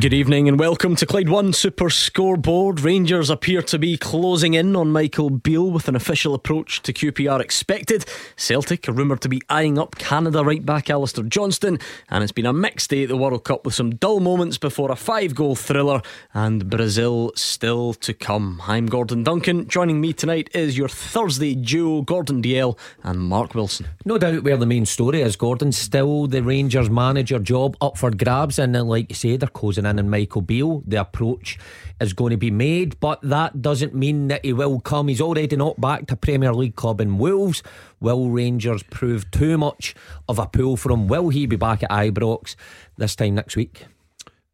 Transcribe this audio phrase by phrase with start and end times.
[0.00, 2.80] Good evening and welcome to Clyde One Super Scoreboard.
[2.80, 7.40] Rangers appear to be closing in on Michael Beale with an official approach to QPR
[7.40, 8.06] expected.
[8.34, 11.78] Celtic are rumoured to be eyeing up Canada right back Alistair Johnston,
[12.08, 14.90] and it's been a mixed day at the World Cup with some dull moments before
[14.90, 16.00] a five goal thriller
[16.32, 18.62] and Brazil still to come.
[18.66, 19.68] I'm Gordon Duncan.
[19.68, 23.88] Joining me tonight is your Thursday duo, Gordon Dalziel and Mark Wilson.
[24.06, 25.70] No doubt where the main story is, Gordon.
[25.70, 29.98] Still the Rangers manager job up for grabs, and like you say, they're closing in
[29.98, 30.82] on Michael Beale.
[30.86, 31.58] The approach
[32.00, 35.08] is going to be made, but that doesn't mean that he will come.
[35.08, 37.62] He's already not back to Premier League club in Wolves.
[38.00, 39.94] Will Rangers prove too much
[40.28, 41.08] of a pull for him?
[41.08, 42.56] Will he be back at Ibrox
[42.96, 43.86] this time next week?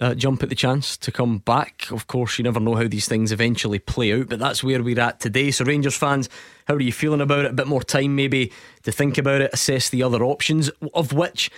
[0.01, 1.91] Uh, jump at the chance to come back.
[1.91, 5.01] Of course, you never know how these things eventually play out, but that's where we're
[5.01, 5.51] at today.
[5.51, 6.29] So, Rangers fans,
[6.67, 7.51] how are you feeling about it?
[7.51, 8.53] A bit more time, maybe,
[8.85, 11.51] to think about it, assess the other options, of which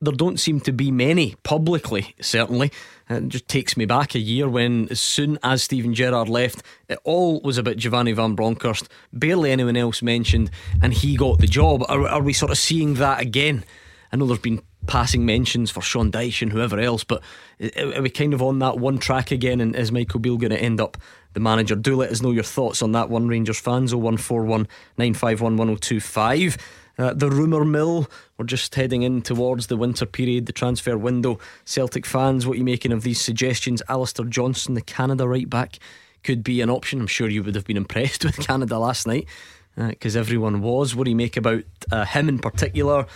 [0.00, 2.70] there don't seem to be many publicly, certainly.
[3.10, 6.98] It just takes me back a year when, as soon as Steven Gerrard left, it
[7.04, 10.50] all was about Giovanni Van Bronckhorst, barely anyone else mentioned,
[10.82, 11.84] and he got the job.
[11.88, 13.64] Are, are we sort of seeing that again?
[14.12, 17.22] I know there's been passing mentions for Sean Dyche and whoever else, but
[17.60, 19.60] are we kind of on that one track again?
[19.60, 20.96] And is Michael Beale going to end up
[21.32, 21.74] the manager?
[21.74, 23.94] Do let us know your thoughts on that one, Rangers fans.
[23.94, 26.56] 0141 951 1025.
[26.98, 31.38] Uh, the rumour mill, we're just heading in towards the winter period, the transfer window.
[31.64, 33.80] Celtic fans, what are you making of these suggestions?
[33.88, 35.78] Alistair Johnston, the Canada right back,
[36.24, 37.00] could be an option.
[37.00, 39.28] I'm sure you would have been impressed with Canada last night
[39.76, 40.96] because uh, everyone was.
[40.96, 43.06] What do you make about uh, him in particular?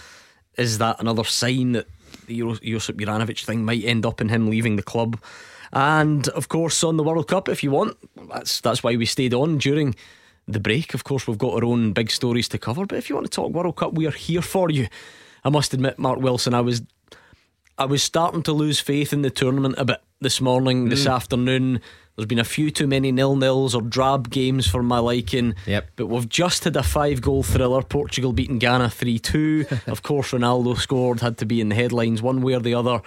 [0.57, 1.89] Is that another sign that
[2.27, 5.21] the Josip Juranovic thing might end up in him leaving the club?
[5.73, 7.97] And of course, on the World Cup, if you want,
[8.29, 9.95] that's that's why we stayed on during
[10.47, 10.95] the break.
[10.95, 13.31] Of course, we've got our own big stories to cover, but if you want to
[13.31, 14.89] talk World Cup, we are here for you.
[15.45, 16.83] I must admit, Mark Wilson, I was
[17.79, 20.91] I was starting to lose faith in the tournament a bit this morning, mm.
[20.91, 21.81] this afternoon.
[22.17, 25.55] There's been a few too many nil nils or drab games for my liking.
[25.67, 25.93] Yep.
[25.97, 27.83] But we've just had a five goal thriller.
[27.83, 29.67] Portugal beating Ghana 3 2.
[29.87, 33.01] of course, Ronaldo scored, had to be in the headlines one way or the other.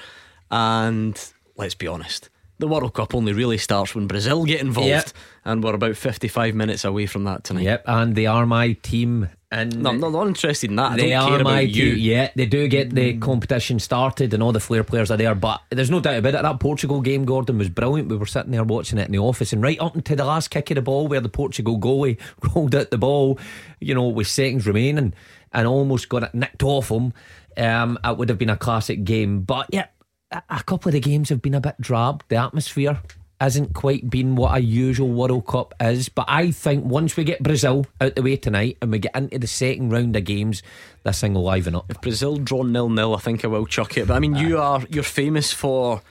[0.49, 1.21] And
[1.55, 5.09] let's be honest, the World Cup only really starts when Brazil get involved, yep.
[5.43, 7.63] and we're about 55 minutes away from that tonight.
[7.63, 9.29] Yep, and they are my team.
[9.55, 10.97] And no, I'm not interested in that.
[10.97, 11.85] They are my you.
[11.85, 15.33] Yeah, they do get the competition started, and all the flair players are there.
[15.33, 16.41] But there's no doubt about it.
[16.41, 18.09] That Portugal game, Gordon, was brilliant.
[18.09, 20.49] We were sitting there watching it in the office, and right up until the last
[20.49, 22.19] kick of the ball, where the Portugal goalie
[22.53, 23.39] rolled out the ball,
[23.79, 25.13] you know, with seconds remaining,
[25.53, 27.13] and almost got it nicked off him.
[27.55, 29.43] Um, it would have been a classic game.
[29.43, 29.87] But yeah,
[30.31, 32.25] a couple of the games have been a bit drab.
[32.27, 32.99] The atmosphere
[33.39, 36.09] hasn't quite been what a usual World Cup is.
[36.09, 39.39] But I think once we get Brazil out the way tonight and we get into
[39.39, 40.63] the second round of games,
[41.03, 41.85] this thing will liven up.
[41.89, 44.07] If Brazil draw nil nil, I think I will chuck it.
[44.07, 46.01] But I mean, you are you're famous for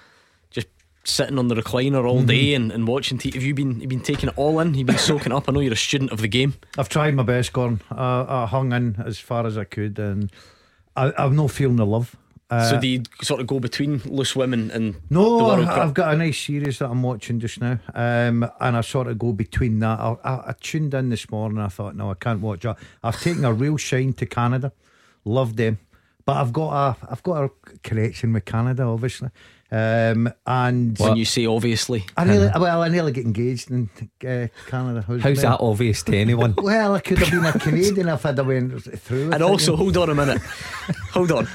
[0.50, 0.68] just
[1.04, 2.62] sitting on the recliner all day mm-hmm.
[2.62, 3.18] and, and watching.
[3.18, 4.74] T- have you been you been taking it all in?
[4.74, 5.48] You've been soaking up.
[5.48, 6.54] I know you're a student of the game.
[6.76, 7.80] I've tried my best, Gordon.
[7.90, 10.30] I, I hung in as far as I could, and
[10.94, 12.16] I, I've no feeling the love.
[12.50, 15.50] Uh, so do you sort of go between loose women and no?
[15.50, 19.18] I've got a nice series that I'm watching just now, um, and I sort of
[19.18, 19.98] go between that.
[19.98, 21.58] I, I, I, tuned in this morning.
[21.58, 22.76] I thought, no, I can't watch that.
[23.02, 24.72] I've taken a real shine to Canada,
[25.24, 25.78] love them,
[26.26, 27.50] but I've got a I've got a
[27.82, 29.30] connection with Canada, obviously.
[29.70, 33.90] Um, and when you say obviously, I nearly, well, I nearly get engaged in
[34.24, 35.02] uh, Canada.
[35.04, 36.54] How's, How's that obvious to anyone?
[36.62, 39.32] well, I could have been a Canadian if I'd have went through.
[39.32, 40.40] And also, hold on a minute,
[41.12, 41.48] hold on.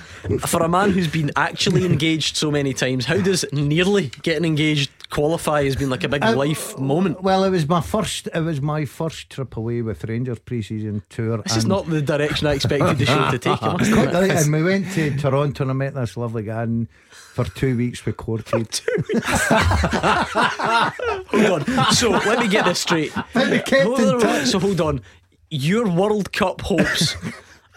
[0.47, 4.91] For a man who's been actually engaged so many times, how does nearly getting engaged
[5.09, 7.23] qualify as being like a big uh, life moment?
[7.23, 8.27] Well, it was my first.
[8.33, 11.37] It was my first trip away with Rangers pre-season tour.
[11.39, 13.61] This is not the direction I expected the show to take.
[13.61, 16.63] and we went to Toronto and I met this lovely guy.
[16.63, 18.81] And for two weeks with Courtade.
[21.29, 21.93] hold on.
[21.93, 23.13] So let me get this straight.
[24.45, 25.01] So hold on.
[25.49, 27.15] Your World Cup hopes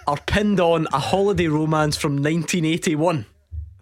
[0.06, 3.26] are pinned on a holiday romance from 1981.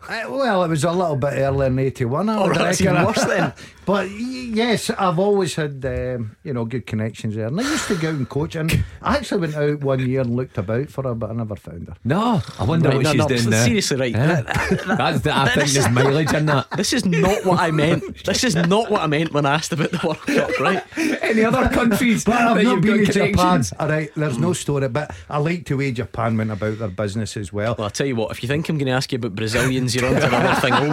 [0.08, 2.28] Uh, well, it was a little bit earlier in 81.
[2.28, 2.94] I Oh, would that's reckon.
[2.96, 3.52] even worse then.
[3.90, 7.48] but yes, I've always had, um, you know, good connections there.
[7.48, 8.54] And I used to go out and coach.
[8.54, 11.56] And I actually went out one year and looked about for her, but I never
[11.56, 11.96] found her.
[12.04, 13.64] No, I wonder Right, what no, she's no, doing now.
[13.64, 14.14] seriously, right.
[14.14, 14.42] Eh?
[14.86, 16.70] That's the, I think there's mileage in that.
[16.76, 18.24] This is not what I meant.
[18.24, 20.84] This is not what I meant when I asked about the World Cup, right?
[21.22, 23.64] Any other countries But I've not been to Japan.
[23.80, 27.36] All right, there's no story, but I like the way Japan went about their business
[27.36, 27.74] as well.
[27.76, 29.96] Well, I'll tell you what, if you think I'm going to ask you about Brazilians,
[29.96, 30.74] you're on to another thing.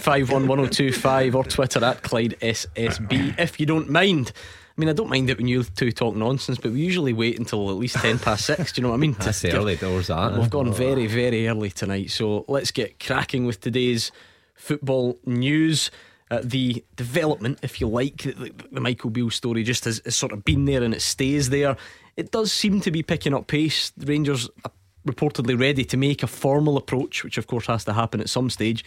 [0.00, 3.38] 01419511025 or Twitter at Clyde SSB.
[3.38, 4.32] If you don't mind.
[4.76, 7.38] I mean, I don't mind it when you two talk nonsense, but we usually wait
[7.38, 8.72] until at least 10 past 6.
[8.72, 9.12] Do you know what I mean?
[9.18, 10.38] That's give- early doors, that.
[10.38, 12.10] We've gone very, very early tonight.
[12.10, 14.10] So let's get cracking with today's
[14.54, 15.90] football news.
[16.30, 20.32] Uh, the development, if you like, the, the Michael Beale story just has, has sort
[20.32, 21.76] of been there and it stays there.
[22.16, 23.90] It does seem to be picking up pace.
[23.96, 24.70] The Rangers are
[25.06, 28.48] reportedly ready to make a formal approach, which of course has to happen at some
[28.48, 28.84] stage.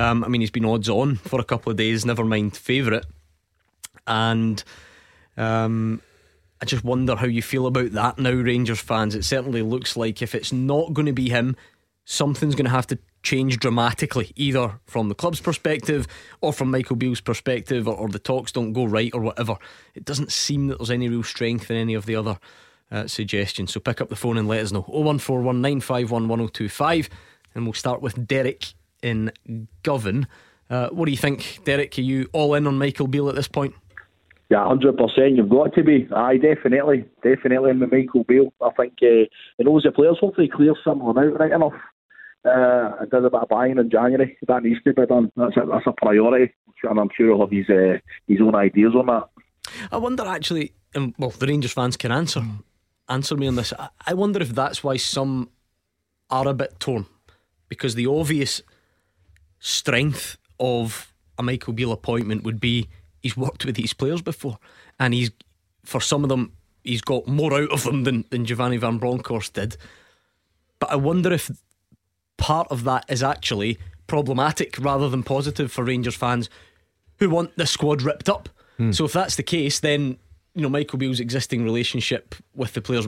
[0.00, 3.04] Um, I mean, he's been odds on for a couple of days, never mind favourite.
[4.06, 4.64] And
[5.36, 6.00] um,
[6.62, 9.14] I just wonder how you feel about that now, Rangers fans.
[9.14, 11.54] It certainly looks like if it's not going to be him,
[12.06, 16.06] something's going to have to change dramatically, either from the club's perspective
[16.40, 19.58] or from Michael Beale's perspective, or, or the talks don't go right or whatever.
[19.94, 22.38] It doesn't seem that there's any real strength in any of the other
[22.90, 23.74] uh, suggestions.
[23.74, 24.84] So pick up the phone and let us know.
[24.84, 27.10] 01419511025.
[27.54, 29.32] And we'll start with Derek in
[29.82, 30.26] Govan.
[30.68, 31.98] Uh, what do you think, Derek?
[31.98, 33.74] Are you all in on Michael Beale at this point?
[34.50, 35.36] Yeah, hundred percent.
[35.36, 36.08] You've got to be.
[36.14, 37.70] Aye, definitely, definitely.
[37.70, 39.26] And with Michael Beale, I think uh,
[39.58, 40.18] he knows the players.
[40.20, 41.74] Hopefully, he clears some of them out right enough.
[42.44, 44.36] Uh, I did a bit of buying in January.
[44.48, 45.30] That needs to be done.
[45.36, 46.52] That's a, that's a priority,
[46.82, 49.28] and I'm sure he'll have his uh, his own ideas on that.
[49.92, 52.42] I wonder actually, and well, the Rangers fans can answer
[53.08, 53.72] answer me on this.
[53.78, 55.50] I, I wonder if that's why some
[56.30, 57.06] are a bit torn
[57.68, 58.62] because the obvious
[59.60, 62.88] strength of a Michael Beale appointment would be
[63.22, 64.58] he's worked with these players before,
[64.98, 65.30] and he's
[65.84, 66.52] for some of them
[66.82, 69.76] he's got more out of them than than Giovanni Van Bronckhorst did.
[70.78, 71.50] But I wonder if
[72.36, 76.50] part of that is actually problematic rather than positive for Rangers fans
[77.18, 78.48] who want the squad ripped up.
[78.78, 78.92] Hmm.
[78.92, 80.18] So if that's the case, then
[80.54, 83.06] you know Michael Beale's existing relationship with the players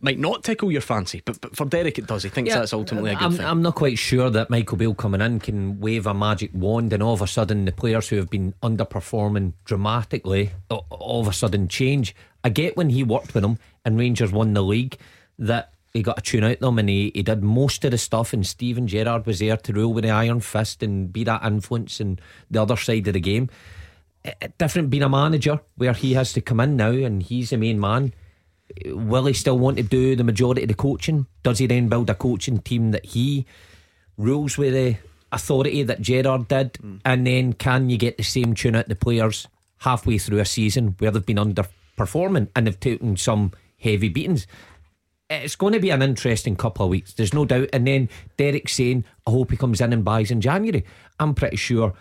[0.00, 1.22] might not tickle your fancy.
[1.24, 2.22] But, but for Derek, it does.
[2.22, 3.46] He thinks that's ultimately a good I'm, thing.
[3.46, 7.02] I'm not quite sure that Michael Beale coming in can wave a magic wand and
[7.02, 11.68] all of a sudden the players who have been underperforming dramatically all of a sudden
[11.68, 12.14] change.
[12.44, 14.98] I get when he worked with them and Rangers won the league
[15.38, 18.32] that he got a tune out them and he, he did most of the stuff
[18.32, 22.00] and Steven Gerrard was there to rule with the iron fist and be that influence
[22.00, 22.18] in
[22.50, 23.48] the other side of the game.
[24.24, 27.50] Eh, eh, Different being a manager where he has to come in now and he's
[27.50, 28.12] the main man
[28.86, 31.26] will he still want to do the majority of the coaching?
[31.42, 33.46] Does he then build a coaching team that he
[34.16, 34.96] rules with the
[35.32, 36.74] authority that Gerrard did?
[36.74, 37.00] Mm.
[37.04, 39.48] And then can you get the same tune out the players
[39.78, 44.46] halfway through a season where they've been underperforming and they've taken some heavy beatings?
[45.28, 47.70] It's going to be an interesting couple of weeks, there's no doubt.
[47.72, 50.84] And then Derek saying, I hope he comes in and buys in January.
[51.18, 51.94] I'm pretty sure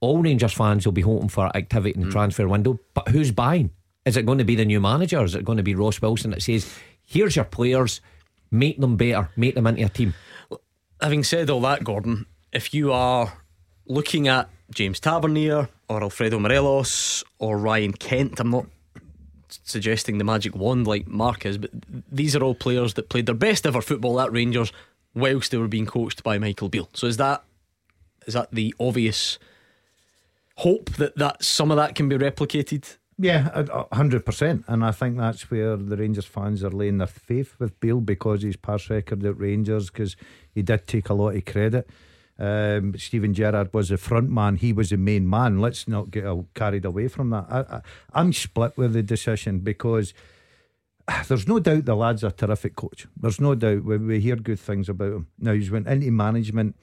[0.00, 2.12] all Rangers fans will be hoping for activity in the mm.
[2.12, 2.80] transfer window.
[2.94, 3.70] But who's buying?
[4.04, 5.22] Is it going to be the new manager?
[5.22, 8.00] Is it going to be Ross Wilson that says, here's your players,
[8.50, 10.14] make them better, make them into a team?
[11.00, 13.32] Having said all that, Gordon, if you are
[13.86, 18.66] looking at James Tavernier or Alfredo Morelos or Ryan Kent, I'm not
[19.48, 21.70] suggesting the magic wand like Mark is, but
[22.10, 24.72] these are all players that played their best ever football at Rangers
[25.14, 26.88] whilst they were being coached by Michael Beale.
[26.92, 27.44] So is that
[28.26, 29.38] is that the obvious
[30.56, 32.96] hope that that some of that can be replicated?
[33.16, 37.54] Yeah, hundred percent, and I think that's where the Rangers fans are laying their faith
[37.60, 40.16] with Beale because his past record at Rangers, because
[40.52, 41.88] he did take a lot of credit.
[42.36, 45.60] Um, Steven Gerrard was the front man; he was the main man.
[45.60, 47.46] Let's not get carried away from that.
[47.48, 50.12] I, I'm split with the decision because
[51.28, 53.06] there's no doubt the lad's a terrific coach.
[53.16, 55.28] There's no doubt we, we hear good things about him.
[55.38, 56.74] Now he's went into management,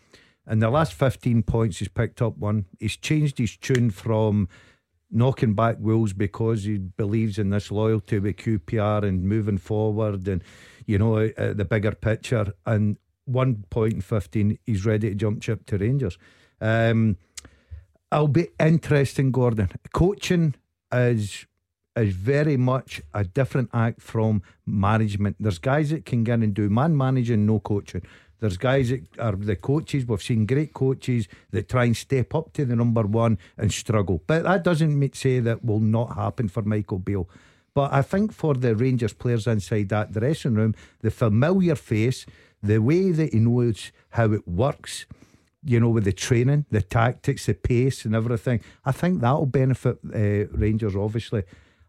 [0.47, 2.67] and the last 15 points he's picked up one.
[2.79, 4.47] He's changed his tune from
[5.11, 10.43] knocking back Wolves because he believes in this loyalty with QPR and moving forward and
[10.85, 12.53] you know uh, the bigger picture.
[12.65, 16.17] And one point in 15, he's ready to jump ship to Rangers.
[16.59, 17.17] Um,
[18.11, 19.69] I'll be interesting, Gordon.
[19.93, 20.55] Coaching
[20.91, 21.45] is
[21.97, 25.35] is very much a different act from management.
[25.39, 28.01] There's guys that can get and do man managing, no coaching.
[28.41, 30.05] There's guys that are the coaches.
[30.05, 34.23] We've seen great coaches that try and step up to the number one and struggle.
[34.25, 37.29] But that doesn't ma- say that will not happen for Michael Beale.
[37.75, 42.25] But I think for the Rangers players inside that dressing room, the familiar face,
[42.63, 45.05] the way that he knows how it works,
[45.63, 49.99] you know, with the training, the tactics, the pace, and everything, I think that'll benefit
[50.03, 51.43] uh, Rangers, obviously.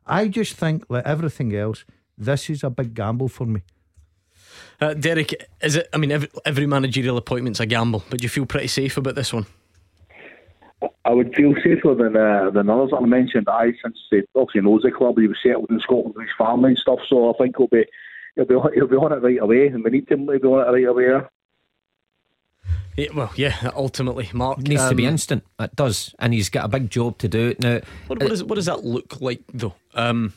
[0.06, 1.86] I just think, like everything else,
[2.18, 3.62] this is a big gamble for me.
[4.82, 5.88] Uh, Derek, is it?
[5.92, 9.14] I mean, every, every managerial appointment's a gamble, but do you feel pretty safe about
[9.14, 9.46] this one?
[11.04, 13.46] I would feel safer than uh, than others I mentioned.
[13.48, 16.70] I since he obviously knows the club, he was settled in Scotland with his family
[16.70, 16.98] and stuff.
[17.08, 17.84] So I think he'll be
[18.34, 20.66] he'll be he'll be on it right away, and we need him to be on
[20.66, 21.28] it right away.
[22.96, 23.70] Yeah, well, yeah.
[23.76, 25.44] Ultimately, Mark it needs um, to be um, instant.
[25.60, 27.80] It does, and he's got a big job to do it now.
[28.08, 29.74] What, what, is, what does that look like, though?
[29.94, 30.32] Um,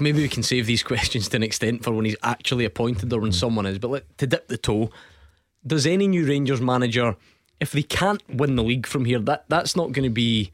[0.00, 3.20] maybe we can save these questions to an extent for when he's actually appointed or
[3.20, 3.34] when mm.
[3.34, 3.78] someone is.
[3.78, 4.90] But let, to dip the toe,
[5.66, 7.16] does any new Rangers manager,
[7.60, 10.52] if they can't win the league from here, that that's not going to be.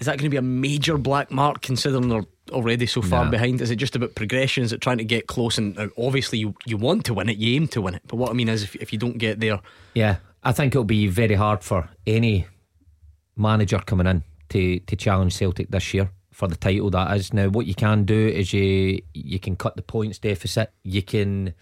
[0.00, 3.60] Is that going to be a major black mark considering they're already so far behind?
[3.60, 4.64] Is it just about progression?
[4.64, 5.58] Is it trying to get close?
[5.58, 8.02] And uh, obviously, you, you want to win it, you aim to win it.
[8.06, 9.60] But what I mean is, if, if you don't get there.
[9.92, 12.46] Yeah, I think it'll be very hard for any
[13.36, 17.34] manager coming in to, to challenge Celtic this year for the title that is.
[17.34, 21.52] Now what you can do is you you can cut the points deficit, you can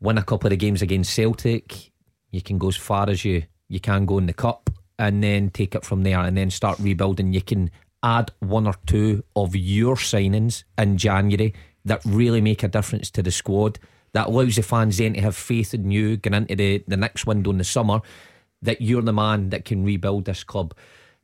[0.00, 1.92] win a couple of games against Celtic,
[2.32, 5.50] you can go as far as you you can go in the cup and then
[5.50, 7.32] take it from there and then start rebuilding.
[7.32, 7.70] You can
[8.02, 13.22] add one or two of your signings in January that really make a difference to
[13.22, 13.78] the squad.
[14.14, 17.24] That allows the fans then to have faith in you going into the, the next
[17.24, 18.00] window in the summer
[18.62, 20.74] that you're the man that can rebuild this club.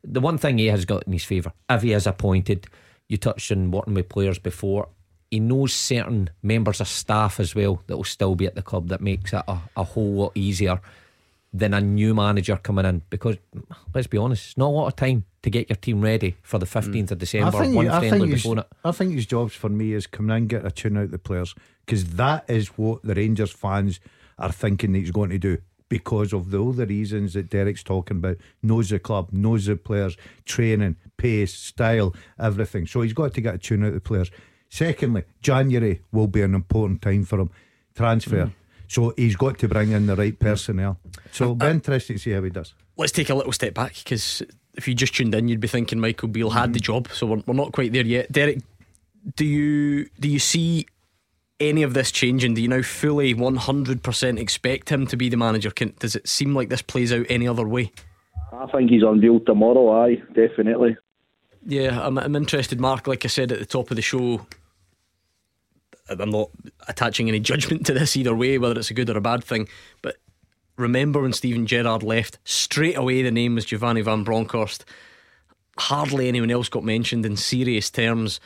[0.04, 2.68] The one thing he has got in his favour, if he is appointed,
[3.08, 4.88] you touched on working with players before.
[5.30, 8.88] He knows certain members of staff as well that will still be at the club
[8.88, 10.80] that makes it a, a whole lot easier
[11.52, 13.36] than a new manager coming in because
[13.94, 16.58] let's be honest, it's not a lot of time to get your team ready for
[16.58, 16.78] the hmm.
[16.78, 17.56] 15th of December.
[17.56, 18.66] I think, one I think, before it.
[18.84, 21.54] I think his jobs for me is coming in, get a tune out the players
[21.86, 24.00] because that is what the Rangers fans
[24.38, 25.58] are thinking that he's going to do
[25.94, 28.36] because of the, all the reasons that Derek's talking about.
[28.64, 32.88] Knows the club, knows the players, training, pace, style, everything.
[32.88, 34.32] So he's got to get a tune out of the players.
[34.68, 37.50] Secondly, January will be an important time for him.
[37.94, 38.46] Transfer.
[38.46, 38.52] Mm.
[38.88, 40.98] So he's got to bring in the right personnel.
[41.30, 42.74] So it'll be uh, interesting to see how he does.
[42.96, 44.42] Let's take a little step back because
[44.74, 46.82] if you just tuned in, you'd be thinking Michael Beale had the mm.
[46.82, 47.08] job.
[47.12, 48.32] So we're, we're not quite there yet.
[48.32, 48.58] Derek,
[49.36, 50.88] do you do you see
[51.68, 52.54] any of this changing?
[52.54, 55.70] Do you now fully 100% expect him to be the manager?
[55.70, 57.92] Can, does it seem like this plays out any other way?
[58.52, 60.96] I think he's unveiled tomorrow, aye, definitely.
[61.66, 63.06] Yeah, I'm, I'm interested, Mark.
[63.06, 64.46] Like I said at the top of the show,
[66.08, 66.50] I'm not
[66.88, 69.68] attaching any judgment to this either way, whether it's a good or a bad thing.
[70.02, 70.16] But
[70.76, 74.84] remember when Steven Gerrard left, straight away the name was Giovanni Van Bronckhorst.
[75.76, 78.38] Hardly anyone else got mentioned in serious terms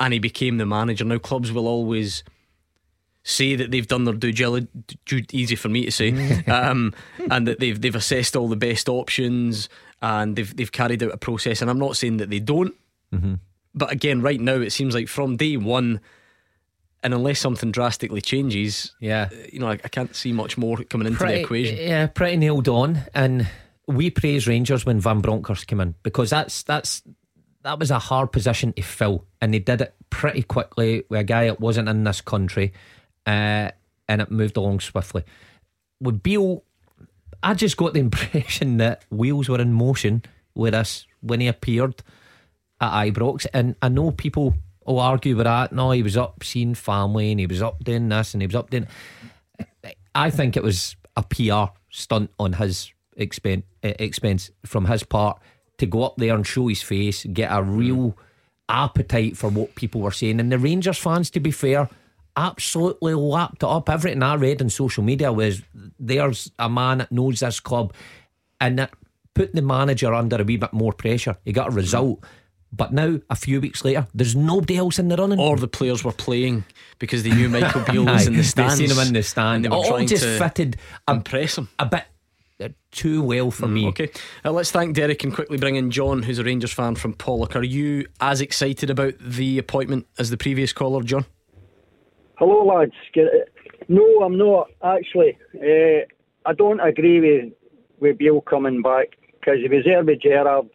[0.00, 1.04] and he became the manager.
[1.04, 2.24] Now clubs will always
[3.22, 4.68] say that they've done their due diligence.
[5.32, 6.94] Easy for me to say, um,
[7.30, 9.68] and that they've they've assessed all the best options
[10.02, 11.60] and they've they've carried out a process.
[11.60, 12.74] And I'm not saying that they don't,
[13.12, 13.34] mm-hmm.
[13.74, 16.00] but again, right now it seems like from day one.
[17.02, 21.06] And unless something drastically changes, yeah, you know, I, I can't see much more coming
[21.06, 21.76] into pretty, the equation.
[21.76, 22.98] Yeah, pretty nailed on.
[23.14, 23.46] And
[23.86, 27.02] we praise Rangers when Van Bronckhorst came in because that's that's
[27.64, 31.24] that was a hard position to fill, and they did it pretty quickly with a
[31.24, 32.72] guy that wasn't in this country,
[33.26, 33.70] uh,
[34.06, 35.24] and it moved along swiftly.
[36.00, 36.62] With Beale,
[37.42, 40.22] I just got the impression that wheels were in motion
[40.54, 42.02] with us when he appeared
[42.80, 44.54] at Ibrox, and I know people
[44.86, 45.72] will argue with that.
[45.72, 48.56] No, he was up seeing family, and he was up doing this, and he was
[48.56, 48.86] up doing.
[50.14, 55.40] I think it was a PR stunt on his expense, expense from his part
[55.78, 58.16] to go up there and show his face, get a real
[58.68, 60.40] appetite for what people were saying.
[60.40, 61.88] And the Rangers fans, to be fair,
[62.36, 63.88] absolutely lapped it up.
[63.88, 65.62] Everything I read on social media was
[65.98, 67.92] there's a man that knows this club
[68.60, 68.92] and that
[69.34, 71.36] put the manager under a wee bit more pressure.
[71.44, 72.24] He got a result.
[72.72, 75.38] But now, a few weeks later, there's nobody else in the running.
[75.38, 76.64] Or the players were playing
[76.98, 78.78] because they knew Michael Beale was in the stands.
[78.78, 79.64] They seen him in the stand.
[79.64, 80.76] And they were all trying just to fitted
[81.08, 82.04] impress him a bit
[82.90, 83.86] too well for mm, me.
[83.88, 84.10] Okay,
[84.44, 87.56] uh, let's thank Derek and quickly bring in John, who's a Rangers fan from Pollok.
[87.56, 91.26] Are you as excited about the appointment as the previous caller, John?
[92.36, 92.92] Hello, lads.
[93.88, 95.38] No, I'm not actually.
[95.54, 96.04] Uh,
[96.46, 97.52] I don't agree with
[98.00, 100.68] with Beale coming back because he was there with Gerrard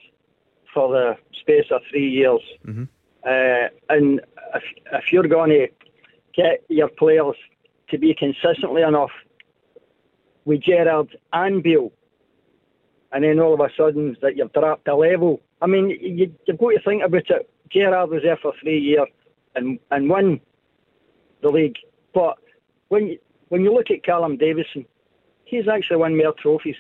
[0.74, 2.84] for the space of three years, mm-hmm.
[3.24, 4.22] uh, and
[4.56, 5.68] if, if you're going to
[6.36, 7.36] get your players
[7.90, 9.12] to be consistently enough
[10.50, 11.92] with Gerrard and Beale,
[13.12, 15.42] and then all of a sudden that you've dropped a level.
[15.62, 17.48] I mean, you, have got to think about it.
[17.70, 19.08] Gerrard was there for three years
[19.54, 20.42] and and won
[21.44, 21.78] the league.
[22.16, 22.40] But
[22.88, 24.86] when you, when you look at Callum Davidson,
[25.46, 26.78] he's actually won more trophies.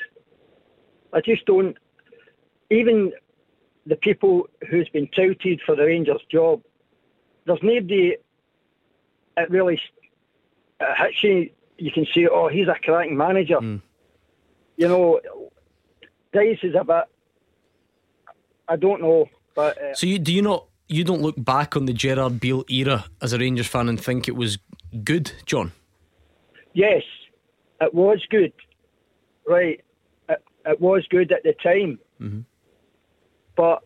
[1.14, 1.78] I just don't.
[2.72, 3.12] Even
[3.86, 6.64] the people who's been touted for the Rangers job,
[7.46, 8.16] there's nobody
[9.38, 9.80] it really
[10.80, 11.52] uh, it you.
[11.80, 13.58] You can say, oh, he's a cracking manager.
[13.58, 13.82] Mm.
[14.78, 15.20] You know,
[16.34, 17.04] Dyche is a bit.
[18.68, 21.86] I don't know, but uh, so you do you not you don't look back on
[21.86, 24.60] the Gerrard Beale era as a Rangers fan and think it was
[25.04, 25.72] good, John?
[26.74, 27.02] Yes,
[27.82, 28.54] it was good.
[29.48, 29.84] Right,
[30.30, 31.98] it, it was good at the time.
[32.22, 32.42] Mm-hmm.
[33.56, 33.80] But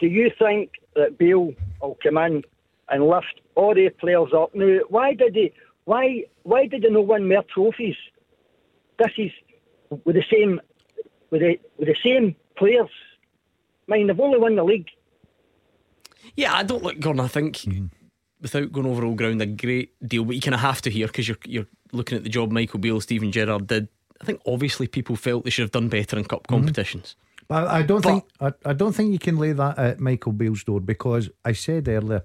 [0.00, 2.42] do you think that Beale will come in
[2.88, 4.54] and lift all the players up.
[4.54, 5.52] Now, why did he?
[5.88, 7.96] Why why did they not win more trophies?
[8.98, 9.32] This is
[10.04, 10.60] with the same
[11.30, 12.90] with the with the same players.
[13.88, 14.90] I mean, they've only won the league.
[16.36, 17.20] Yeah, I don't like Gordon.
[17.20, 17.86] I think mm-hmm.
[18.42, 20.26] without going over all ground, a great deal.
[20.26, 22.80] But you kind of have to hear because you're you're looking at the job Michael
[22.80, 23.88] Beale, Steven Gerrard did.
[24.20, 26.54] I think obviously people felt they should have done better in cup mm-hmm.
[26.54, 27.16] competitions.
[27.48, 30.32] But I don't but, think I, I don't think you can lay that at Michael
[30.32, 32.24] Beale's door because I said earlier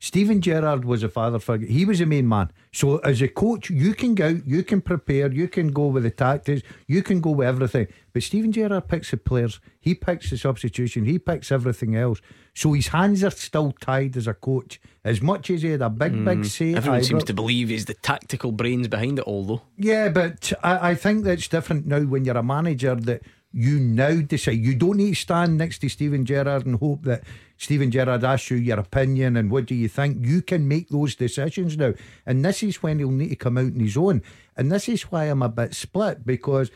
[0.00, 1.66] Steven Gerrard was a father figure.
[1.66, 2.52] He was the main man.
[2.72, 6.04] So as a coach, you can go out, you can prepare, you can go with
[6.04, 7.88] the tactics, you can go with everything.
[8.12, 12.20] But Steven Gerrard picks the players, he picks the substitution, he picks everything else.
[12.54, 14.80] So his hands are still tied as a coach.
[15.04, 16.74] As much as he had a big, mm, big say.
[16.74, 19.62] Everyone seems to believe he's the tactical brains behind it all, though.
[19.76, 24.20] Yeah, but I, I think that's different now when you're a manager that you now
[24.20, 24.58] decide.
[24.58, 27.24] You don't need to stand next to Steven Gerrard and hope that
[27.58, 30.24] Steven Gerrard asks you your opinion and what do you think.
[30.24, 31.92] You can make those decisions now.
[32.24, 34.22] And this is when he'll need to come out on his own.
[34.56, 36.70] And this is why I'm a bit split because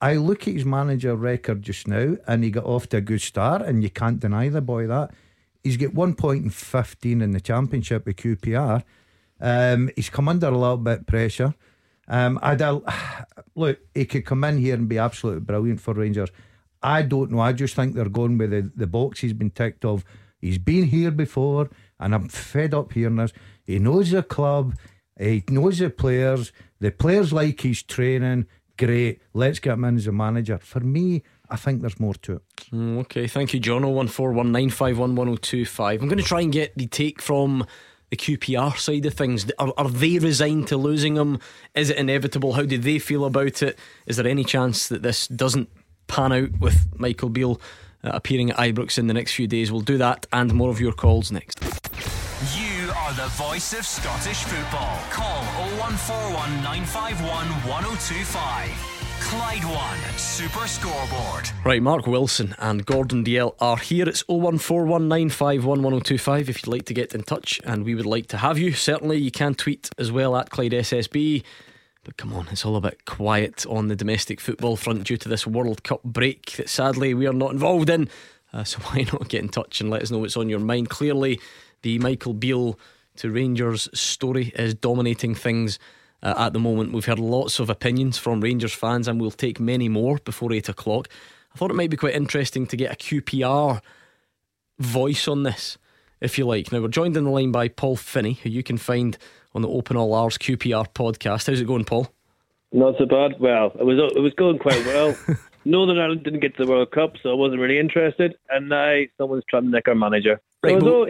[0.00, 3.20] I look at his manager record just now and he got off to a good
[3.20, 5.10] start and you can't deny the boy that.
[5.64, 8.84] He's got one point in 15 in the championship with QPR.
[9.40, 11.54] Um, he's come under a little bit of pressure.
[12.06, 12.62] Um, I'd
[13.56, 16.30] look, he could come in here and be absolutely brilliant for Rangers.
[16.82, 17.40] I don't know.
[17.40, 20.04] I just think they're going with the, the box he's been ticked of.
[20.40, 23.32] He's been here before, and I'm fed up hearing this.
[23.64, 24.74] He knows the club,
[25.18, 26.52] he knows the players.
[26.80, 28.46] The players like his training.
[28.78, 29.20] Great.
[29.34, 30.56] Let's get him in as a manager.
[30.58, 32.42] For me, I think there's more to it.
[32.72, 33.82] Mm, okay, thank you, John.
[33.82, 36.00] 01419511025.
[36.00, 37.66] I'm going to try and get the take from
[38.08, 39.48] the QPR side of things?
[39.58, 41.38] Are, are they resigned to losing him?
[41.74, 42.54] Is it inevitable?
[42.54, 43.78] How do they feel about it?
[44.06, 45.68] Is there any chance that this doesn't
[46.08, 47.60] pan out with Michael Beale
[48.04, 49.72] uh, appearing at Ibrox in the next few days?
[49.72, 51.58] We'll do that and more of your calls next.
[52.56, 54.98] You are the voice of Scottish football.
[55.10, 55.42] Call
[55.78, 59.00] 0141 951 1025.
[59.20, 61.50] Clyde One Super Scoreboard.
[61.64, 64.08] Right, Mark Wilson and Gordon Dalziel are here.
[64.08, 68.58] It's 01419511025 if you'd like to get in touch, and we would like to have
[68.58, 68.72] you.
[68.72, 71.44] Certainly, you can tweet as well at Clyde SSB.
[72.10, 75.28] But come on, it's all a bit quiet on the domestic football front due to
[75.28, 78.08] this World Cup break that sadly we are not involved in.
[78.52, 80.90] Uh, so why not get in touch and let us know what's on your mind?
[80.90, 81.38] Clearly,
[81.82, 82.76] the Michael Beale
[83.18, 85.78] to Rangers story is dominating things
[86.20, 86.92] uh, at the moment.
[86.92, 90.68] We've heard lots of opinions from Rangers fans, and we'll take many more before eight
[90.68, 91.06] o'clock.
[91.54, 93.80] I thought it might be quite interesting to get a QPR
[94.80, 95.78] voice on this,
[96.20, 96.72] if you like.
[96.72, 99.16] Now, we're joined in the line by Paul Finney, who you can find
[99.54, 101.46] on the Open All R's QPR podcast.
[101.46, 102.08] How's it going, Paul?
[102.72, 103.40] Not so bad.
[103.40, 105.16] Well, it was it was going quite well.
[105.64, 108.34] Northern Ireland didn't get to the World Cup, so I wasn't really interested.
[108.48, 110.40] And now someone's trying to nick our manager.
[110.62, 111.06] Right, so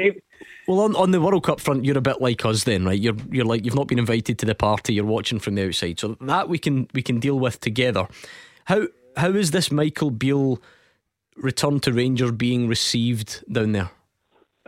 [0.67, 2.99] well, on, on the World Cup front, you're a bit like us, then, right?
[2.99, 4.95] You're you're like you've not been invited to the party.
[4.95, 8.07] You're watching from the outside, so that we can we can deal with together.
[8.65, 10.61] How how is this Michael Beale
[11.37, 13.91] return to Rangers being received down there?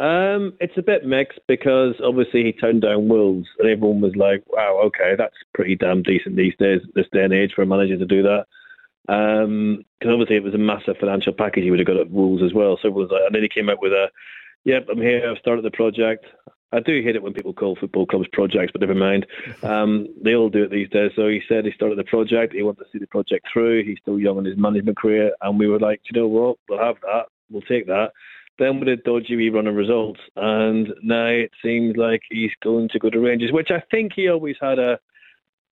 [0.02, 4.42] Um, it's a bit mixed because obviously he turned down Wolves, and everyone was like,
[4.48, 7.96] "Wow, okay, that's pretty damn decent these days, this day and age, for a manager
[7.96, 8.46] to do that."
[9.06, 12.42] Because um, obviously it was a massive financial package he would have got at Wolves
[12.42, 12.78] as well.
[12.80, 14.08] So it was like, and then he came out with a
[14.64, 15.28] Yep, I'm here.
[15.28, 16.26] I've started the project.
[16.72, 19.26] I do hate it when people call football clubs projects, but never mind.
[19.62, 21.12] Um, they all do it these days.
[21.14, 22.52] So he said he started the project.
[22.52, 23.84] He wanted to see the project through.
[23.84, 26.56] He's still young in his management career, and we were like, you know what?
[26.68, 27.26] We'll have that.
[27.48, 28.10] We'll take that.
[28.58, 32.88] Then with a dodgy wee run of results, and now it seems like he's going
[32.90, 34.98] to go to Rangers, which I think he always had a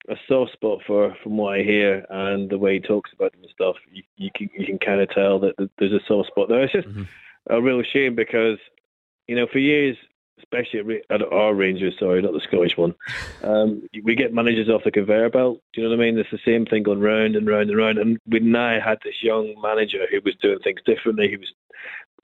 [0.09, 3.43] a soft spot for, from what I hear, and the way he talks about them
[3.43, 3.77] and stuff.
[3.93, 6.63] You, you can you can kind of tell that there's a soft spot there.
[6.63, 7.03] It's just mm-hmm.
[7.51, 8.59] a real shame because
[9.31, 9.97] you know, for years,
[10.41, 12.97] especially at our Rangers, sorry, not the Scottish one,
[13.45, 15.61] um, we get managers off the conveyor belt.
[15.73, 16.19] Do you know what I mean?
[16.19, 17.99] It's the same thing going round and round and round.
[17.99, 21.29] And we now had this young manager who was doing things differently.
[21.29, 21.53] He was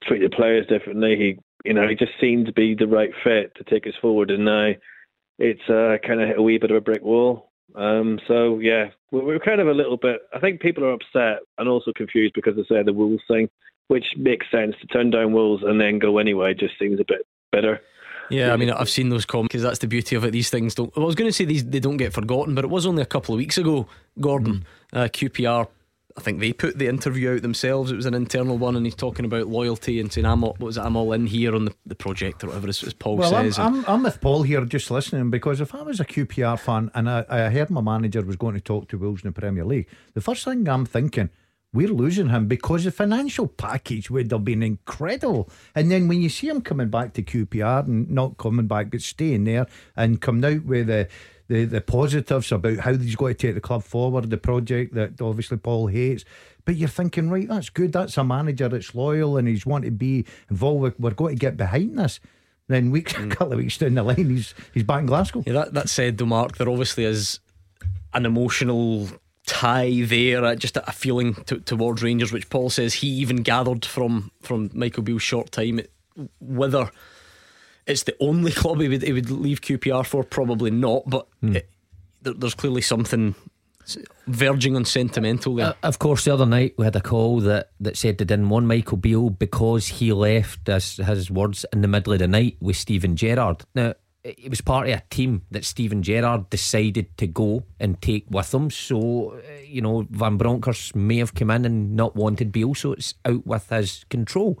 [0.03, 1.15] treated players differently.
[1.15, 4.31] He, you know, he just seemed to be the right fit to take us forward,
[4.31, 4.71] and now
[5.39, 7.51] it's uh, kind of hit a wee bit of a brick wall.
[7.75, 10.21] Um, so yeah, we're, we're, kind of a little bit.
[10.33, 13.49] I think people are upset and also confused because they say the Wolves thing,
[13.87, 16.53] which makes sense to turn down Wolves and then go anyway.
[16.53, 17.81] Just seems a bit better.
[18.29, 20.31] Yeah, I mean, I've seen those comments because that's the beauty of it.
[20.31, 20.93] These things don't.
[20.95, 23.01] Well, I was going to say these they don't get forgotten, but it was only
[23.01, 23.87] a couple of weeks ago.
[24.19, 24.99] Gordon, mm.
[24.99, 25.67] uh, QPR,
[26.17, 27.91] I think they put the interview out themselves.
[27.91, 30.61] It was an internal one, and he's talking about loyalty and saying, "I'm all, what
[30.61, 30.81] was it?
[30.81, 33.59] I'm all in here on the, the project or whatever." As, as Paul well, says.
[33.59, 36.89] I'm, I'm, I'm, with Paul here, just listening because if I was a QPR fan
[36.95, 39.63] and I, I heard my manager was going to talk to Wolves in the Premier
[39.63, 41.29] League, the first thing I'm thinking
[41.73, 45.49] we're losing him because the financial package would have been incredible.
[45.75, 49.01] And then when you see him coming back to QPR and not coming back but
[49.01, 51.07] staying there and coming out with the
[51.47, 55.21] the, the positives about how he's got to take the club forward, the project that
[55.21, 56.25] obviously Paul hates.
[56.65, 57.93] But you're thinking, right, that's good.
[57.93, 60.95] That's a manager that's loyal and he's want to be involved.
[60.99, 62.19] We're going to get behind this.
[62.67, 63.31] Then weeks, mm.
[63.31, 65.43] a couple of weeks down the line, he's he's back in Glasgow.
[65.45, 67.39] Yeah, that, that said, though, Mark, there obviously is
[68.13, 69.07] an emotional
[69.45, 73.85] tie there, uh, just a, feeling to, towards Rangers, which Paul says he even gathered
[73.85, 75.79] from from Michael Beale's short time.
[76.39, 76.91] Whether
[77.87, 81.03] it's the only club he would he would leave QPR for, probably not.
[81.07, 81.55] But mm.
[81.55, 81.69] it,
[82.21, 83.35] there, there's clearly something
[84.27, 85.67] verging on sentimental there.
[85.67, 88.49] Uh, of course, the other night we had a call that, that said they didn't
[88.49, 92.57] want Michael Beale because he left, as his words, in the middle of the night
[92.59, 93.63] with Steven Gerrard.
[93.73, 98.25] Now, it was part of a team that Steven Gerrard decided to go and take
[98.29, 98.69] with him.
[98.69, 102.91] So, uh, you know, Van Bronckhorst may have come in and not wanted Beale, so
[102.91, 104.59] it's out with his control.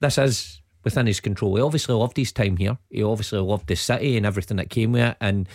[0.00, 1.56] This is within his control.
[1.56, 2.78] He obviously loved his time here.
[2.90, 5.48] He obviously loved the city and everything that came with it, and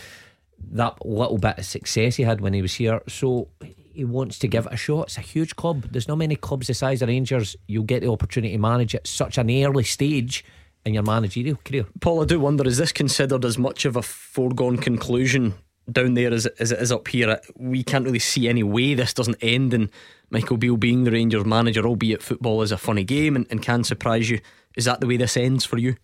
[0.72, 3.00] that little bit of success he had when he was here.
[3.08, 3.48] So
[3.94, 5.04] he wants to give it a shot.
[5.04, 5.86] It's a huge club.
[5.90, 9.06] There's not many clubs the size of Rangers you'll get the opportunity to manage at
[9.06, 10.44] such an early stage
[10.84, 11.86] in your managerial career.
[12.02, 15.54] Paul, I do wonder is this considered as much of a foregone conclusion
[15.90, 17.40] down there as, as it is up here?
[17.56, 19.90] We can't really see any way this doesn't end in
[20.28, 23.82] Michael Beale being the Rangers manager, albeit football is a funny game and, and can
[23.82, 24.40] surprise you.
[24.76, 25.96] Is that the way this ends for you?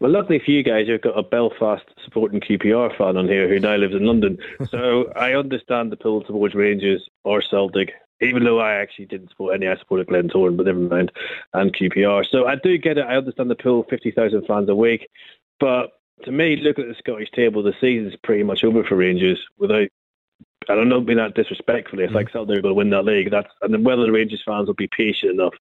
[0.00, 3.58] Well, luckily for you guys, you've got a Belfast supporting QPR fan on here who
[3.58, 4.38] now lives in London.
[4.70, 9.54] so I understand the pull towards Rangers or Celtic even though I actually didn't support
[9.54, 11.12] any, I supported Glentoran, but never mind,
[11.54, 12.26] and QPR.
[12.28, 13.06] So I do get it.
[13.06, 15.08] I understand the pull, 50,000 fans a week.
[15.60, 15.90] But
[16.24, 19.88] to me, looking at the Scottish table, the season's pretty much over for Rangers without.
[20.70, 22.04] I don't know, being that disrespectfully.
[22.04, 22.16] It's mm.
[22.16, 23.30] like Celtic are going to win that league.
[23.30, 25.54] That's and then whether the Rangers fans will be patient enough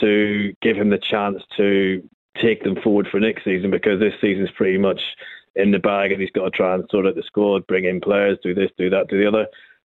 [0.00, 2.02] to give him the chance to
[2.40, 5.00] take them forward for next season because this season's pretty much
[5.56, 8.00] in the bag and he's got to try and sort out the squad, bring in
[8.00, 9.46] players, do this, do that, do the other.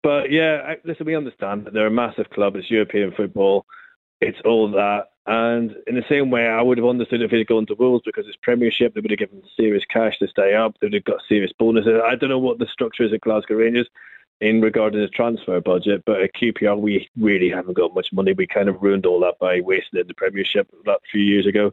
[0.03, 2.55] But yeah, listen, we understand that they're a massive club.
[2.55, 3.65] It's European football.
[4.21, 5.05] It's all that.
[5.27, 8.27] And in the same way, I would have understood if he'd gone to Wolves because
[8.27, 8.93] it's Premiership.
[8.93, 10.75] They would have given serious cash to stay up.
[10.79, 11.99] They would have got serious bonuses.
[12.03, 13.87] I don't know what the structure is at Glasgow Rangers
[14.41, 16.03] in regarding the transfer budget.
[16.05, 18.33] But at QPR, we really haven't got much money.
[18.33, 21.45] We kind of ruined all that by wasting it in the Premiership that few years
[21.45, 21.71] ago.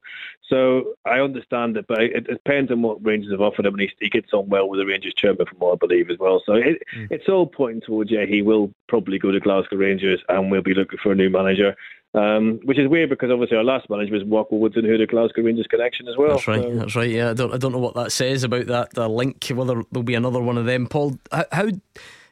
[0.48, 3.83] So I understand it, but it, it depends on what Rangers have offered him, and
[3.83, 6.42] he, he gets on well with the Rangers chairman, from what I believe as well.
[6.44, 7.09] So it, mm.
[7.11, 10.75] it's all pointing towards yeah, he will probably go to Glasgow Rangers, and we'll be
[10.75, 11.75] looking for a new manager.
[12.14, 15.07] Um, which is weird because obviously our last manager was Walker Woodson, who had a
[15.07, 16.33] Glasgow Rangers connection as well.
[16.33, 16.62] That's right.
[16.62, 16.75] So.
[16.75, 17.09] That's right.
[17.09, 19.46] Yeah, I don't, I don't know what that says about that the link.
[19.48, 21.18] Whether there'll be another one of them, Paul.
[21.31, 21.68] How, how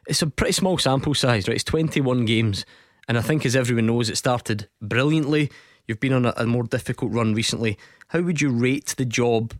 [0.07, 1.55] it's a pretty small sample size, right?
[1.55, 2.65] It's 21 games.
[3.07, 5.51] And I think, as everyone knows, it started brilliantly.
[5.87, 7.77] You've been on a, a more difficult run recently.
[8.09, 9.53] How would you rate the job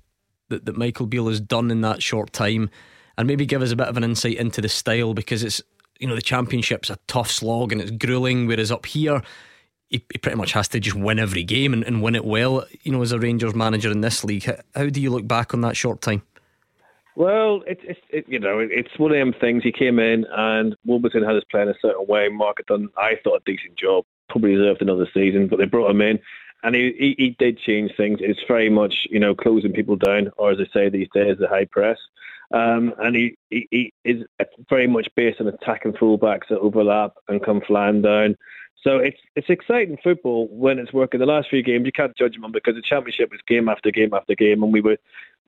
[0.49, 2.69] that, that Michael Beale has done in that short time?
[3.17, 5.61] And maybe give us a bit of an insight into the style because it's,
[5.99, 9.21] you know, the championship's a tough slog and it's grueling, whereas up here,
[9.89, 12.65] he, he pretty much has to just win every game and, and, win it well.
[12.83, 15.53] You know, as a Rangers manager in this league, how, how do you look back
[15.53, 16.23] on that short time?
[17.15, 19.63] Well, it's it's it, you know it's one of them things.
[19.63, 22.29] He came in and Warburton had his plan a certain way.
[22.29, 24.05] Mark had done, I thought, a decent job.
[24.29, 26.19] Probably deserved another season, but they brought him in,
[26.63, 28.19] and he, he, he did change things.
[28.21, 31.49] It's very much you know closing people down, or as I say these days, the
[31.49, 31.97] high press.
[32.53, 34.23] Um, and he, he, he is
[34.69, 38.35] very much based on attacking fullbacks that overlap and come flying down.
[38.83, 41.19] So it's it's exciting football when it's working.
[41.19, 43.91] The last few games you can't judge them on because the championship was game after
[43.91, 44.97] game after game, and we were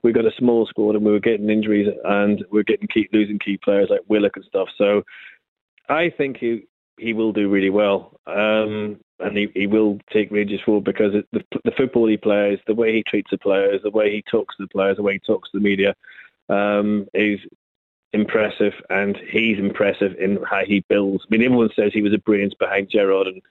[0.03, 3.39] we got a small squad and we were getting injuries and we are getting losing
[3.39, 4.67] key players like Willock and stuff.
[4.77, 5.03] So
[5.89, 10.61] I think he he will do really well, um, and he, he will take Rangers
[10.63, 13.89] forward because it, the, the football he plays, the way he treats the players, the
[13.89, 15.95] way he talks to the players, the way he talks to the media,
[16.49, 17.39] um, is
[18.11, 21.23] impressive, and he's impressive in how he builds.
[21.25, 23.41] I mean, everyone says he was a brains behind Gerrard and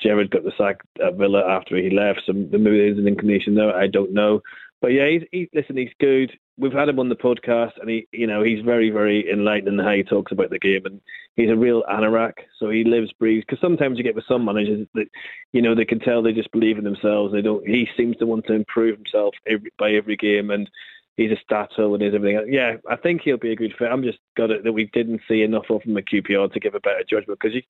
[0.00, 2.22] Gerrard got the sack at Villa after he left.
[2.26, 3.74] So maybe there's an inclination there.
[3.74, 4.42] I don't know.
[4.82, 6.32] But yeah, he's, he, listen, he's good.
[6.58, 9.84] We've had him on the podcast, and he, you know, he's very, very enlightened in
[9.84, 11.00] how he talks about the game, and
[11.36, 12.32] he's a real anorak.
[12.58, 13.44] So he lives, breathes.
[13.48, 15.06] Because sometimes you get with some managers that,
[15.52, 17.32] you know, they can tell they just believe in themselves.
[17.32, 17.66] They don't.
[17.66, 20.68] He seems to want to improve himself every, by every game, and
[21.16, 22.52] he's a stato and he's everything.
[22.52, 23.88] Yeah, I think he'll be a good fit.
[23.88, 26.74] I'm just got it that we didn't see enough of him at QPR to give
[26.74, 27.62] a better judgment because you,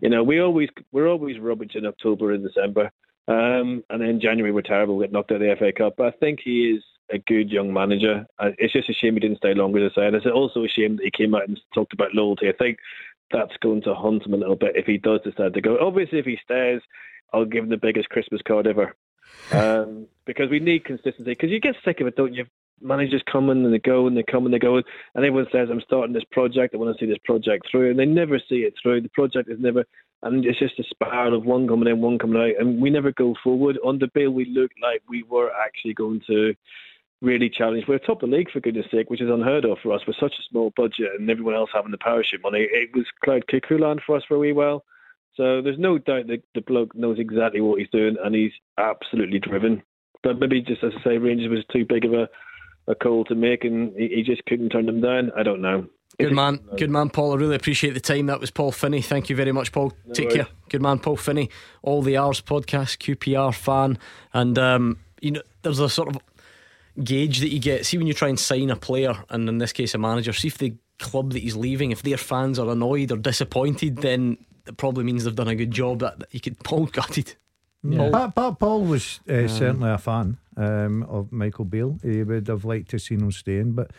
[0.00, 2.90] you know, we always we're always rubbish in October and December.
[3.28, 5.94] Um, and then January we're terrible, get knocked out of the FA Cup.
[5.96, 8.26] But I think he is a good young manager.
[8.40, 10.14] It's just a shame he didn't stay longer, as I said.
[10.14, 12.48] It's also a shame that he came out and talked about loyalty.
[12.48, 12.78] I think
[13.30, 15.78] that's going to haunt him a little bit if he does decide to go.
[15.80, 16.80] Obviously, if he stays,
[17.32, 18.94] I'll give him the biggest Christmas card ever.
[19.52, 21.30] Um, because we need consistency.
[21.30, 22.46] Because you get sick of it, don't you?
[22.82, 25.82] Managers coming and they go and they come and they go, and everyone says, "I'm
[25.82, 26.74] starting this project.
[26.74, 29.02] I want to see this project through," and they never see it through.
[29.02, 29.84] The project is never
[30.22, 33.12] and it's just a spiral of one coming in, one coming out, and we never
[33.12, 33.78] go forward.
[33.84, 36.54] On the bill, we looked like we were actually going to
[37.22, 37.84] really challenge.
[37.86, 40.16] We're top of the league for goodness sake, which is unheard of for us with
[40.18, 42.66] such a small budget and everyone else having the parachute money.
[42.70, 44.84] It was Clyde Cuckoo land for us for a wee while.
[45.36, 49.38] So there's no doubt that the bloke knows exactly what he's doing and he's absolutely
[49.38, 49.82] driven.
[50.22, 52.28] But maybe just as I say, Rangers was too big of a,
[52.88, 55.30] a call to make and he, he just couldn't turn them down.
[55.36, 55.86] I don't know.
[56.18, 57.32] Good man, good man, Paul.
[57.32, 58.26] I really appreciate the time.
[58.26, 59.00] That was Paul Finney.
[59.00, 59.92] Thank you very much, Paul.
[60.06, 60.36] No Take worries.
[60.36, 60.46] care.
[60.68, 61.48] Good man, Paul Finney.
[61.82, 63.98] All the R's podcast, QPR fan,
[64.34, 66.22] and um, you know, there's a sort of
[67.02, 67.86] gauge that you get.
[67.86, 70.32] See when you try and sign a player, and in this case a manager.
[70.32, 74.36] See if the club that he's leaving, if their fans are annoyed or disappointed, then
[74.66, 76.00] it probably means they've done a good job.
[76.00, 77.34] That, you could Paul gutted.
[77.82, 78.10] Yeah.
[78.10, 78.32] Paul.
[78.34, 81.98] But, Paul was uh, um, certainly a fan um, of Michael Beale.
[82.02, 83.90] He would have liked to see him staying, but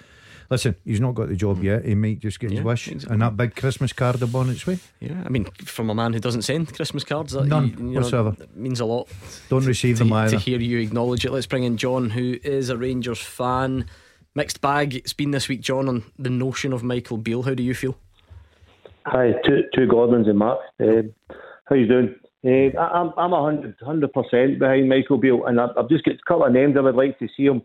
[0.51, 1.63] Listen, he's not got the job mm.
[1.63, 1.85] yet.
[1.85, 3.13] He might just get his wish, exactly.
[3.13, 4.79] and that big Christmas card will on its way.
[4.99, 7.99] Yeah, I mean, from a man who doesn't send Christmas cards, that none you, you
[7.99, 8.35] whatsoever.
[8.37, 9.07] Know, means a lot.
[9.47, 10.31] Don't receive to, them either.
[10.31, 11.31] To hear you acknowledge it.
[11.31, 13.85] Let's bring in John, who is a Rangers fan.
[14.35, 14.93] Mixed bag.
[14.93, 17.43] It's been this week, John, on the notion of Michael Beale.
[17.43, 17.97] How do you feel?
[19.05, 20.59] Hi, two, two Gordons and Mark.
[20.81, 21.03] Uh,
[21.63, 22.15] how you doing?
[22.45, 26.43] Uh, I'm I'm hundred percent behind Michael Beale, and I've, I've just got a couple
[26.45, 27.61] of names I would like to see him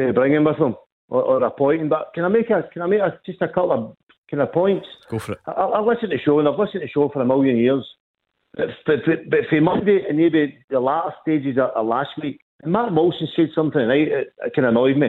[0.00, 0.76] uh, bring him with him
[1.08, 1.88] or, or a point.
[1.88, 3.96] But can I make a can I make a, just a couple of
[4.30, 4.86] kind of points?
[5.08, 5.38] Go for it.
[5.46, 7.26] I, I, have listened to the show and I've listened to the show for a
[7.26, 7.86] million years.
[8.54, 12.40] But, but, but, but for Monday and maybe the last stages of, of last week,
[12.62, 15.08] and Mark Wilson said something it, it kind of annoyed me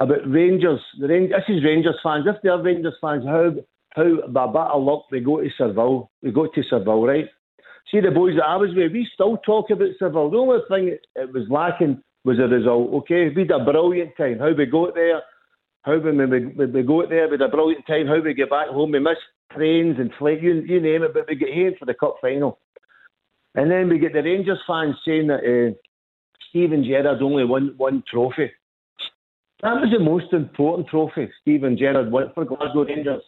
[0.00, 0.80] about Rangers.
[0.98, 2.24] The Rangers, this is Rangers fans.
[2.26, 3.52] If they're Rangers fans, how
[3.94, 6.10] how by a bit of luck we go to Seville.
[6.22, 7.26] We go to Seville, right?
[7.90, 10.30] See the boys that I was with, we still talk about Seville.
[10.30, 12.92] The only thing it was lacking was a result.
[12.94, 14.38] Okay, we had a brilliant time.
[14.38, 15.22] How we got there,
[15.82, 18.06] how we, we, we got there, we had a brilliant time.
[18.06, 19.20] How we get back home, we missed
[19.52, 22.58] trains and flight, you, you name it, but we get here for the cup final.
[23.54, 25.74] And then we get the Rangers fans saying that uh,
[26.48, 28.50] Steven Gerrard only won one trophy.
[29.62, 33.22] That was the most important trophy Steven Gerrard won for Glasgow Rangers.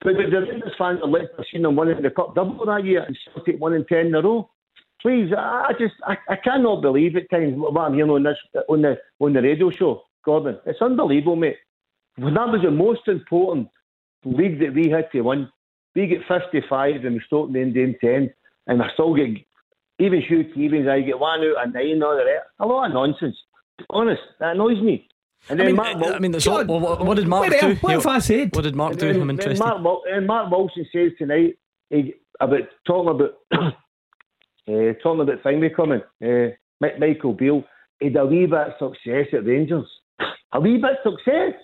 [0.00, 2.84] But the Rangers fans are like to have seen them winning the cup double that
[2.84, 4.50] year and Celtic one in ten in a row
[5.04, 8.38] please, I just I, I cannot believe at times what I'm hearing on this
[8.68, 10.58] on the on the radio show, Gordon.
[10.66, 11.56] It's unbelievable, mate.
[12.16, 13.68] When that was the most important
[14.24, 15.48] league that we had to win.
[15.94, 18.34] We get 55 and we start in the end 10,
[18.66, 19.28] and I still get
[20.00, 22.42] even Hugh Keevins, I get one out of nine, all that.
[22.58, 23.36] A lot of nonsense.
[23.90, 25.08] Honest, that annoys me.
[25.48, 27.74] And then I mean, Mark, I mean, that's all, what, what, did Mark do?
[27.80, 28.54] What have I said?
[28.56, 29.08] What did Mark do?
[29.20, 29.58] I'm interested.
[29.58, 31.58] Mark, and Mark Wilson says tonight
[31.90, 33.74] he, about talking about
[34.66, 37.64] Uh, talking about Finlay coming, uh, Michael Beale,
[38.00, 39.86] he had a wee bit of success at Rangers.
[40.52, 41.54] A wee bit of success.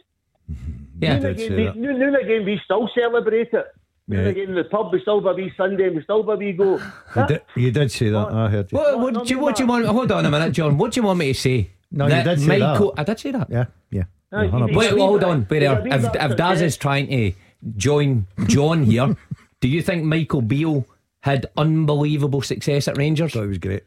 [1.02, 3.64] Yeah, noon again, we, noon, again, we still celebrate it.
[4.06, 4.18] Yeah.
[4.18, 6.52] Again, in the pub, we still have a wee Sunday, we still have a wee
[6.52, 6.78] go.
[7.16, 8.76] You did, you did say that, I heard you.
[8.76, 9.86] What, what, no, do, you, what do you want?
[9.86, 10.76] Hold on a minute, John.
[10.76, 11.70] What do you want me to say?
[11.90, 13.00] No, that you did say Michael, that.
[13.00, 13.48] I did say that.
[13.50, 14.02] Yeah, yeah.
[14.30, 15.46] No, wait, well, hold on.
[15.48, 15.86] Wait there.
[15.86, 17.32] If, if Daz is trying to
[17.76, 19.16] join John here,
[19.60, 20.84] do you think Michael Beale
[21.20, 23.32] had unbelievable success at Rangers?
[23.34, 23.82] That was great.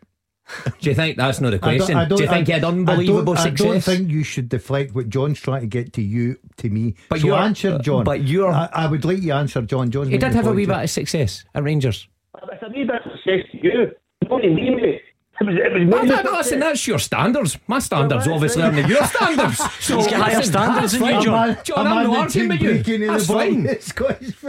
[0.82, 1.96] Do you think that's not the question?
[1.96, 3.66] I don't, I don't, Do you think I, he had unbelievable I success?
[3.66, 6.96] I don't think you should deflect what John's trying to get to you, to me.
[7.10, 8.04] But so you answer, John.
[8.04, 8.52] But you're.
[8.52, 9.90] I, I, would like you answer, John.
[9.90, 10.10] John.
[10.10, 12.08] He did have a wee bit of success at Rangers.
[12.52, 13.92] It's a wee bit of success to you.
[14.30, 15.02] Not to me, mate.
[15.50, 17.58] It was, it was that, listen, that's your standards.
[17.68, 19.62] My standards, well, obviously, are your standards.
[19.84, 21.58] So He's got higher standards than you, John.
[21.64, 23.08] John, I'm, I'm not arguing with you.
[23.08, 23.68] That's fine.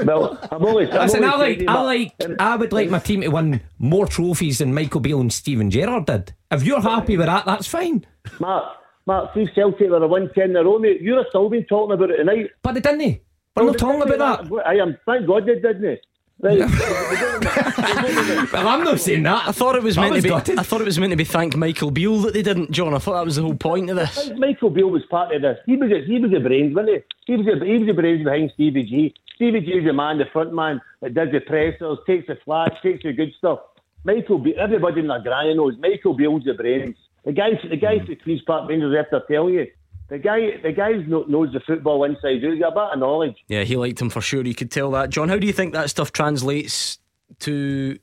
[0.06, 0.90] Well, I'm always.
[0.90, 4.06] I'm listen, always I like, I like, I would like my team to win more
[4.06, 6.34] trophies than Michael Beale and Steven Gerrard did.
[6.50, 8.06] If you're happy with that, that's fine.
[8.38, 8.64] Mark,
[9.06, 11.00] Mark, see Celtic were a one ten in a row, mate.
[11.00, 12.50] You're still been talking about it tonight.
[12.62, 13.20] But they didn't.
[13.56, 14.66] We're not talking about that.
[14.66, 14.98] I am.
[15.06, 16.00] Thank God they didn't.
[16.44, 16.58] Right.
[18.52, 19.48] well, I'm not saying that.
[19.48, 20.28] I thought it was That meant was to be.
[20.28, 20.58] gutted.
[20.58, 22.94] I thought it was meant to be thank Michael Beale that they didn't, John.
[22.94, 24.30] I thought that was the whole point of this.
[24.36, 25.58] Michael Beale was part of this.
[25.66, 27.32] He was he was the brains, wasn't he?
[27.32, 29.14] He was the, he was the brains behind Stevie G.
[29.36, 32.70] Stevie G is the man, the front man that does the pressers, takes the flash,
[32.82, 33.60] takes the good stuff.
[34.04, 36.96] Michael Beale, everybody in their granny knows Michael Beale's the brains.
[37.24, 38.06] The guy, the guy Mm.
[38.06, 39.66] for Queens Park Rangers, have to tell you,
[40.08, 42.52] the guy, the guy kno- knows the football inside out.
[42.52, 43.36] He's got a bit of knowledge.
[43.48, 44.44] Yeah, he liked him for sure.
[44.44, 45.10] You could tell that.
[45.10, 46.98] John, how do you think that stuff translates
[47.40, 47.98] to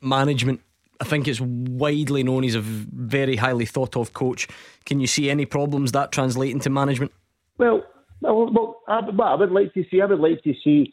[0.00, 0.60] management?
[1.00, 4.48] I think it's widely known he's a very highly thought of coach.
[4.86, 7.12] Can you see any problems that translate into management?
[7.58, 7.82] Well,
[8.20, 10.92] well, well I, what I would like to see, I would like to see,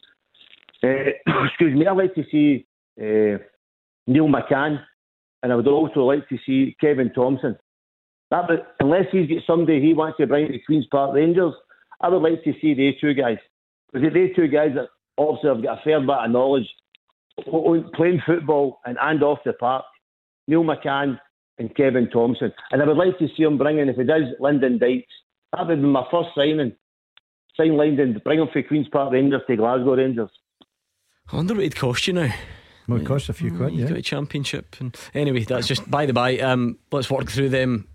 [0.82, 0.88] uh,
[1.46, 2.66] excuse me, I'd like to see
[3.00, 3.38] uh,
[4.06, 4.82] Neil McCann,
[5.42, 7.56] and I would also like to see Kevin Thompson.
[8.32, 11.52] That, but unless he's got somebody he wants to bring to Queens Park Rangers,
[12.00, 13.36] I would like to see these two guys.
[13.92, 16.66] Because they two guys that obviously have got a fair bit of knowledge
[17.46, 19.84] o- o- playing football and, and off the park.
[20.48, 21.20] Neil McCann
[21.58, 22.54] and Kevin Thompson.
[22.70, 25.12] And I would like to see him bringing, if he does, Lyndon Dykes.
[25.52, 26.72] That would be my first signing.
[27.54, 30.30] Sign Lyndon, bring him from Queen's Park Rangers to Glasgow Rangers.
[31.30, 32.32] I wonder what it'd cost you now.
[32.88, 33.88] Well, it costs a few quid, You yeah.
[33.90, 36.38] got a championship, and anyway, that's just by the by.
[36.38, 37.86] Um, let's work through them.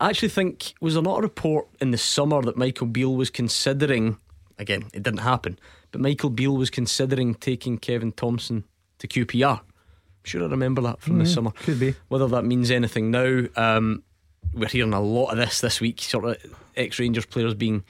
[0.00, 3.30] I actually think was there not a report in the summer that Michael Beale was
[3.30, 4.18] considering?
[4.58, 5.58] Again, it didn't happen,
[5.90, 8.64] but Michael Beale was considering taking Kevin Thompson
[8.98, 9.60] to QPR.
[9.60, 9.64] I'm
[10.24, 11.50] sure I remember that from the summer.
[11.50, 11.94] could be.
[12.08, 14.02] Whether that means anything now, um,
[14.54, 16.00] we're hearing a lot of this this week.
[16.00, 16.36] Sort of
[16.76, 17.84] ex Rangers players being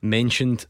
[0.00, 0.66] mentioned.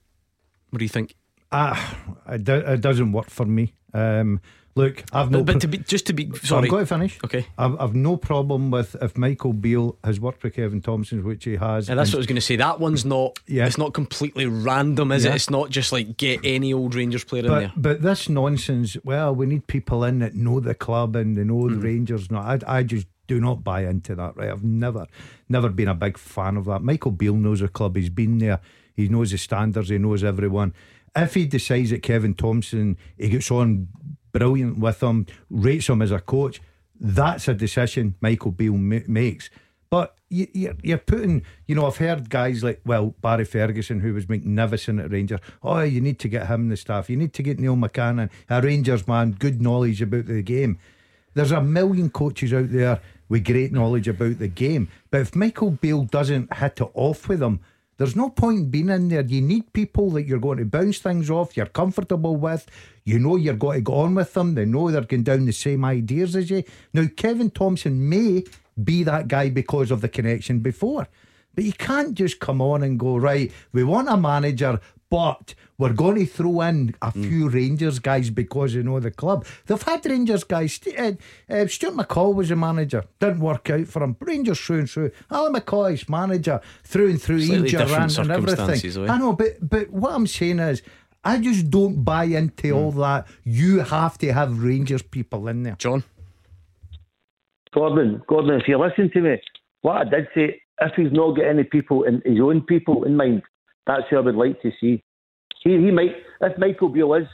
[0.71, 1.15] What do you think?
[1.51, 3.75] Ah, it, do, it doesn't work for me.
[3.93, 4.41] Um,
[4.75, 5.43] look, I've no.
[5.43, 7.19] But, but to be just to be sorry, I've got to finish.
[7.25, 7.47] Okay.
[7.59, 11.57] I've, I've no problem with if Michael Beale has worked with Kevin Thompson, which he
[11.57, 11.89] has.
[11.89, 12.57] And that's what I was going to say.
[12.57, 13.39] That one's not.
[13.47, 13.67] Yeah.
[13.67, 15.33] It's not completely random, is Yeah.
[15.33, 15.37] it?
[15.37, 17.73] It's not just like get any old Rangers player in but, there.
[17.77, 21.69] but this nonsense, well, we need people in that know the club and they know
[21.69, 21.81] the Hmm.
[21.83, 22.31] Rangers.
[22.31, 24.51] No, I, I just do not buy into that, right?
[24.51, 25.07] I've never,
[25.49, 26.83] never been a big fan of that.
[26.83, 27.97] Michael Beale knows the club.
[27.97, 28.61] He's been there.
[28.95, 29.89] He knows the standards.
[29.89, 30.75] He knows everyone.
[31.15, 33.89] If he decides that Kevin Thompson, he gets on
[34.33, 36.61] brilliant with him, rates him as a coach,
[36.99, 39.51] that's a decision Michael Beale ma- makes.
[39.91, 44.15] But you, you're, you're putting, you know, I've heard guys like, well, Barry Ferguson, who
[44.15, 45.41] was magnificent at Rangers.
[45.63, 47.11] Oh, you need to get him the staff.
[47.11, 50.79] You need to get Neil McCann a Rangers man, good knowledge about the game.
[51.35, 54.89] There's a million coaches out there with great knowledge about the game.
[55.11, 57.61] But if Michael Beale doesn't hit it off with them,
[57.99, 59.23] there's no point being in there.
[59.23, 62.67] You need people that you're going to bounce things off, you're comfortable with,
[63.05, 65.53] you know you're going to go on with them, they know they're going down the
[65.53, 66.65] same ideas as you.
[66.93, 68.45] Now, Kevin Thompson may
[68.83, 71.07] be that guy because of the connection before,
[71.55, 74.81] but you can't just come on and go, right, we want a manager,
[75.13, 79.45] but we're going to throw in a few Rangers guys because you know the club.
[79.67, 80.73] They've had Rangers guys.
[80.73, 81.13] St- uh,
[81.55, 84.17] uh, Stuart McCall was a manager, didn't work out for him.
[84.21, 85.11] Rangers through and through.
[85.31, 87.41] Ally McCoist manager through and through.
[87.41, 88.57] Ian Slightly different Durrant and everything.
[88.57, 89.13] circumstances, though, eh?
[89.13, 90.83] I know, but but what I'm saying is.
[91.25, 93.29] I just don't buy into all that.
[93.45, 95.77] You have to have Rangers people in there.
[95.79, 96.03] John,
[97.73, 99.41] Gordon, Gordon, if you listen to me,
[99.83, 103.17] what I did say, if he's not got any people in his own people in
[103.17, 103.43] mind,
[103.87, 105.03] that's who I would like to see.
[105.63, 107.29] He, he might, if Michael Beale is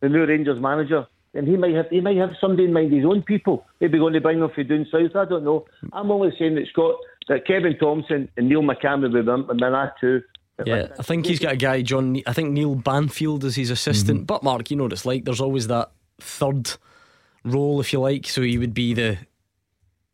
[0.00, 1.06] the new Rangers manager,
[1.36, 3.66] then he might have he might have somebody in mind, his own people.
[3.80, 5.14] Maybe going to bring them from down south.
[5.14, 5.66] I don't know.
[5.92, 6.94] I'm only saying that Scott,
[7.28, 10.22] that Kevin Thompson and Neil McCann would be them, and then that too.
[10.64, 12.22] yeah, I think he's got a guy, John.
[12.26, 14.20] I think Neil Banfield is his assistant.
[14.20, 14.26] Mm-hmm.
[14.26, 15.26] But Mark, you know what it's like.
[15.26, 16.72] There's always that third
[17.44, 18.26] role, if you like.
[18.26, 19.18] So he would be the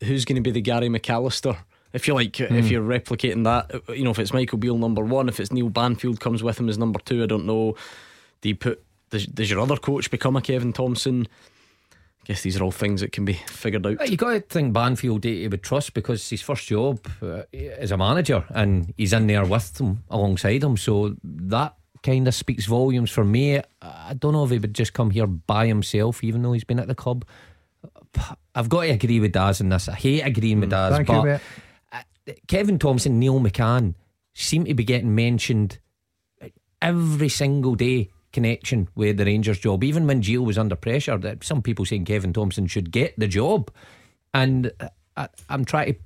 [0.03, 1.57] who's going to be the Gary McAllister.
[1.93, 2.55] If you like, Hmm.
[2.55, 5.69] if you're replicating that, you know, if it's Michael Beale number one, if it's Neil
[5.69, 7.77] Banfield comes with him as number two, I don't know.
[8.41, 11.29] Do you put does, does your other coach become a Kevin Thompson?
[11.93, 14.09] I guess these are all things that can be figured out.
[14.09, 17.97] You got to think Banfield he would trust because his first job uh, as a
[17.97, 20.77] manager and he's in there with them alongside him.
[20.77, 23.61] So that kind of speaks volumes for me.
[23.83, 26.79] I don't know if he would just come here by himself, even though he's been
[26.81, 27.25] at the club.
[28.55, 29.89] I've got to agree with Daz in this.
[29.89, 31.41] I hate agreeing with Daz, Thank but mate.
[32.47, 33.95] Kevin Thompson, Neil McCann
[34.35, 35.79] seem to be getting mentioned
[36.81, 39.85] every single day connection with the Rangers job.
[39.85, 43.29] Even when Gio was under pressure, that some people saying Kevin Thompson should get the
[43.29, 43.71] job,
[44.35, 44.73] and
[45.17, 46.01] I, I'm trying to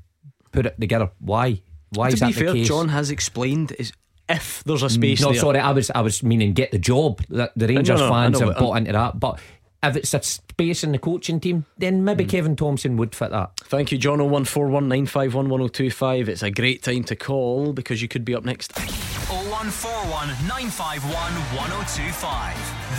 [0.52, 1.10] put it together.
[1.18, 1.62] Why?
[1.90, 2.68] Why to is be that fair, the case?
[2.68, 3.92] John has explained is
[4.28, 4.90] if there's a mm.
[4.90, 5.40] space no, there.
[5.40, 7.22] sorry, I was I was meaning get the job.
[7.28, 9.40] That the Rangers no, I fans have bought into that, but.
[9.82, 12.30] If it's a space in the coaching team, then maybe Hmm.
[12.30, 13.50] Kevin Thompson would fit that.
[13.64, 14.18] Thank you, John.
[14.20, 16.28] 01419511025.
[16.28, 18.72] It's a great time to call because you could be up next.
[19.56, 22.52] 0141 951 1025.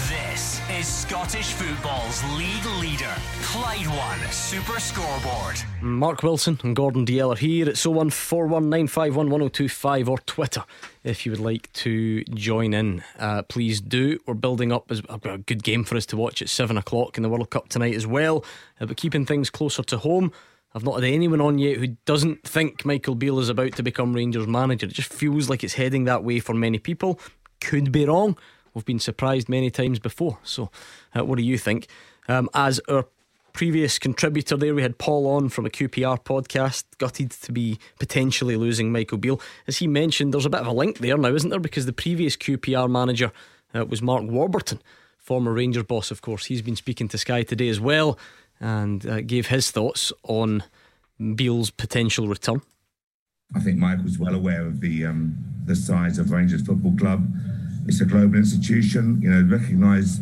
[0.09, 5.57] This is Scottish football's league leader, Clyde One Super Scoreboard.
[5.83, 7.69] Mark Wilson and Gordon Dalziel are here.
[7.69, 10.63] It's 01419511025 or Twitter
[11.03, 13.03] if you would like to join in.
[13.19, 14.17] Uh, please do.
[14.25, 17.23] We're building up as a good game for us to watch at 7 o'clock in
[17.23, 18.43] the World Cup tonight as well.
[18.81, 20.31] Uh, but keeping things closer to home.
[20.77, 24.13] I've not had anyone on yet who doesn't think Michael Beale is about to become
[24.13, 24.85] Rangers manager.
[24.85, 27.19] It just feels like it's heading that way for many people.
[27.61, 28.37] Could be wrong.
[28.75, 30.37] We've been surprised many times before.
[30.43, 30.69] So,
[31.17, 31.87] uh, what do you think?
[32.27, 33.07] Um, as our
[33.53, 38.55] previous contributor there, we had Paul on from a QPR podcast, gutted to be potentially
[38.55, 39.41] losing Michael Beale.
[39.65, 41.59] As he mentioned, there's a bit of a link there now, isn't there?
[41.59, 43.31] Because the previous QPR manager
[43.73, 44.79] uh, was Mark Warburton,
[45.17, 46.45] former Rangers boss, of course.
[46.45, 48.19] He's been speaking to Sky today as well
[48.59, 50.63] and uh, gave his thoughts on
[51.35, 52.61] Beale's potential return.
[53.55, 57.27] I think Michael's well aware of the um, the size of Rangers Football Club
[57.87, 60.21] it's a global institution, you know, recognised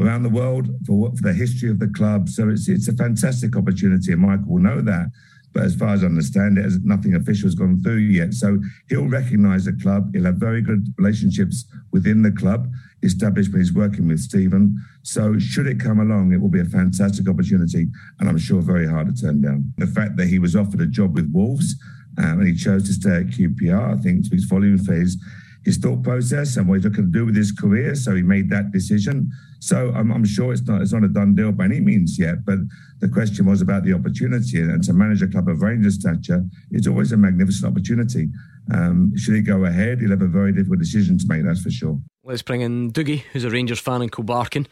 [0.00, 2.28] around the world for, for the history of the club.
[2.28, 5.06] So it's it's a fantastic opportunity, and Michael will know that.
[5.52, 8.34] But as far as I understand it, nothing official has gone through yet.
[8.34, 10.10] So he'll recognise the club.
[10.14, 12.68] He'll have very good relationships within the club
[13.02, 14.76] established when he's working with Steven.
[15.02, 17.88] So should it come along, it will be a fantastic opportunity,
[18.18, 19.72] and I'm sure very hard to turn down.
[19.78, 21.74] The fact that he was offered a job with Wolves
[22.18, 25.22] um, and he chose to stay at QPR, I think speaks volumes for his
[25.64, 27.94] his thought process and what he's looking to do with his career.
[27.94, 29.30] So he made that decision.
[29.62, 32.44] So I'm, I'm, sure it's not it's not a done deal by any means yet.
[32.44, 32.58] But
[32.98, 36.88] the question was about the opportunity, and to manage a club of Rangers stature is
[36.88, 38.28] always a magnificent opportunity.
[38.74, 41.44] Um, should he go ahead, he'll have a very difficult decision to make.
[41.44, 41.96] That's for sure.
[42.24, 44.66] Let's bring in Dougie, who's a Rangers fan in Kilbarchan.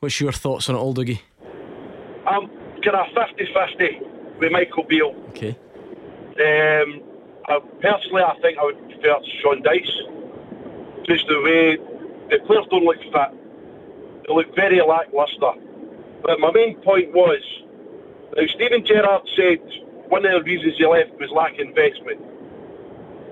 [0.00, 1.20] What's your thoughts on it all, Dougie?
[2.26, 2.48] I'm
[2.80, 5.14] kind of 50-50 with Michael Beale.
[5.28, 5.50] Okay.
[5.50, 7.02] Um,
[7.46, 11.76] I, personally, I think I would prefer Sean Dyche just the way
[12.30, 13.43] the players don't look fit.
[14.26, 15.60] They look very lacklustre.
[16.22, 17.42] But my main point was,
[18.36, 19.60] now Steven Gerrard said
[20.08, 22.20] one of the reasons he left was lack of investment.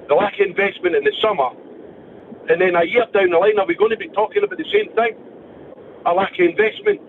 [0.08, 1.50] The lack of investment in the summer,
[2.50, 4.64] and then a year down the line, are we going to be talking about the
[4.70, 5.16] same thing?
[6.04, 7.00] A lack of investment.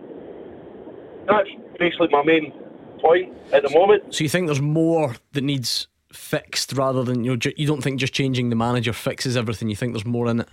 [1.27, 2.53] That's basically my main
[2.99, 4.13] point at the moment.
[4.13, 7.99] So you think there's more that needs fixed rather than you know you don't think
[7.99, 9.69] just changing the manager fixes everything.
[9.69, 10.49] You think there's more in it.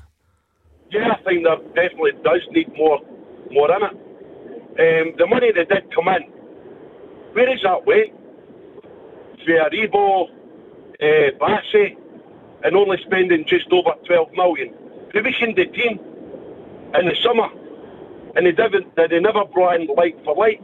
[0.90, 2.98] Yeah, I think there definitely does need more
[3.50, 3.92] more in it.
[3.92, 6.22] Um, the money that did come in,
[7.32, 8.12] where is that went?
[9.44, 10.28] For Aribo,
[11.00, 11.96] uh, Bassey,
[12.64, 14.74] and only spending just over 12 million.
[15.14, 15.98] Weakened the team
[16.94, 17.48] in the summer,
[18.36, 20.62] and they, didn't, they never brought in like for like.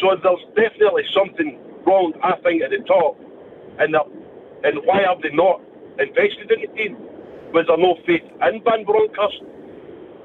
[0.00, 3.18] So there's definitely something wrong, I think, at the top
[3.80, 3.96] and
[4.62, 5.60] and why have they not
[5.98, 6.96] invested in the team?
[7.52, 9.40] Was there no faith in Van Bronckhorst?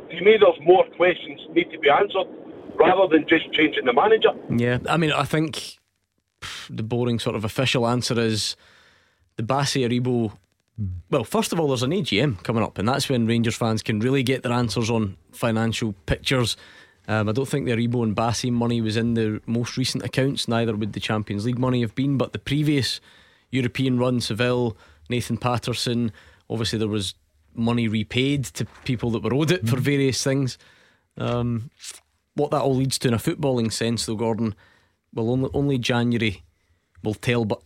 [0.09, 2.27] To me, there's more questions need to be answered
[2.75, 4.29] rather than just changing the manager.
[4.49, 5.77] Yeah, I mean, I think
[6.69, 8.55] the boring sort of official answer is
[9.35, 10.37] the Bassey Aribo.
[11.09, 13.99] Well, first of all, there's an AGM coming up, and that's when Rangers fans can
[13.99, 16.57] really get their answers on financial pictures.
[17.07, 20.47] Um, I don't think the Aribo and Bassey money was in the most recent accounts,
[20.47, 22.99] neither would the Champions League money have been, but the previous
[23.51, 24.75] European run, Seville,
[25.09, 26.11] Nathan Patterson.
[26.49, 27.13] Obviously, there was
[27.57, 29.81] money repaid to people that were owed it for mm.
[29.81, 30.57] various things.
[31.17, 31.69] Um,
[32.35, 34.55] what that all leads to in a footballing sense, though, Gordon,
[35.13, 36.43] well, only, only January
[37.03, 37.45] will tell.
[37.45, 37.61] But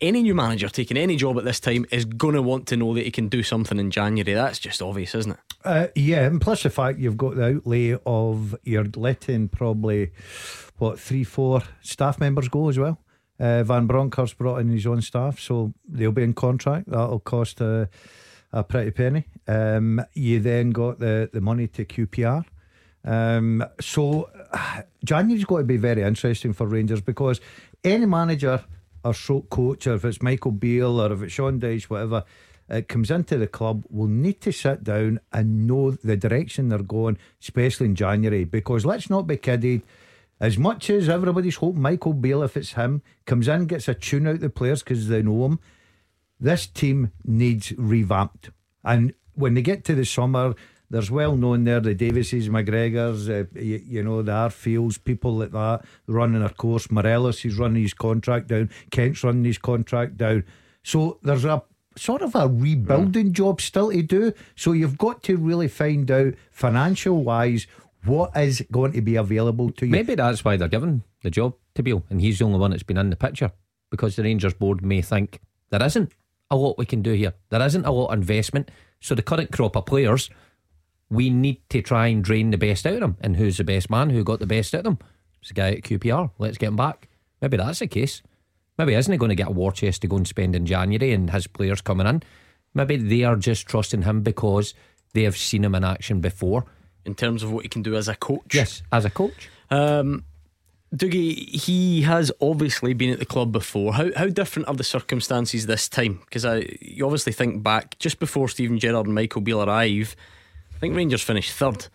[0.00, 2.94] any new manager taking any job at this time is going to want to know
[2.94, 4.34] that he can do something in January.
[4.34, 5.38] That's just obvious, isn't it?
[5.64, 10.10] Uh, yeah, and plus the fact you've got the outlay of you're letting probably
[10.78, 12.98] what three, four staff members go as well.
[13.38, 16.88] Uh, Van Bronckhorst brought in his own staff, so they'll be in contract.
[16.88, 17.88] That'll cost a,
[18.54, 19.26] a pretty penny.
[19.46, 22.44] Um, you then got the, the money to QPR.
[23.04, 24.30] Um, so
[25.04, 27.40] January's got to be very interesting for Rangers because
[27.82, 28.64] any manager
[29.04, 29.12] or
[29.50, 32.24] coach, or if it's Michael Beale or if it's Sean Dyche, whatever,
[32.68, 36.78] it comes into the club will need to sit down and know the direction they're
[36.78, 38.44] going, especially in January.
[38.44, 39.82] Because let's not be kidded
[40.40, 44.28] as much as everybody's hoping Michael Beale, if it's him, comes in, gets a tune
[44.28, 45.58] out the players because they know him,
[46.40, 48.50] this team needs revamped.
[48.82, 50.54] And when they get to the summer,
[50.90, 55.52] there's well known there the Davises, McGregors, uh, you, you, know, the Arfields, people like
[55.52, 56.90] that running their course.
[56.90, 58.70] Morelos is running his contract down.
[58.90, 60.44] Kent's running his contract down.
[60.82, 61.62] So there's a
[61.96, 63.32] sort of a rebuilding mm.
[63.32, 64.32] job still to do.
[64.56, 67.66] So you've got to really find out financial wise
[68.04, 69.92] what is going to be available to you?
[69.92, 72.82] Maybe that's why they're giving the job to Beale, and he's the only one that's
[72.82, 73.50] been in the picture
[73.90, 76.12] because the Rangers board may think there isn't
[76.54, 77.34] a lot we can do here.
[77.50, 78.70] There isn't a lot of investment.
[79.00, 80.30] So the current crop of players
[81.10, 83.16] we need to try and drain the best out of them.
[83.20, 84.10] And who's the best man?
[84.10, 84.98] Who got the best out of them?
[85.40, 86.30] It's the guy at QPR.
[86.38, 87.08] Let's get him back.
[87.40, 88.22] Maybe that's the case.
[88.78, 91.12] Maybe isn't he going to get a war chest to go and spend in January
[91.12, 92.22] and has players coming in?
[92.72, 94.74] Maybe they are just trusting him because
[95.12, 96.64] they have seen him in action before.
[97.04, 98.54] In terms of what he can do as a coach.
[98.54, 99.50] Yes, as a coach.
[99.70, 100.24] Um,
[100.94, 103.94] Dougie, he has obviously been at the club before.
[103.94, 106.20] How how different are the circumstances this time?
[106.24, 110.14] Because I you obviously think back just before Steven Gerrard and Michael Beale arrive,
[110.74, 111.88] I think Rangers finished third,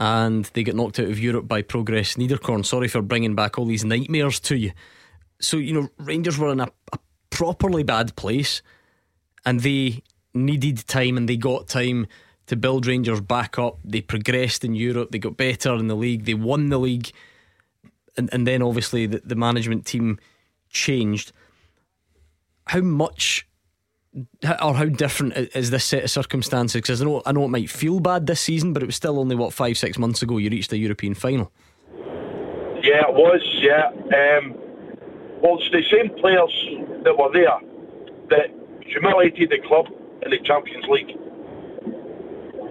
[0.00, 2.64] and they get knocked out of Europe by Progrès Niederkorn.
[2.64, 4.72] Sorry for bringing back all these nightmares to you.
[5.40, 6.98] So you know Rangers were in a, a
[7.30, 8.62] properly bad place,
[9.44, 12.06] and they needed time, and they got time
[12.46, 13.78] to build Rangers back up.
[13.84, 15.10] They progressed in Europe.
[15.10, 16.24] They got better in the league.
[16.24, 17.12] They won the league
[18.18, 20.18] and, and then obviously the, the management team
[20.68, 21.32] changed.
[22.66, 23.46] How much
[24.62, 26.80] or how different is this set of circumstances?
[26.80, 29.18] Because I know I know it might feel bad this season, but it was still
[29.18, 31.52] only what five six months ago you reached the European final.
[32.82, 33.42] Yeah, it was.
[33.60, 33.88] Yeah.
[33.88, 34.54] Um,
[35.42, 36.52] well, it's the same players
[37.04, 37.58] that were there
[38.30, 38.50] that
[38.86, 39.86] humiliated the club
[40.22, 41.10] in the Champions League.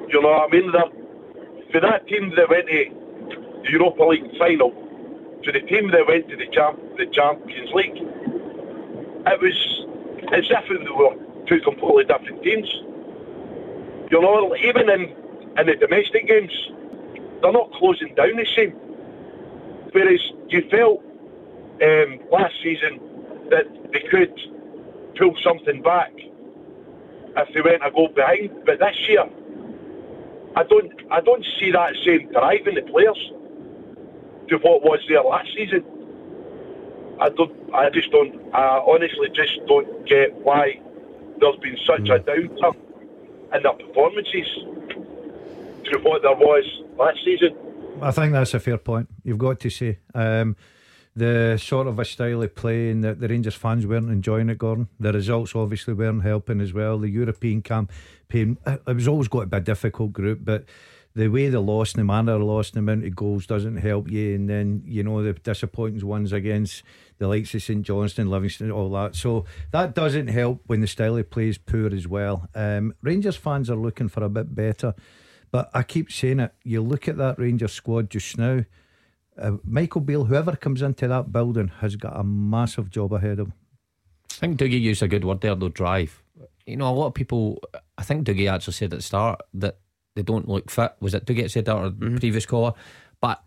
[0.09, 0.71] You know what I mean?
[0.71, 4.71] They're, for that team that went to the Europa League final,
[5.47, 9.85] to the team that went to the, champ, the Champions League, it was
[10.33, 11.15] as if they were
[11.47, 12.67] two completely different teams.
[14.11, 15.15] You know, even in,
[15.57, 16.51] in the domestic games,
[17.41, 18.71] they're not closing down the same.
[19.93, 20.19] Whereas
[20.49, 21.01] you felt
[21.81, 22.99] um, last season
[23.49, 24.37] that they could
[25.17, 26.11] pull something back
[27.37, 28.51] if they went a goal behind.
[28.65, 29.23] But this year,
[30.57, 33.31] I don't, I don't see that same drive in the players
[34.49, 35.83] to what was there last season.
[37.19, 37.73] I don't.
[37.73, 38.53] I just don't.
[38.53, 40.79] I honestly just don't get why
[41.39, 42.75] there's been such a downturn
[43.53, 44.47] in their performances
[45.85, 46.63] to what there was
[46.97, 47.55] last season.
[48.01, 49.09] I think that's a fair point.
[49.23, 49.99] You've got to say.
[50.13, 50.55] Um,
[51.15, 54.59] the sort of a style of play and the, the Rangers fans weren't enjoying it,
[54.59, 54.87] Gordon.
[54.99, 56.99] The results obviously weren't helping as well.
[56.99, 60.65] The European campaign, it was always got to be a difficult group, but
[61.17, 64.35] the way they lost, the manner they lost, the amount of goals doesn't help you.
[64.35, 66.83] And then, you know, the disappointing ones against
[67.17, 69.15] the likes of St Johnstone, Livingston, all that.
[69.15, 72.47] So that doesn't help when the style of play is poor as well.
[72.53, 74.93] Um, Rangers fans are looking for a bit better.
[75.49, 78.65] But I keep saying it, you look at that Rangers squad just now,
[79.39, 83.47] uh, Michael Beale, whoever comes into that building, has got a massive job ahead of
[83.47, 83.53] him.
[84.33, 86.21] I think Dougie used a good word there, though, drive.
[86.67, 87.59] You know, a lot of people,
[87.97, 89.79] I think Dougie actually said at the start that
[90.17, 90.93] they don't look fit.
[90.99, 92.17] Was it to get said that or mm-hmm.
[92.17, 92.73] previous caller?
[93.21, 93.41] But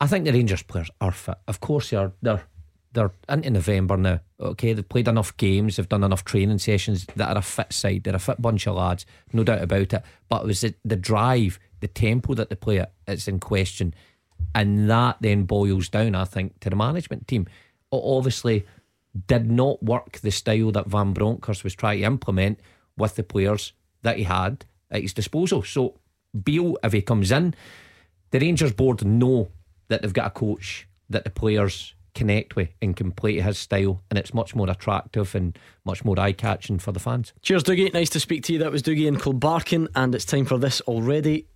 [0.00, 1.38] I think the Rangers players are fit.
[1.48, 2.12] Of course they are.
[2.22, 2.44] They're
[2.92, 4.20] they're into November now.
[4.38, 8.04] Okay, they've played enough games, they've done enough training sessions that are a fit side.
[8.04, 10.02] They're a fit bunch of lads, no doubt about it.
[10.28, 13.94] But it was the, the drive, the tempo that they play at, it's in question.
[14.54, 17.46] And that then boils down, I think, to the management team.
[17.90, 18.66] Obviously,
[19.26, 22.60] did not work the style that Van Bronckhorst was trying to implement
[22.96, 25.62] with the players that he had at his disposal.
[25.62, 25.98] So
[26.44, 27.54] Beale, if he comes in,
[28.30, 29.48] the Rangers board know
[29.88, 33.58] that they've got a coach that the players connect with and can play to his
[33.58, 37.32] style, and it's much more attractive and much more eye catching for the fans.
[37.42, 37.92] Cheers, Dougie.
[37.92, 38.58] Nice to speak to you.
[38.58, 41.46] That was Dougie and Kilbarchan, and it's time for this already.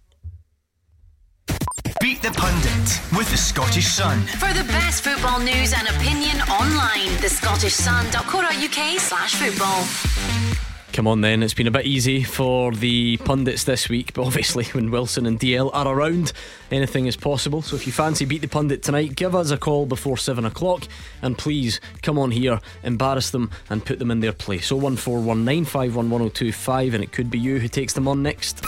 [2.00, 4.20] Beat the Pundit with the Scottish Sun.
[4.26, 10.65] For the best football news and opinion online, the scottishsun.co.uk slash football.
[10.96, 14.64] Come on then, it's been a bit easy for the pundits this week, but obviously
[14.72, 16.32] when Wilson and Dalziel are around,
[16.70, 17.60] anything is possible.
[17.60, 20.84] So if you fancy Beat the Pundit tonight, give us a call before 7 o'clock
[21.20, 24.68] and please come on here, embarrass them and put them in their place.
[24.68, 28.62] So 01419511025 and it could be you who takes them on next.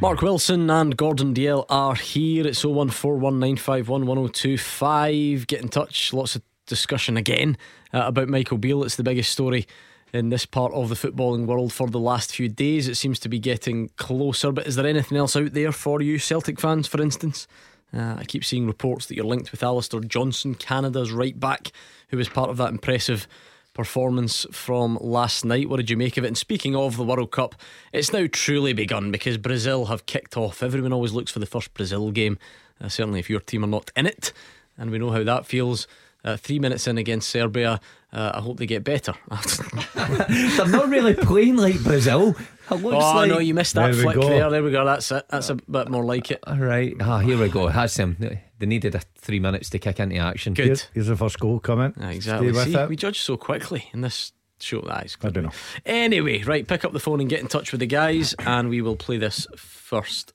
[0.00, 2.44] Mark Wilson and Gordon Dalziel are here.
[2.46, 5.46] It's 01419511025.
[5.46, 6.12] Get in touch.
[6.12, 7.56] Lots of discussion again
[7.92, 8.84] uh, about Michael Beale.
[8.84, 9.66] It's the biggest story
[10.12, 12.88] in this part of the footballing world for the last few days.
[12.88, 14.52] It seems to be getting closer.
[14.52, 17.48] But is there anything else out there for you, Celtic fans, for instance?
[17.92, 21.70] Uh, I keep seeing reports that you're linked with Alistair Johnston, Canada's right back,
[22.08, 23.26] who was part of that impressive
[23.74, 25.68] performance from last night.
[25.68, 26.28] What did you make of it?
[26.28, 27.54] And speaking of the World Cup,
[27.92, 30.62] it's now truly begun because Brazil have kicked off.
[30.62, 32.38] Everyone always looks for the first Brazil game,
[32.80, 34.32] uh, certainly if your team are not in it.
[34.78, 35.86] And we know how that feels.
[36.24, 37.78] Uh, three minutes in against Serbia.
[38.10, 39.12] Uh, I hope they get better.
[39.94, 42.34] They're not really playing like Brazil.
[42.70, 43.28] oh like...
[43.28, 44.48] no, you missed that there flick there.
[44.48, 44.86] There we go.
[44.86, 45.26] That's it.
[45.28, 46.40] That's a bit more like it.
[46.46, 46.94] All right.
[46.98, 47.66] Ah, here we go.
[47.66, 48.16] Has him.
[48.58, 50.54] They needed a three minutes to kick into action.
[50.54, 50.66] Good.
[50.66, 51.94] Here's, here's the first goal coming.
[52.00, 52.48] Ah, exactly.
[52.48, 52.88] Stay with See, it.
[52.88, 54.80] we judge so quickly in this show.
[54.82, 55.50] That is I don't know.
[55.84, 58.80] Anyway, right, pick up the phone and get in touch with the guys, and we
[58.82, 60.32] will play this first.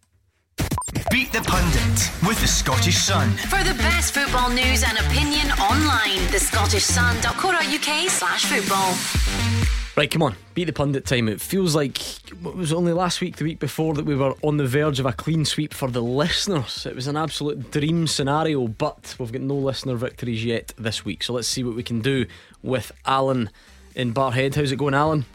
[1.12, 3.30] Beat the Pundit with the Scottish Sun.
[3.38, 9.79] For the best football news and opinion online, the thescottishsun.co.uk slash football.
[9.98, 11.28] Right, come on, beat the pundit time.
[11.28, 14.58] It feels like it was only last week, the week before, that we were on
[14.58, 16.86] the verge of a clean sweep for the listeners.
[16.86, 21.24] It was an absolute dream scenario, but we've got no listener victories yet this week.
[21.24, 22.28] So let's see what we can do
[22.64, 23.50] with Alan
[23.96, 24.56] in Barrhead.
[24.56, 25.26] How's it going, Alan?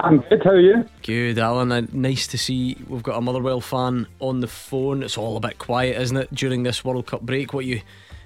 [0.00, 0.42] I'm good.
[0.42, 0.84] How are you?
[1.02, 1.72] Good, Alan.
[1.72, 5.02] Uh, nice to see we've got a Motherwell fan on the phone.
[5.02, 7.52] It's all a bit quiet, isn't it, during this World Cup break?
[7.52, 7.80] What you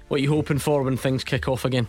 [0.07, 1.87] what you hoping for when things kick off again?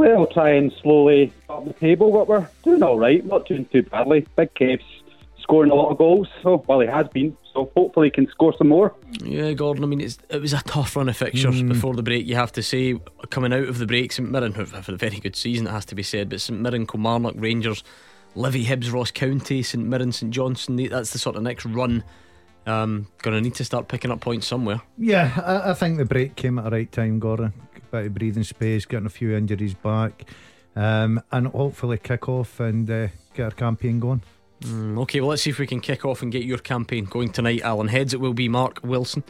[0.00, 3.22] Well, try and slowly up the table, but we're doing all right.
[3.22, 4.26] Not doing too badly.
[4.34, 4.82] Big Cave's
[5.42, 7.36] scoring a lot of goals, so well he has been.
[7.52, 8.94] So hopefully he can score some more.
[9.22, 9.84] Yeah, Gordon.
[9.84, 12.26] I mean, it's, it was a tough run of fixtures before the break.
[12.26, 12.98] You have to say,
[13.28, 15.66] coming out of the break, St Mirren who've had a very good season.
[15.66, 17.84] It has to be said, but St Mirren, Kilmarnock, Rangers,
[18.34, 20.88] Livy, Hibs, Ross County, St Mirren, St Johnstone.
[20.88, 22.04] That's the sort of next run.
[22.66, 24.80] Um, going to need to start picking up points somewhere.
[24.96, 27.52] Yeah, I, I think the break came at the right time, Gordon.
[27.90, 30.24] Bit of breathing space, getting a few injuries back,
[30.76, 34.22] um, and hopefully kick off and uh, get our campaign going.
[34.62, 37.30] Mm, okay, well, let's see if we can kick off and get your campaign going
[37.32, 37.88] tonight, Alan.
[37.88, 39.24] Heads, it will be Mark Wilson.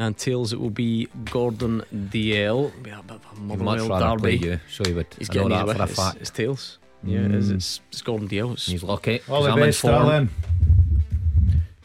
[0.00, 2.70] And tails, it will be Gordon Dalziel.
[2.84, 4.46] Be a bit of a I'd much Motherwell rather play derby.
[4.46, 5.06] you, so you would.
[5.18, 6.16] He's I know getting that for a fact.
[6.20, 6.78] It's, it's tails.
[7.02, 7.50] Yeah, it is.
[7.50, 7.56] Mm.
[7.56, 8.52] It's, it's Gordon Dalziel.
[8.52, 9.20] It's, He's lucky.
[9.28, 9.94] All 'cause the I'm best, form.
[9.94, 10.30] Alan.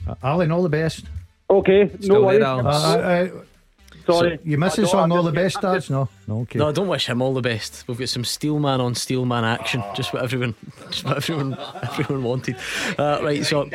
[0.07, 1.05] Uh, Alan, all the best.
[1.49, 2.65] Okay, Still no there, worries.
[2.65, 2.65] Alan?
[2.67, 3.43] Uh,
[4.05, 5.89] Sorry, you missing I don't- song all the best, I'm Dad?
[5.89, 6.59] No, no, okay.
[6.59, 7.85] No, I don't wish him all the best.
[7.87, 10.55] We've got some Steelman on Steelman action, just what everyone,
[10.89, 12.57] just what everyone, everyone wanted.
[12.97, 13.69] Uh, right, so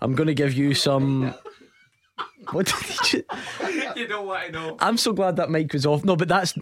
[0.00, 1.34] I'm going to give you some.
[2.50, 3.24] What did you?
[3.94, 4.76] You don't want to know.
[4.80, 6.02] I'm so glad that mic was off.
[6.04, 6.54] No, but that's.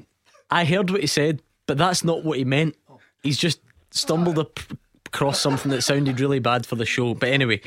[0.51, 2.75] I heard what he said, but that's not what he meant.
[3.23, 3.61] He's just
[3.93, 4.59] stumbled up
[5.13, 7.15] across something that sounded really bad for the show.
[7.15, 7.61] But anyway,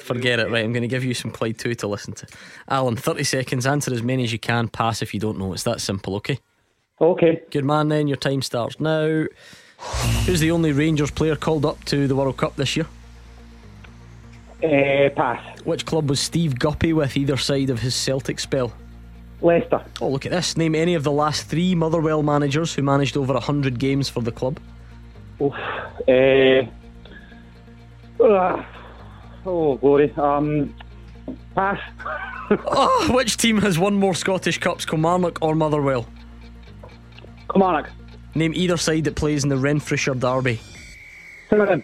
[0.00, 0.50] forget it.
[0.50, 2.26] Right, I'm going to give you some Clyde 2 to listen to.
[2.68, 5.52] Alan, 30 seconds, answer as many as you can, pass if you don't know.
[5.52, 6.40] It's that simple, okay?
[7.00, 7.42] Okay.
[7.50, 8.08] Good man, then.
[8.08, 9.26] Your time starts now.
[10.26, 12.86] Who's the only Rangers player called up to the World Cup this year?
[14.62, 15.60] Uh, pass.
[15.64, 18.72] Which club was Steve Guppy with either side of his Celtic spell?
[19.40, 19.84] Leicester.
[20.00, 20.56] Oh, look at this.
[20.56, 24.30] Name any of the last three Motherwell managers who managed over 100 games for the
[24.30, 24.60] club.
[25.42, 25.52] Oof.
[26.08, 26.62] Uh,
[28.22, 28.66] ah.
[29.44, 30.12] oh, glory.
[30.16, 30.74] Um,
[31.54, 31.80] pass.
[32.66, 36.06] Oh, which team has won more Scottish Cups, Kilmarnock or Motherwell?
[37.50, 37.88] Kilmarnock.
[38.34, 40.60] Name either side that plays in the Renfrewshire Derby.
[41.48, 41.82] Timmerman.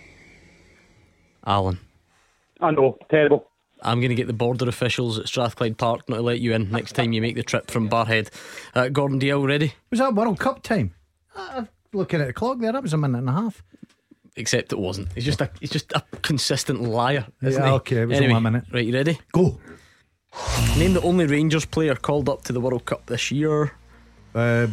[1.46, 1.78] Alan.
[2.60, 2.98] I know.
[3.10, 3.48] Terrible.
[3.82, 6.70] I'm going to get the border officials at Strathclyde Park not to let you in
[6.70, 8.28] next time you make the trip from Barrhead.
[8.74, 9.74] Uh, Gordon Dalziel, ready?
[9.90, 10.92] Was that World Cup time?
[11.34, 13.62] Uh, looking at the clock there, that was a minute and a half.
[14.36, 15.12] Except it wasn't.
[15.14, 17.74] He's just a he's just a consistent liar, isn't Yeah, he?
[17.76, 18.64] okay, it was anyway, only a minute.
[18.72, 19.18] Right, you ready?
[19.32, 19.58] Go.
[20.76, 23.72] Name the only Rangers player called up to the World Cup this year.
[24.34, 24.68] Uh,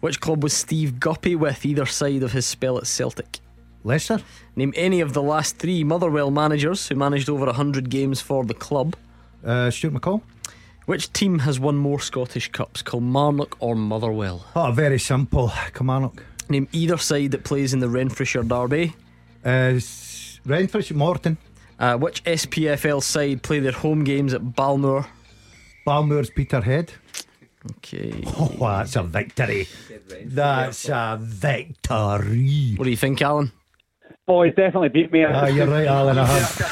[0.00, 3.40] Which club was Steve Guppy with either side of his spell at Celtic?
[3.84, 4.20] Leicester,
[4.54, 8.54] Name any of the last three Motherwell managers who managed over 100 games for the
[8.54, 8.94] club.
[9.44, 10.22] uh, Stuart McCall.
[10.86, 14.44] Which team has won more Scottish Cups, Kilmarnock or Motherwell?
[14.56, 15.52] Oh, very simple.
[15.74, 16.22] Kilmarnock.
[16.48, 18.94] Name either side that plays in the Renfrewshire Derby.
[19.44, 21.36] Uh, s- Renfrew, Morton,
[21.78, 25.06] Uh, which SPFL side play their home games at Balmoor?
[25.84, 26.92] Balmoor's Peterhead.
[27.78, 28.22] Okay.
[28.36, 29.68] Oh, that's a victory.
[30.24, 32.74] That's a victory.
[32.76, 33.52] What do you think, Alan?
[34.34, 35.24] Oh, he's definitely beat me.
[35.24, 36.16] Ah, you're right, Alan.
[36.18, 36.62] I have.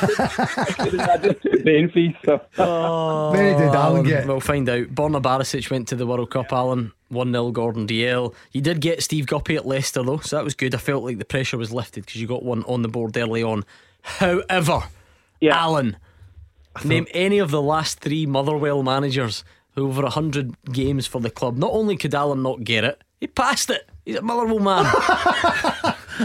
[0.99, 2.41] I just took the fees, so.
[2.57, 4.27] Oh, Where did Alan get?
[4.27, 4.87] We'll find out.
[4.95, 6.93] Borna Barisic went to the World Cup, Alan.
[7.11, 8.35] 1 0 Gordon Dalziel.
[8.53, 10.75] You did get Steve Guppy at Leicester, though, so that was good.
[10.75, 13.43] I felt like the pressure was lifted because you got one on the board early
[13.43, 13.65] on.
[14.03, 14.85] However,
[15.41, 15.59] Yeah.
[15.59, 15.97] Alan,
[16.83, 19.45] name any of the last three Motherwell managers
[19.75, 21.59] who over 100 games for the club.
[21.59, 23.87] Not only could Alan not get it, he passed it.
[24.07, 24.85] He's a Motherwell man.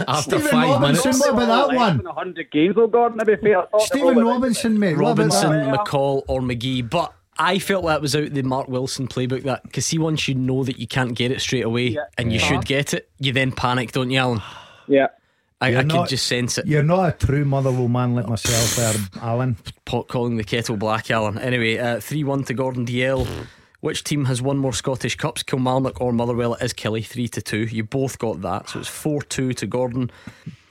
[0.08, 1.20] After Stephen five Robinson, minutes.
[1.20, 1.98] what about that one?
[2.04, 3.58] 100 games, though, Gordon, to be fair.
[3.60, 4.96] I thought they Stephen Robinson, mate.
[4.96, 5.50] Robinson.
[5.50, 6.88] McCall, or McGhee.
[6.88, 9.42] But I felt that was out the Mark Wilson playbook.
[9.44, 12.00] That because see, once you know that you can't get it straight away, Yeah.
[12.18, 12.48] and you Uh-huh.
[12.48, 14.42] should get it, you then panic, don't you, Alan?
[14.88, 15.08] Yeah.
[15.60, 16.66] I, You're I could not- just sense it.
[16.66, 19.56] You're not a true Motherwell man like myself, there, Alan.
[19.86, 21.38] Pot calling the kettle black, Alan.
[21.38, 23.26] Anyway, uh, three one to Gordon Dalziel.
[23.86, 26.54] Which team has won more Scottish Cups, Kilmarnock or Motherwell?
[26.54, 27.66] It is Killie, three to two.
[27.66, 30.10] You both got that, so it's four two to Gordon.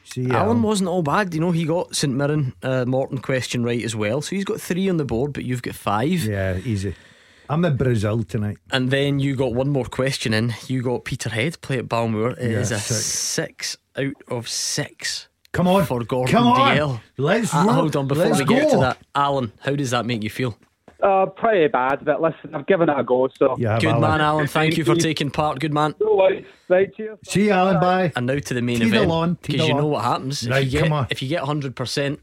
[0.03, 1.51] See, Alan um, wasn't all bad, you know.
[1.51, 4.97] He got St Mirren uh, Morton question right as well, so he's got three on
[4.97, 6.25] the board, but you've got five.
[6.25, 6.93] Yeah, easy.
[7.47, 8.57] I'm at Brazil tonight.
[8.71, 10.53] And then you got one more question in.
[10.67, 12.31] You got Peterhead play at Balmoor.
[12.31, 13.05] It Yeah, is a six.
[13.05, 15.29] six out of six.
[15.53, 15.85] Come on.
[15.85, 16.59] For Gordon Come on.
[16.75, 17.01] Dalziel.
[17.15, 18.97] Let's Uh, hold on before Let's we get to that.
[19.15, 20.57] Alan, how does that make you feel?
[21.01, 23.55] Uh, pretty bad, but listen, I've given it a go, so.
[23.59, 24.01] Yeah, Good Alan.
[24.01, 24.47] man, Alan.
[24.47, 25.59] Thank you for taking part.
[25.59, 25.93] Good man.
[25.99, 26.45] No worries.
[26.69, 27.19] Right, cheers.
[27.23, 27.79] See you, Alan.
[27.79, 28.11] Bye.
[28.15, 29.07] And now to the main Tee event.
[29.09, 30.47] lawn, tee Because you know what happens.
[30.49, 31.07] Right, if you get, come on.
[31.09, 32.17] If you get 100%,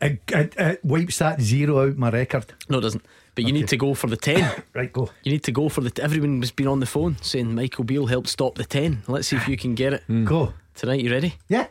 [0.00, 2.52] It, it, it wipes that zero out my record.
[2.68, 3.04] no, it doesn't.
[3.34, 4.62] But you need to go for the 10.
[4.74, 5.08] Right, go.
[5.22, 5.90] You need to go for the.
[5.90, 9.02] T- everyone has been on the phone saying Michael Beale helped stop the 10.
[9.08, 10.02] Let's see if you can get it.
[10.24, 10.52] Go.
[10.74, 11.34] Tonight, you ready?
[11.48, 11.66] Yeah.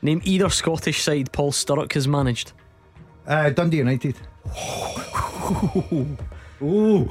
[0.00, 2.52] Name either Scottish side Paul Sturrock has managed.
[3.28, 4.16] Uh, Dundee United.
[6.58, 7.08] Who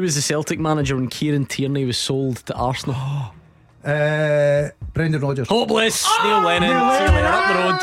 [0.00, 2.96] was the Celtic manager when Kieran Tierney was sold to Arsenal?
[3.84, 5.46] Uh, Brendan Rodgers.
[5.46, 6.08] Hopeless.
[6.24, 6.70] Neil Lennon.
[6.70, 7.12] Neil See you later.
[7.12, 7.26] Lennon.
[7.26, 7.78] Up the road.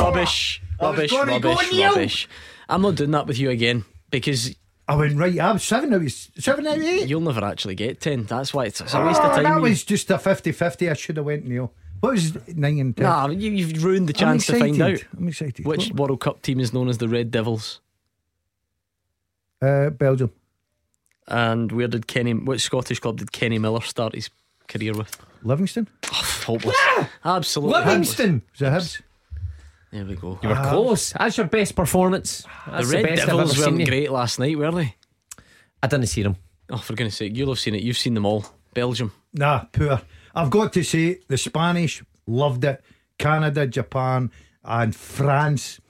[0.00, 0.06] No!
[0.06, 0.60] Rubbish.
[0.82, 1.12] Rubbish.
[1.12, 1.72] Rubbish.
[1.72, 2.28] Rubbish.
[2.68, 4.56] I'm not doing that with you again because
[4.88, 5.38] I went right.
[5.38, 7.06] I'm seven out of seven out of eight.
[7.08, 8.24] you'll never actually get 10.
[8.24, 9.44] That's why it's, it's a waste Oh, of time.
[9.44, 10.90] That you- was just a 50-50.
[10.90, 11.72] I should have went Neil.
[12.04, 13.04] What was nine and ten?
[13.04, 15.02] Nah, you, you've ruined the chance to find out.
[15.16, 15.64] I'm excited.
[15.64, 17.80] Which World Cup team is known as the Red Devils?
[19.62, 20.30] Uh, Belgium.
[21.26, 24.28] And where did Kenny, which Scottish club did Kenny Miller start his
[24.68, 25.16] career with?
[25.42, 25.88] Livingston.
[26.12, 26.76] Oh, Hopeless.
[27.24, 27.80] Absolutely.
[27.80, 28.42] Livingston.
[28.52, 29.02] Was it Hibs?
[29.90, 30.38] There we go.
[30.42, 31.14] You were close.
[31.14, 32.44] That's your best performance.
[32.66, 34.94] That's the the, Red best I've ever Devils weren't great last night, were they?
[35.82, 36.36] I didn't see them.
[36.68, 37.82] Oh, for goodness sake, you'll have seen it.
[37.82, 38.44] You've seen them all.
[38.74, 39.10] Belgium.
[39.32, 40.02] Nah, poor.
[40.34, 42.82] I've got to say, the Spanish loved it.
[43.18, 44.30] Canada, Japan,
[44.64, 45.80] and France.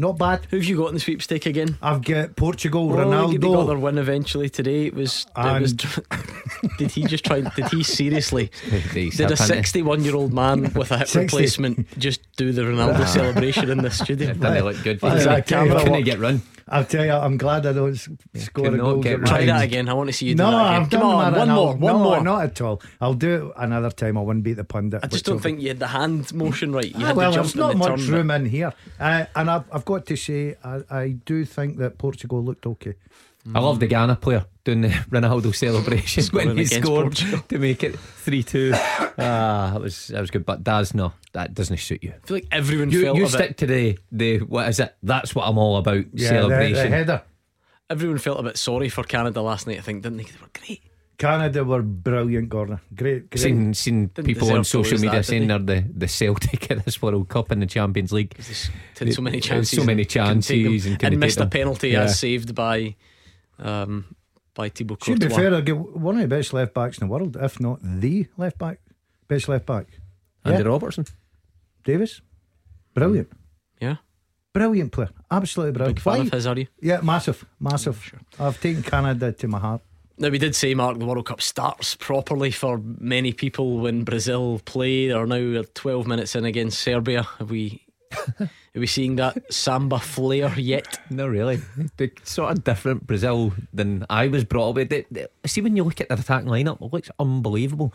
[0.00, 0.46] Not bad.
[0.48, 1.76] Who've you got in the sweepstake again?
[1.82, 3.66] I've got Portugal, Oh, they got Ronaldo.
[3.68, 4.86] their win eventually today.
[4.86, 5.26] It was.
[5.36, 5.74] It was
[6.78, 7.42] did he just try?
[7.42, 8.50] Did he seriously?
[8.94, 11.18] Did a 61 year old man with a hip 60.
[11.36, 14.30] replacement just do the Ronaldo celebration in the studio?
[14.30, 15.02] It didn't look good.
[15.02, 16.40] Why is Couldn't that camera couldn't get run.
[16.72, 19.02] I'll tell you, I'm glad I don't score a could not goal.
[19.02, 19.26] get at.
[19.26, 19.88] Try that again.
[19.88, 20.82] I want to see you do No, that again.
[20.82, 22.20] I've Come done on, that one more, one no, more.
[22.22, 22.80] Not at all.
[23.00, 24.16] I'll do it another time.
[24.16, 25.00] I wouldn't beat the pundit.
[25.02, 26.84] I just don't will- think you had the hand motion right.
[26.86, 28.72] You Ah, had well, the jump there's not the much turn, but- room in here.
[29.00, 32.94] Uh, and I've, I've got to say, I, I do think that Portugal looked okay.
[33.54, 37.40] I love the Ghana player doing the Ronaldo celebration when he scored Portugal.
[37.48, 38.70] to make it three two.
[38.74, 40.44] Ah, that was that was good.
[40.44, 42.12] But Daz, no, that doesn't suit you.
[42.22, 44.94] I feel like everyone You, felt you stick bit, to the the what is it?
[45.02, 46.04] That's what I'm all about.
[46.12, 46.90] Yeah, the, celebration.
[46.90, 47.22] the header.
[47.88, 49.78] everyone felt a bit sorry for Canada last night.
[49.78, 50.24] I think didn't they?
[50.24, 50.82] They were great.
[51.20, 52.80] Canada were brilliant, Gordon.
[52.94, 53.38] Great, great.
[53.40, 55.58] Seen seen people on social media that, saying they?
[55.58, 58.34] they're the, the Celtic at this World Cup in the Champions League.
[58.98, 60.72] Had so many chances, so many and couldn't take them.
[60.72, 62.04] chances and couldn't and missed a penalty Yeah.
[62.04, 62.96] as saved by
[63.58, 64.16] um,
[64.54, 65.36] by Thibaut Should Courtois.
[65.36, 67.78] be fair, I get one of the best left backs in the world, if not
[67.82, 68.80] the left back.
[69.28, 69.86] Best left back.
[70.44, 70.68] Andy Yeah.
[70.68, 71.04] Robertson.
[71.84, 72.22] Davies.
[72.94, 73.28] Brilliant.
[73.80, 73.96] Yeah,
[74.54, 75.10] Brilliant player.
[75.30, 75.96] Absolutely brilliant.
[75.96, 76.66] big fan Why- of his, are you?
[76.80, 77.44] Yeah, massive.
[77.60, 78.14] Massive.
[78.38, 79.82] I've taken Canada to my heart.
[80.20, 84.60] Now we did say, Mark, the World Cup starts properly for many people when Brazil
[84.66, 85.08] play.
[85.08, 87.22] They're now 12 minutes in against Serbia.
[87.38, 87.86] Have we?
[88.40, 91.00] are we seeing that samba flair yet?
[91.08, 91.62] No, really.
[91.96, 94.90] The sort of different Brazil than I was brought up with.
[94.90, 97.94] They- they- See, when you look at their attack lineup, it looks unbelievable.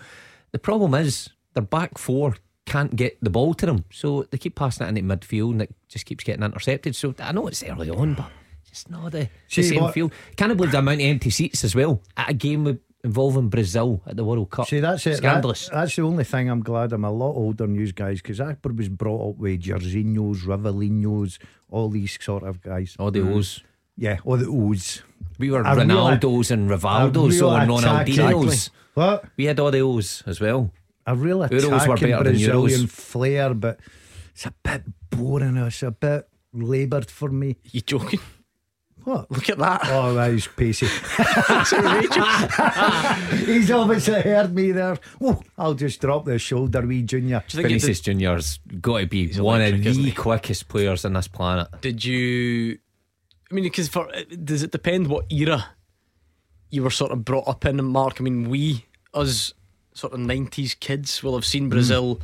[0.51, 4.55] The problem is their back four can't get the ball to them, so they keep
[4.55, 6.95] passing it into midfield, and it just keeps getting intercepted.
[6.95, 8.32] So I know it's early on, but
[8.76, 10.11] it's not the, the same what- feel.
[10.36, 14.15] Can't believe the amount of empty seats as well at a game involving Brazil at
[14.17, 14.67] the World Cup.
[14.67, 15.11] See, that's it.
[15.11, 15.69] That- Scandalous.
[15.71, 18.57] that's the only thing I'm glad I'm a lot older than you guys because I
[18.63, 21.38] was brought up with Jorginhos, Rivellinos,
[21.69, 22.95] all these sort of guys.
[22.99, 23.63] All the O's.
[23.97, 25.03] Yeah, all the O's.
[25.39, 28.69] We were A real- Ronaldos and Rivaldos real or Ronaldinhos.
[28.93, 29.26] What?
[29.38, 30.71] We had all the O's as well.
[31.05, 33.80] A real attacking better than Brazilian flair, but
[34.34, 35.57] it's a bit boring.
[35.57, 37.57] It's a bit laboured for me.
[37.71, 38.19] You joking?
[39.06, 39.30] What?
[39.30, 39.82] Look at that.
[39.86, 40.88] Oh, that is pacey.
[41.49, 43.45] Outrageous.
[43.45, 44.97] He's obviously heard me there.
[45.22, 47.43] Oh, I'll just drop the shoulder, wee junior.
[47.47, 51.68] Vinicius Junior's got to be one of the quickest players on this planet.
[51.82, 52.80] Did you?
[53.51, 54.10] I mean, because for
[54.43, 55.68] does it depend what era
[56.72, 57.84] you were sort of brought up in?
[57.86, 59.53] Mark, I mean, we us
[59.93, 61.70] sort of nineties kids will have seen mm.
[61.70, 62.16] Brazil.
[62.16, 62.22] Mm.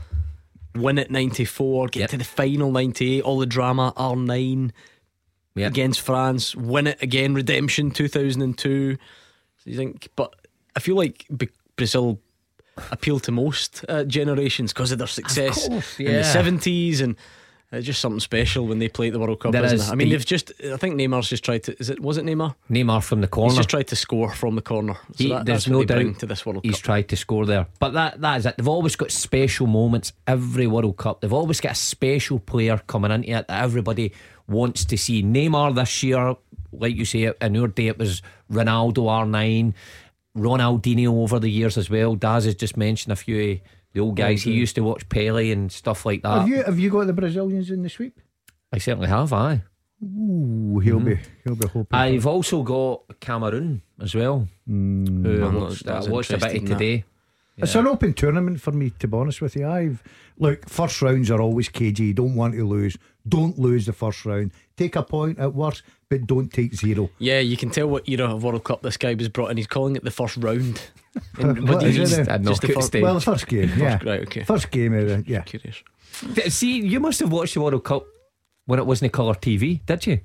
[0.73, 2.09] Win at 94, get yep.
[2.11, 4.71] to the final 98, all the drama, R9,
[5.55, 5.71] yep.
[5.71, 8.95] against France, win it again, redemption 2002.
[8.95, 10.35] So you think, but
[10.75, 11.27] I feel like
[11.75, 12.19] Brazil
[12.91, 16.09] appeal to most uh, generations because of their success of course, yeah.
[16.09, 17.15] in the seventies and.
[17.73, 19.91] It's just something special when they play at the World Cup, there isn't is it?
[19.93, 20.51] I mean, the, they've just.
[20.61, 21.79] I think Neymar's just tried to.
[21.79, 22.01] Is it?
[22.01, 22.53] Was it Neymar?
[22.69, 23.51] Neymar from the corner.
[23.51, 24.95] He's just tried to score from the corner.
[25.15, 26.75] So he, that, there's no doubt to this World he's Cup.
[26.75, 28.57] He's tried to score there, but that that is it.
[28.57, 31.21] They've always got special moments every World Cup.
[31.21, 34.11] They've always got a special player coming into it that everybody
[34.51, 35.23] wants to see.
[35.23, 36.35] Neymar this year
[36.73, 39.73] like you say, in our day it was Ronaldo R9,
[40.37, 42.15] Ronaldinho over the years as well.
[42.15, 43.59] Daz has just mentioned a few of
[43.93, 44.43] the old guys.
[44.43, 46.39] He used to watch Pele and stuff like that.
[46.41, 48.19] Have you have you got the Brazilians in the sweep?
[48.71, 49.63] I certainly have, aye.
[50.03, 51.05] Ooh, he'll Mhm.
[51.05, 51.87] be he'll be hoping.
[51.99, 54.47] I've also got Cameroon as well.
[54.65, 55.43] Who Mm.
[55.43, 56.73] I I'm watched, as I watched a bit of in that.
[56.79, 57.03] today.
[57.57, 59.67] It's an open tournament for me, to be honest with you.
[59.67, 60.01] I've
[60.39, 62.05] look first rounds are always cagey.
[62.05, 62.97] You don't want to lose.
[63.27, 64.51] Don't lose the first round.
[64.77, 67.09] Take a point at worst, but don't take zero.
[67.19, 69.57] Yeah, you can tell what era of World Cup this guy was brought in.
[69.57, 70.81] He's calling it the first round.
[71.37, 72.21] And What do you is mean?
[72.21, 72.43] it then?
[72.45, 73.03] Just the first stage.
[73.03, 74.43] Well, the first game, yeah, First- right, okay.
[74.43, 75.41] First game, of the, yeah.
[75.41, 75.83] Curious.
[76.49, 78.05] See, you must have watched the World Cup
[78.65, 80.19] when it wasn't colour TV, did you?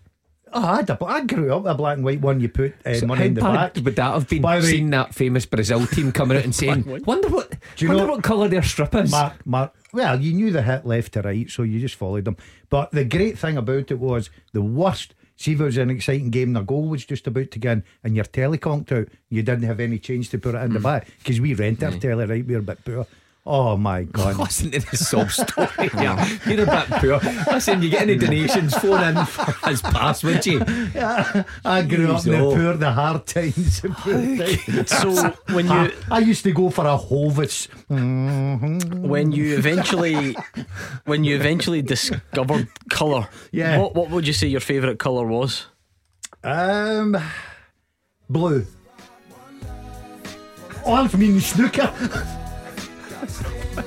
[0.53, 2.40] Oh, I, had a, I grew up with a black and white one.
[2.40, 3.74] You put uh, So money in the back.
[3.76, 4.40] would that have been?
[4.42, 7.51] By the way- seeing that famous Brazil team coming out and saying, "Wonder what?
[7.76, 9.74] Do you wonder know- what colour their strip is?" Mark, Mark.
[9.97, 12.36] Well, you knew the hit left to right, so you just followed them.
[12.68, 15.14] But the great thing about it was the worst.
[15.38, 17.84] See, if it was an exciting game, the goal was just about to go in,
[18.05, 19.09] and your telly conked out.
[19.30, 20.74] You didn't have any change to put it in Mm.
[20.74, 22.47] the back because we rent our telly, right?
[22.47, 23.07] We're a bit poor.
[23.49, 24.38] Oh my god!
[24.38, 25.68] Listen to the sob story.
[25.94, 27.20] yeah, you're a bit poor.
[27.53, 28.74] Listen, you get any donations?
[28.74, 30.64] Phone in for his pass, would you?
[30.92, 32.57] Yeah, I grew up in the oh.
[32.57, 33.82] poor, the hard times.
[33.82, 34.90] the poor times.
[34.90, 37.68] So when you I, used to go for a Hovis.
[37.88, 40.36] when you eventually
[41.05, 43.78] when you eventually discovered colour, Yeah.
[43.78, 45.66] what what would you say your favourite colour was?
[46.42, 47.16] Um,
[48.28, 48.66] blue.
[50.84, 51.92] Oh, I'm from snooker.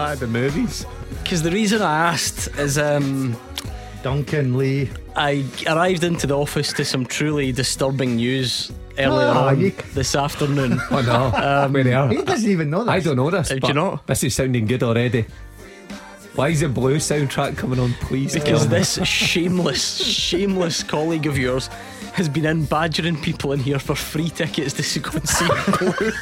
[0.00, 0.86] Ah, the movies.
[1.22, 3.36] Because the reason I asked is um,
[4.02, 4.90] Duncan Lee.
[5.16, 10.14] I arrived into the office to some truly disturbing news earlier Ah, on you- this
[10.14, 10.80] afternoon.
[10.90, 11.32] Oh no,
[11.64, 12.08] Um, where they are?
[12.08, 12.92] He doesn't even know that.
[12.92, 13.50] I don't know this.
[13.50, 14.06] Uh, do but you not?
[14.06, 15.26] This is sounding good already.
[16.36, 18.32] Why is the blue soundtrack coming on, please?
[18.34, 21.68] Because this shameless, shameless colleague of yours
[22.18, 25.48] has been in badgering people in here for free tickets to go and see
[25.78, 26.12] Blue.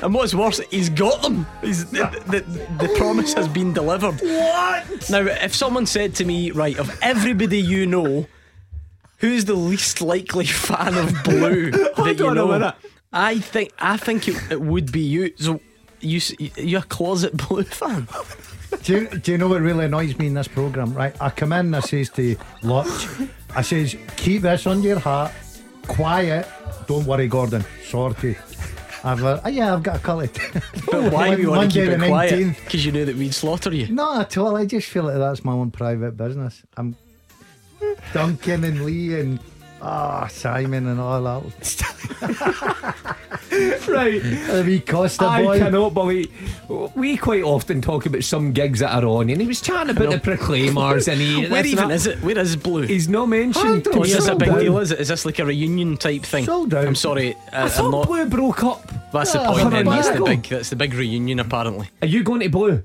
[0.02, 1.46] and what's worse, he's got them.
[1.60, 4.20] He's, the, the, the promise has been delivered.
[4.20, 5.10] What?
[5.10, 8.26] Now, if someone said to me, right, of everybody you know,
[9.18, 12.48] who's the least likely fan of Blue that you on know?
[12.48, 12.74] minute.
[13.12, 15.32] I think I think it, it would be you.
[15.36, 15.60] So
[16.00, 16.20] you
[16.56, 18.08] you're a closet Blue fan.
[18.82, 20.92] Do you, do you know what really annoys me in this programme?
[20.92, 23.06] Right, I come in, I says to Lutch,
[23.56, 25.32] I says, keep this under your hat,
[25.88, 26.46] quiet.
[26.86, 27.64] Don't worry, Gordon.
[27.82, 28.36] Sorted.
[29.02, 30.28] I've uh, yeah, I've got a colour.
[30.90, 32.56] But why do you want to keep the it quiet?
[32.64, 33.86] Because you knew that we'd slaughter you.
[33.88, 34.56] Not at all.
[34.56, 36.62] I just feel like that's my own private business.
[36.76, 36.96] I'm
[38.12, 39.40] Duncan and Lee and
[39.88, 41.42] ah Simon and all that.
[43.88, 44.20] right.
[44.22, 45.58] The wee Costa I boy.
[45.58, 46.28] cannot believe
[46.94, 50.10] we quite often talk about some gigs that are on, and he was chatting about
[50.10, 51.40] the Proclaimers, and he.
[51.48, 52.22] Where that's even not- is it?
[52.22, 52.82] Where is Blue?
[52.82, 53.86] He's not mentioned.
[53.92, 54.60] Oh, is this a big out.
[54.60, 54.78] deal?
[54.78, 55.00] Is it?
[55.00, 56.44] Is this like a reunion type thing?
[56.44, 56.86] Sold out.
[56.86, 58.06] I'm sorry, uh, I I'm thought not.
[58.06, 58.90] Blue broke up.
[59.12, 59.70] That's the Ah, point.
[59.70, 60.42] Then that's the big.
[60.44, 61.38] That's the big reunion.
[61.40, 62.82] Apparently, Are you going to Blue?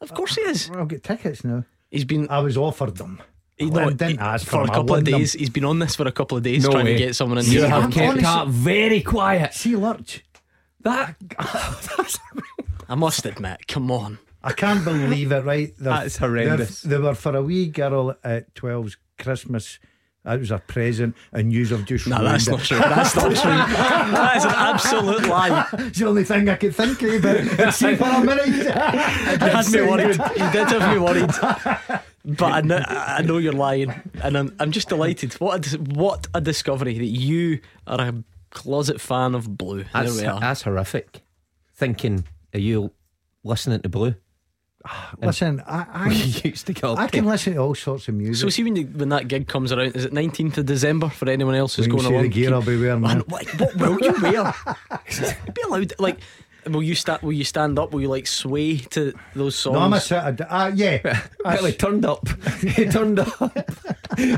[0.00, 0.70] of course he is.
[0.74, 1.64] I'll get tickets now.
[1.90, 2.28] He's been.
[2.30, 3.20] I was offered them.
[3.58, 5.18] He, Well, no, I didn't ask for for a couple of won them.
[5.20, 5.32] days.
[5.34, 6.92] He's been on this for a couple of days No trying way.
[6.94, 7.44] to get someone in.
[7.46, 7.68] You here.
[7.68, 9.54] have kept that very quiet.
[9.54, 10.24] See Lurch.
[10.80, 11.14] That
[12.88, 13.66] I must admit.
[13.68, 14.18] Come on.
[14.42, 15.72] I can't believe it, right?
[15.78, 16.82] They're- That's horrendous.
[16.82, 19.78] they're- They were for a wee girl at 12's Christmas.
[20.24, 22.50] That was a present, and news have just No, that's it.
[22.52, 22.78] not true.
[22.78, 23.50] That's not true.
[23.50, 25.66] that is an absolute lie.
[25.72, 27.22] It's the only thing I could think of.
[27.56, 30.16] But see for a minute, You had me worried.
[30.36, 31.30] You did have me worried.
[32.24, 33.92] But I know, I know you're lying,
[34.22, 35.32] and I'm, I'm just delighted.
[35.34, 37.58] What a, what a discovery that you
[37.88, 38.14] are a
[38.50, 39.84] closet fan of Blue.
[39.92, 40.38] that's, there we are.
[40.38, 41.20] that's horrific.
[41.74, 42.92] Thinking, are you
[43.42, 44.14] listening to Blue?
[45.20, 46.08] Listen, I, I,
[46.44, 46.96] used to go.
[46.96, 48.42] I can listen to all sorts of music.
[48.42, 51.28] So see when you, when that gig comes around, is it 19th of December for
[51.28, 52.22] anyone else who's When you going see along?
[52.24, 53.00] the gear I'll be wearing.
[53.00, 54.54] Man, what, what will you wear?
[55.54, 56.18] be allowed like.
[56.64, 57.22] Will you stand?
[57.22, 57.90] Will you stand up?
[57.92, 59.74] Will you like sway to those songs?
[59.74, 60.46] No, I'm a sitter.
[60.48, 62.28] Uh, yeah, Well, he turned up.
[62.60, 63.36] he turned up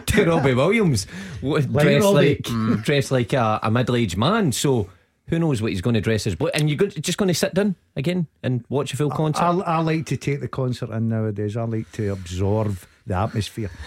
[0.07, 1.07] to Robbie Williams,
[1.43, 2.41] w- Like dressed Robbie.
[2.47, 4.53] like dressed like a, a middle-aged man.
[4.53, 4.89] So
[5.29, 6.35] who knows what he's going to dress as?
[6.35, 9.43] But and you're just going to sit down again and watch a full concert.
[9.43, 11.57] I, I like to take the concert in nowadays.
[11.57, 13.71] I like to absorb the atmosphere.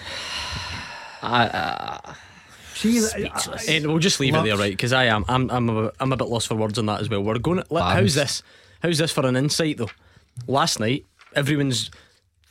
[1.20, 1.98] Uh,
[2.74, 4.70] See, I- And we'll just leave it there, right?
[4.70, 7.08] Because I am, I'm, I'm, a, I'm a bit lost for words on that as
[7.08, 7.24] well.
[7.24, 7.58] We're going.
[7.58, 7.92] To, let- Bams.
[7.94, 8.42] how's this?
[8.84, 9.90] How's this for an insight though?
[10.46, 11.90] Last night, everyone's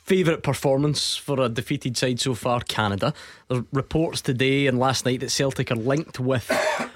[0.08, 3.12] favourite performance for a defeated side so far, Canada.
[3.48, 6.50] There's reports today and last night that Celtic are linked with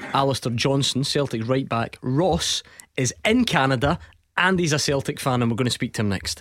[0.14, 1.98] Alistair Johnston, Celtic right back.
[2.00, 2.62] Ross
[2.96, 3.98] is in Canada
[4.38, 6.40] and he's a Celtic fan, and we're going to speak to him next.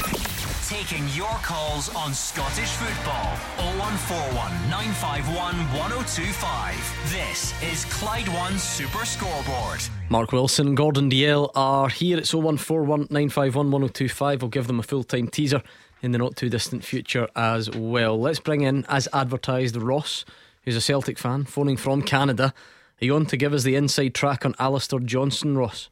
[0.70, 3.36] Taking your calls on Scottish football.
[3.58, 7.12] 0141 951 1025.
[7.12, 9.82] This is Clyde One Super Scoreboard.
[10.08, 12.18] Mark Wilson Gordon Dalziel are here.
[12.18, 14.42] It's 0141 951 1025.
[14.42, 15.62] We'll give them a full time teaser
[16.02, 18.20] in the not too distant future as well.
[18.20, 20.26] Let's bring in, as advertised, Ross,
[20.64, 22.54] who's a Celtic fan, phoning from Canada.
[23.02, 25.90] Are you on to give us the inside track on Alistair Johnston, Ross?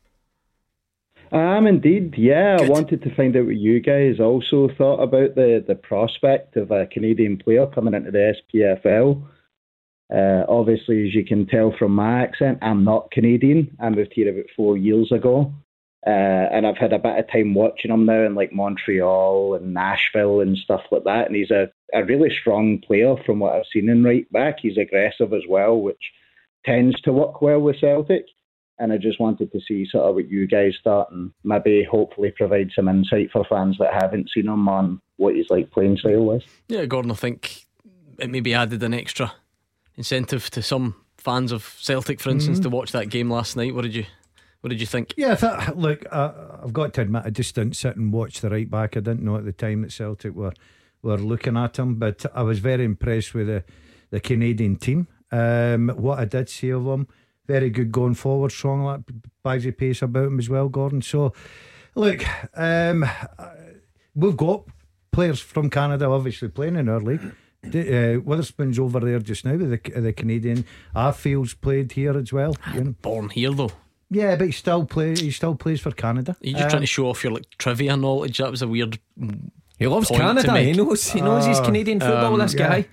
[1.32, 2.58] I am indeed, yeah.
[2.58, 2.68] Good.
[2.68, 6.72] I wanted to find out what you guys also thought about the, the prospect of
[6.72, 9.24] a Canadian player coming into the SPFL.
[10.12, 13.78] Uh, obviously, as you can tell from my accent, I'm not Canadian.
[13.80, 15.54] I moved here about four years ago.
[16.08, 19.74] Uh, and I've had a bit of time watching him now in like Montreal and
[19.74, 21.28] Nashville and stuff like that.
[21.28, 24.60] And he's a, a really strong player from what I've seen in right back.
[24.62, 26.02] He's aggressive as well, which
[26.66, 28.26] tends to work well with Celtic.
[28.78, 32.32] And I just wanted to see sort of what you guys thought and maybe hopefully
[32.32, 36.24] provide some insight for fans that haven't seen him on what he's like playing style
[36.24, 36.44] was.
[36.70, 37.66] Yeah, Gordon, I think
[38.18, 39.34] it maybe added an extra
[39.98, 42.70] incentive to some fans of Celtic, for instance, mm-hmm.
[42.70, 43.76] to watch that game last night.
[43.76, 44.06] What did you
[44.62, 45.14] what did you think?
[45.16, 46.32] Yeah, thought, look, uh,
[46.64, 48.98] I've got to admit, I just didn't sit and watch the right back.
[48.98, 50.54] I didn't know at the time that Celtic were
[51.02, 53.64] were looking at him, but I was very impressed with the
[54.12, 55.08] the Canadian team.
[55.32, 57.08] Um, what I did see of them,
[57.48, 59.02] very good going forward, strong like
[59.46, 61.02] bagsy pace about him as well, Gordon.
[61.02, 61.34] So,
[61.96, 62.26] look,
[62.58, 63.06] um,
[64.16, 64.66] we've got
[65.12, 67.34] players from Canada obviously playing in our league.
[67.64, 70.66] Uh, Wotherspoon's over there just now with the, the Canadian.
[70.96, 72.56] Arfield's played here as well.
[72.74, 72.96] You know.
[73.02, 73.72] Born here though.
[74.10, 75.20] Yeah, but he still plays.
[75.20, 76.36] He still plays for Canada.
[76.42, 78.40] Are you just um, trying to show off your like trivia knowledge?
[78.40, 79.00] That was a weird.
[79.78, 80.60] He loves Canada.
[80.60, 81.08] He knows.
[81.10, 82.34] He knows uh, his Canadian football.
[82.34, 82.70] Um, this yeah.
[82.70, 82.88] guy.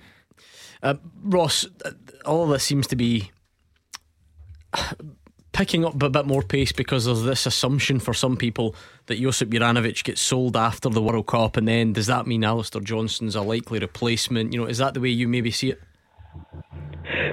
[0.83, 1.91] Uh, Ross, uh,
[2.25, 3.31] all of this seems to be
[5.53, 8.75] picking up a bit more pace because of this assumption for some people
[9.07, 12.81] that Josip Juranovic gets sold after the World Cup, and then does that mean Alistair
[12.81, 14.53] Johnston's a likely replacement?
[14.53, 15.81] You know, is that the way you maybe see it?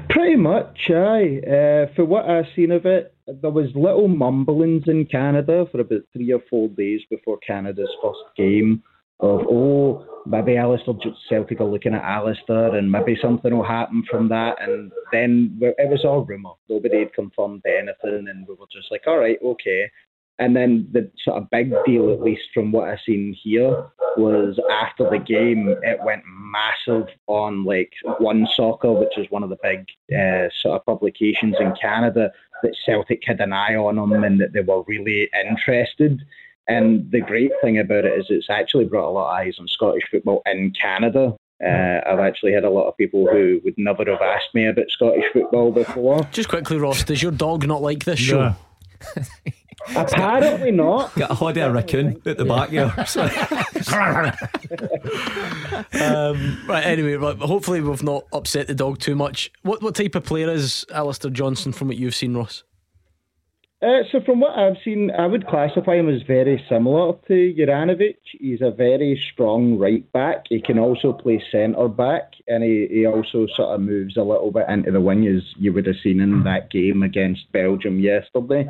[0.09, 1.41] Pretty much, aye.
[1.47, 6.03] Uh, for what I've seen of it, there was little mumblings in Canada for about
[6.12, 8.83] three or four days before Canada's first game
[9.20, 10.95] of, oh, maybe Alistair
[11.29, 14.57] Celtic are looking at Alistair and maybe something will happen from that.
[14.61, 16.53] And then it was all rumour.
[16.68, 19.91] Nobody had confirmed anything, and we were just like, all right, okay.
[20.39, 24.59] And then the sort of big deal, at least from what I've seen here, was
[24.70, 29.59] after the game, it went massive on like One Soccer, which is one of the
[29.62, 34.40] big uh, sort of publications in Canada, that Celtic had an eye on them and
[34.40, 36.22] that they were really interested.
[36.66, 39.68] And the great thing about it is it's actually brought a lot of eyes on
[39.68, 41.36] Scottish football in Canada.
[41.64, 44.90] Uh, I've actually had a lot of people who would never have asked me about
[44.90, 46.26] Scottish football before.
[46.32, 48.55] Just quickly, Ross, does your dog not like this show?
[49.95, 51.14] Apparently not.
[51.14, 52.85] Got a hot air raccoon at the back here.
[56.01, 59.51] um, right, anyway, right, hopefully we've not upset the dog too much.
[59.62, 62.64] What what type of player is Alistair Johnston from what you've seen, Ross?
[63.85, 68.16] Uh, so from what I've seen, I would classify him as very similar to Juranovic.
[68.31, 70.45] He's a very strong right back.
[70.49, 74.51] He can also play centre back, and he, he also sort of moves a little
[74.51, 78.66] bit into the wing, as you would have seen in that game against Belgium yesterday.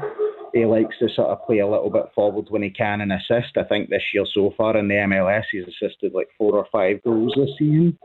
[0.54, 3.56] He likes to sort of play a little bit forward when he can and assist.
[3.56, 7.02] I think this year so far in the MLS, he's assisted like four or five
[7.02, 7.98] goals this season,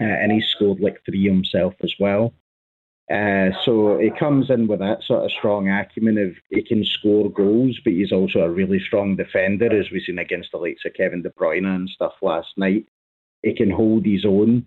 [0.00, 2.32] uh, and he's scored like three himself as well.
[3.12, 7.30] Uh, so he comes in with that sort of strong acumen of he can score
[7.30, 10.94] goals, but he's also a really strong defender, as we've seen against the likes of
[10.94, 12.86] Kevin De Bruyne and stuff last night.
[13.42, 14.66] He can hold his own,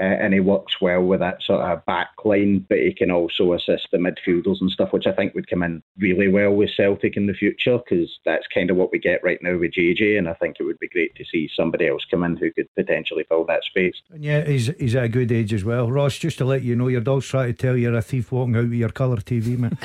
[0.00, 3.52] uh, and he works well with that sort of back line, but he can also
[3.52, 7.18] assist the midfielders and stuff, which I think would come in really well with Celtic
[7.18, 10.26] in the future because that's kind of what we get right now with JJ, and
[10.28, 13.24] I think it would be great to see somebody else come in who could potentially
[13.28, 13.94] fill that space.
[14.10, 15.90] And yeah, he's, he's at a good age as well.
[15.90, 18.56] Ross, just to let you know, your dog's trying to tell you're a thief walking
[18.56, 19.76] out with your colour TV, man.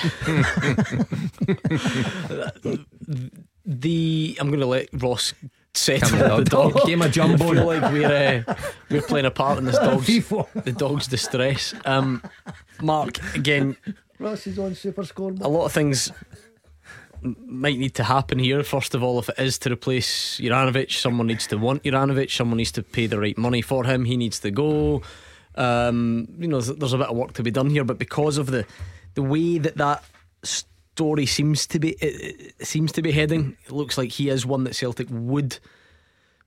[3.66, 5.34] the I'm going to let Ross
[5.78, 6.86] settle the dog.
[6.86, 7.52] Game of jumbo.
[7.52, 8.56] I feel like we're uh,
[8.90, 11.74] we're playing a part in this dog's the dog's distress.
[11.86, 12.22] Um,
[12.82, 13.78] Mark, again,
[14.20, 15.42] Ross is on super scoreboard.
[15.42, 16.12] A lot of things
[17.22, 18.64] might need to happen here.
[18.64, 22.32] First of all, if it is to replace Juranovic, someone needs to want Juranovic.
[22.32, 24.06] Someone needs to pay the right money for him.
[24.06, 25.02] He needs to go.
[25.56, 28.48] Um, you know, there's a bit of work to be done here, but because of
[28.48, 28.66] the
[29.16, 30.04] the way that that
[30.96, 33.58] story seems to be it, seems to be heading.
[33.66, 35.60] It looks like he is one that Celtic would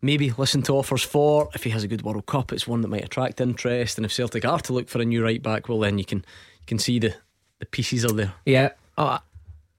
[0.01, 1.51] maybe listen to offers for.
[1.55, 3.99] If he has a good World Cup, it's one that might attract interest.
[3.99, 6.18] And if Celtic are to look for a new right back, well then you can
[6.18, 7.14] you can see the
[7.59, 8.32] the pieces are there.
[8.46, 8.70] Yeah.
[8.96, 9.18] Oh,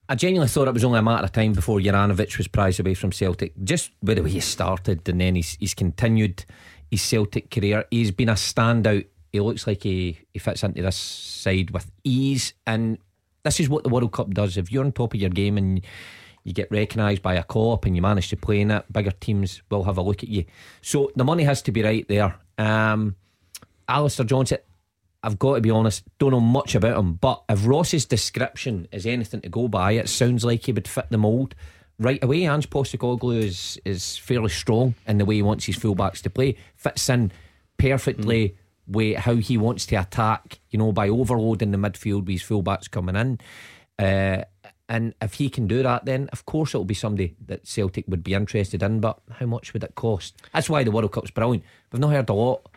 [0.07, 2.93] I genuinely thought it was only a matter of time before Juranovic was prized away
[2.93, 3.53] from Celtic.
[3.63, 6.45] Just with the way he started, and then he's he's continued
[6.91, 7.85] his Celtic career.
[7.89, 9.07] He's been a standout.
[9.31, 12.99] He looks like he, he fits into this side with ease, and
[13.43, 14.57] this is what the World Cup does.
[14.57, 15.81] If you're on top of your game and
[16.43, 19.61] you get recognised by a co-op and you manage to play in it, bigger teams
[19.69, 20.45] will have a look at you.
[20.81, 22.35] So the money has to be right there.
[22.57, 23.15] Um,
[23.87, 24.59] Alistair Johnston,
[25.21, 29.05] I've got to be honest, don't know much about him, but if Ross's description is
[29.05, 31.55] anything to go by, it sounds like he would fit the mould
[31.99, 32.45] right away.
[32.45, 36.55] Ange Postecoglou is is fairly strong in the way he wants his fullbacks to play.
[36.75, 37.31] Fits in
[37.77, 38.55] perfectly mm.
[38.89, 40.59] With how he wants to attack.
[40.69, 43.39] You know, by overloading the midfield with his fullbacks coming in.
[43.97, 44.43] Uh,
[44.87, 48.23] and if he can do that, then of course it'll be somebody that Celtic would
[48.23, 48.99] be interested in.
[48.99, 50.35] But how much would it cost?
[50.51, 51.63] That's why the World Cup's brilliant.
[51.91, 52.67] We've not heard a lot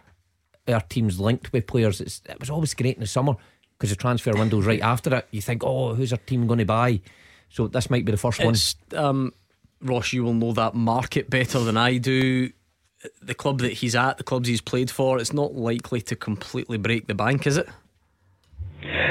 [0.68, 2.00] our teams linked with players.
[2.00, 3.34] It's, it was always great in the summer
[3.72, 5.28] because the transfer window's right after it.
[5.30, 7.00] You think, oh, who's our team going to buy?
[7.48, 9.04] So this might be the first it's, one.
[9.04, 9.32] Um,
[9.80, 12.50] Ross, you will know that market better than I do.
[13.20, 16.78] The club that he's at, the clubs he's played for, it's not likely to completely
[16.78, 17.68] break the bank, is it?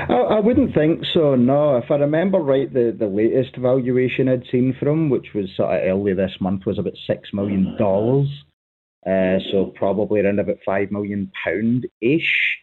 [0.09, 1.35] I, wouldn't think so.
[1.35, 5.75] No, if I remember right, the, the latest valuation I'd seen from, which was sort
[5.75, 8.27] of early this month, was about six million dollars.
[9.05, 12.57] Uh, so probably around about five million pound ish,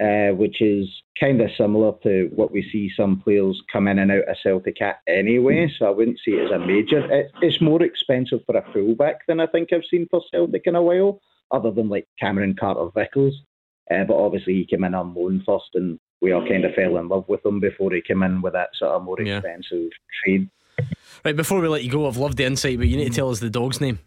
[0.00, 0.88] uh, which is
[1.18, 4.80] kind of similar to what we see some players come in and out of Celtic
[4.82, 5.72] at anyway.
[5.78, 7.10] So I wouldn't see it as a major.
[7.10, 10.76] It, it's more expensive for a fullback than I think I've seen for Celtic in
[10.76, 11.20] a while,
[11.50, 13.34] other than like Cameron Carter Vickers.
[13.90, 16.98] Uh, but obviously he came in on loan first, and we all kind of fell
[16.98, 19.38] in love with him before he came in with that sort of more yeah.
[19.38, 19.90] expensive
[20.22, 20.50] trade.
[21.24, 23.30] Right, before we let you go, I've loved the insight, but you need to tell
[23.30, 23.98] us the dog's name.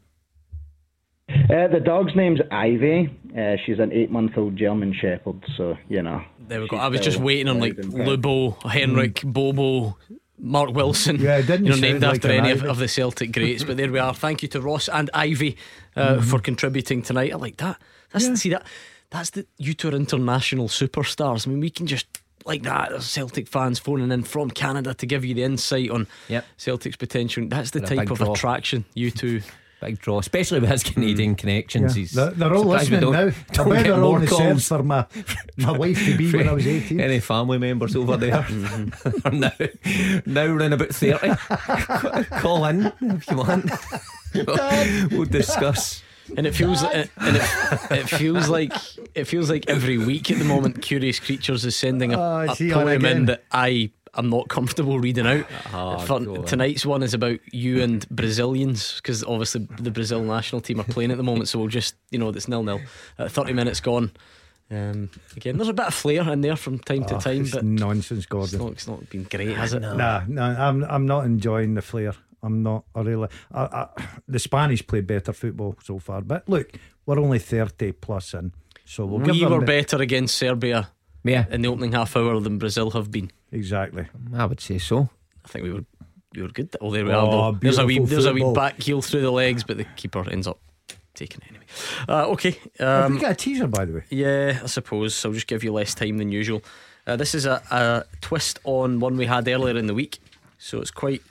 [1.29, 3.15] Uh, the dog's name's Ivy.
[3.37, 6.21] Uh, she's an eight-month-old German Shepherd, so you know.
[6.39, 6.77] There we go.
[6.77, 9.33] I was just waiting on like Lubo, Henrik, mm.
[9.33, 9.97] Bobo,
[10.39, 11.17] Mark Wilson.
[11.17, 13.63] Yeah, didn't you know, named like after any of, of, the Celtic greats.
[13.63, 14.13] but there we are.
[14.13, 15.57] Thank you to Ross and Ivy
[15.95, 16.21] uh, mm-hmm.
[16.23, 17.33] for contributing tonight.
[17.33, 17.79] I like that.
[18.11, 18.35] That's yeah.
[18.35, 18.65] see that.
[19.11, 21.45] That's the you two are international superstars.
[21.45, 22.07] I mean, we can just
[22.45, 22.89] like that.
[22.89, 26.45] There's Celtic fans phoning in from Canada to give you the insight on yep.
[26.57, 27.47] Celtic's potential.
[27.47, 28.33] That's the type of draw.
[28.33, 29.41] attraction you two
[29.81, 31.37] Big draw, especially with his Canadian mm.
[31.37, 31.97] connections.
[31.97, 32.07] Yeah.
[32.11, 33.11] They're, they're, all listening now.
[33.11, 35.05] I bet they're all calls for my,
[35.57, 36.99] my wife to be when I was 18.
[36.99, 39.39] Any family members over there mm-hmm.
[39.39, 39.51] now,
[40.25, 42.35] now around about 30.
[42.41, 43.71] Call in if you want.
[45.11, 46.03] we'll discuss.
[46.37, 47.43] And it feels like, and it,
[47.91, 48.71] it, feels like
[49.15, 52.71] it feels like every week at the moment, Curious Creatures is sending a, uh, a
[52.71, 55.45] poem in that I I'm not comfortable reading out.
[55.71, 60.83] Oh, tonight's one is about you and Brazilians because obviously the Brazil national team are
[60.83, 61.47] playing at the moment.
[61.47, 62.81] So we'll just, you know, it's nil nil.
[63.17, 64.11] Uh, 30 minutes gone.
[64.71, 67.63] Um, again, there's a bit of flair in there from time to oh, time, but
[67.63, 68.55] nonsense, Gordon.
[68.55, 69.81] It's not, it's not been great, has it?
[69.81, 72.13] Nah, no, I'm I'm not enjoying the flair.
[72.43, 72.85] I'm not.
[72.93, 73.29] I really.
[73.51, 73.87] I, I,
[74.27, 76.71] the Spanish played better football so far, but look,
[77.05, 78.53] we're only 30 plus in,
[78.85, 80.89] so we'll we were the, better against Serbia
[81.23, 81.45] yeah.
[81.49, 83.31] in the opening half hour than Brazil have been.
[83.51, 84.05] Exactly.
[84.33, 85.09] I would say so.
[85.43, 85.85] I think we were
[86.35, 86.75] we were good.
[86.79, 87.53] Oh, there we oh, are.
[87.53, 90.47] There's a wee there's a wee back heel through the legs, but the keeper ends
[90.47, 90.59] up
[91.15, 91.65] taking it anyway.
[92.07, 92.59] Uh, okay.
[92.79, 94.03] Um, Have we got a teaser, by the way?
[94.09, 95.23] Yeah, I suppose.
[95.25, 96.61] I'll just give you less time than usual.
[97.07, 100.19] Uh, this is a, a twist on one we had earlier in the week,
[100.57, 101.23] so it's quite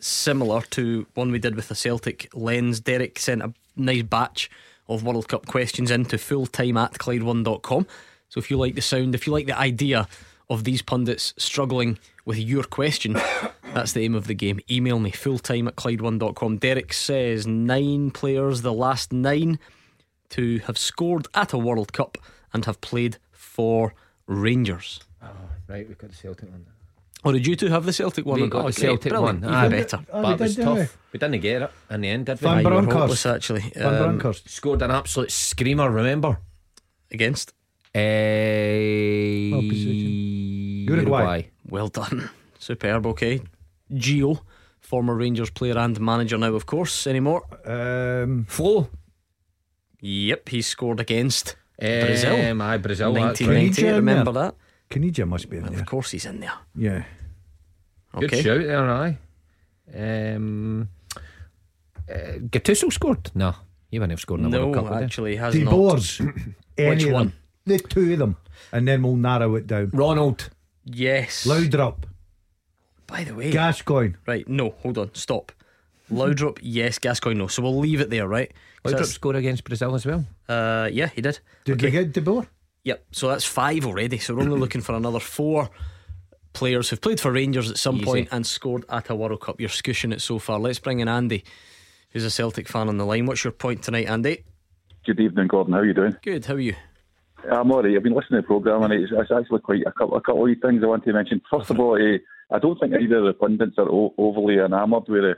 [0.00, 2.80] similar to one we did with the Celtic lens.
[2.80, 4.50] Derek sent a nice batch
[4.88, 7.86] of World Cup questions into fulltime at Clyde1.com.
[8.30, 10.08] So if you like the sound, if you like the idea
[10.50, 13.14] of these pundits struggling with your question,
[13.74, 14.60] that's the aim of the game.
[14.70, 16.58] Email me fulltime at Clyde1.com.
[16.58, 19.58] Derek says nine players, the last nine
[20.30, 22.18] to have scored at a World Cup
[22.52, 23.94] and have played for
[24.26, 25.00] Rangers.
[25.22, 25.28] Oh,
[25.68, 26.66] right, we've got the Celtic one.
[27.24, 28.40] Or did you two have the Celtic one?
[28.40, 29.42] We got the Celtic Brilliant.
[29.42, 29.52] one.
[29.52, 29.98] Ah, better.
[30.12, 30.76] Oh, but it was tough.
[30.76, 30.86] We?
[31.14, 31.18] we?
[31.18, 32.46] didn't get it in the end, did we?
[32.46, 33.26] Van Bronckhorst.
[33.26, 33.72] actually.
[33.74, 34.48] Van um, Bronckhorst.
[34.48, 36.38] Scored an absolute screamer, remember?
[37.10, 37.52] Against?
[37.94, 37.98] Uh,
[40.88, 41.42] Uruguay.
[41.68, 42.30] Well done.
[42.58, 43.40] Superb, okay.
[43.92, 44.40] Gio,
[44.80, 47.06] former Rangers player and manager now, of course.
[47.06, 47.44] Any more?
[47.64, 48.88] Um, Flo.
[50.00, 52.62] Yep, he scored against um, Brazil.
[52.62, 53.12] Aye, Brazil.
[53.12, 54.54] 1990, remember that?
[54.90, 55.80] Caniggia must be in well, there.
[55.80, 56.54] Of course he's in there.
[56.74, 57.04] Yeah.
[58.14, 58.26] Okay.
[58.26, 59.18] Good shout there, aye.
[59.94, 60.88] Um,
[62.10, 63.30] uh, Gattuso scored?
[63.34, 63.54] No,
[63.90, 64.92] he wouldn't have scored in the no, World Cup.
[64.92, 65.70] No, actually, has De not.
[65.70, 66.20] Boers.
[66.76, 67.32] Which one?
[67.66, 68.36] The two of them,
[68.72, 69.90] and then we'll narrow it down.
[69.92, 70.50] Ronald.
[70.88, 71.46] Yes.
[71.46, 72.04] Laudrup.
[73.06, 74.14] By the way, Gascoigne.
[74.26, 75.52] Right, no, hold on, stop.
[76.10, 77.46] Laudrup, yes, Gascoigne, no.
[77.46, 78.52] So we'll leave it there, right?
[78.84, 80.24] Laudrup scored against Brazil as well.
[80.48, 81.40] Uh, yeah, he did.
[81.64, 81.86] Did okay.
[81.86, 82.46] you get De Boer?
[82.84, 83.04] Yep.
[83.12, 84.18] So that's five already.
[84.18, 85.68] So we're only looking for another four
[86.54, 88.04] players who've played for Rangers at some Easy.
[88.04, 89.60] point and scored at a World Cup.
[89.60, 90.58] You're scushing it so far.
[90.58, 91.44] Let's bring in Andy,
[92.10, 93.26] who's a Celtic fan on the line.
[93.26, 94.44] What's your point tonight, Andy?
[95.04, 95.74] Good evening, Gordon.
[95.74, 96.16] How are you doing?
[96.22, 96.46] Good.
[96.46, 96.74] How are you?
[97.50, 97.96] I'm alright.
[97.96, 100.50] I've been listening to the programme and it's, it's actually quite a couple, a couple
[100.50, 101.40] of things I want to mention.
[101.50, 102.18] First of all, eh,
[102.50, 105.34] I don't think either of the pundits are o- overly enamoured with the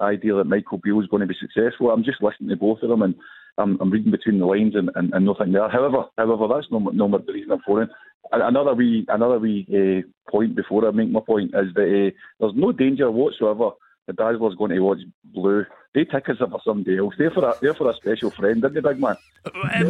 [0.00, 1.90] idea that Michael Beale is going to be successful.
[1.90, 3.14] I'm just listening to both of them and
[3.58, 5.68] I'm, I'm reading between the lines and, and, and nothing there.
[5.68, 7.88] However, however, that's no, no more the reason I'm phoning.
[8.30, 12.54] Another wee, another wee uh, point before I make my point is that uh, there's
[12.56, 13.70] no danger whatsoever
[14.06, 15.64] the Dazzler's going to watch Blue.
[15.94, 17.14] They tickets it for somebody else.
[17.18, 19.16] They're for a, they're for a special friend, didn't they, big man?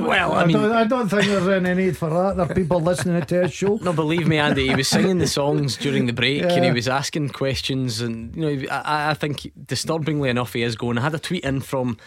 [0.04, 2.36] Well, I I, mean, don't, I don't think there's any need for that.
[2.36, 3.78] There are people listening to his show.
[3.82, 4.66] No, believe me, Andy.
[4.68, 8.42] He was singing the songs during the break, and he was asking questions, and you
[8.42, 10.98] know, I, I think disturbingly enough, he is going.
[10.98, 11.98] I had a tweet in from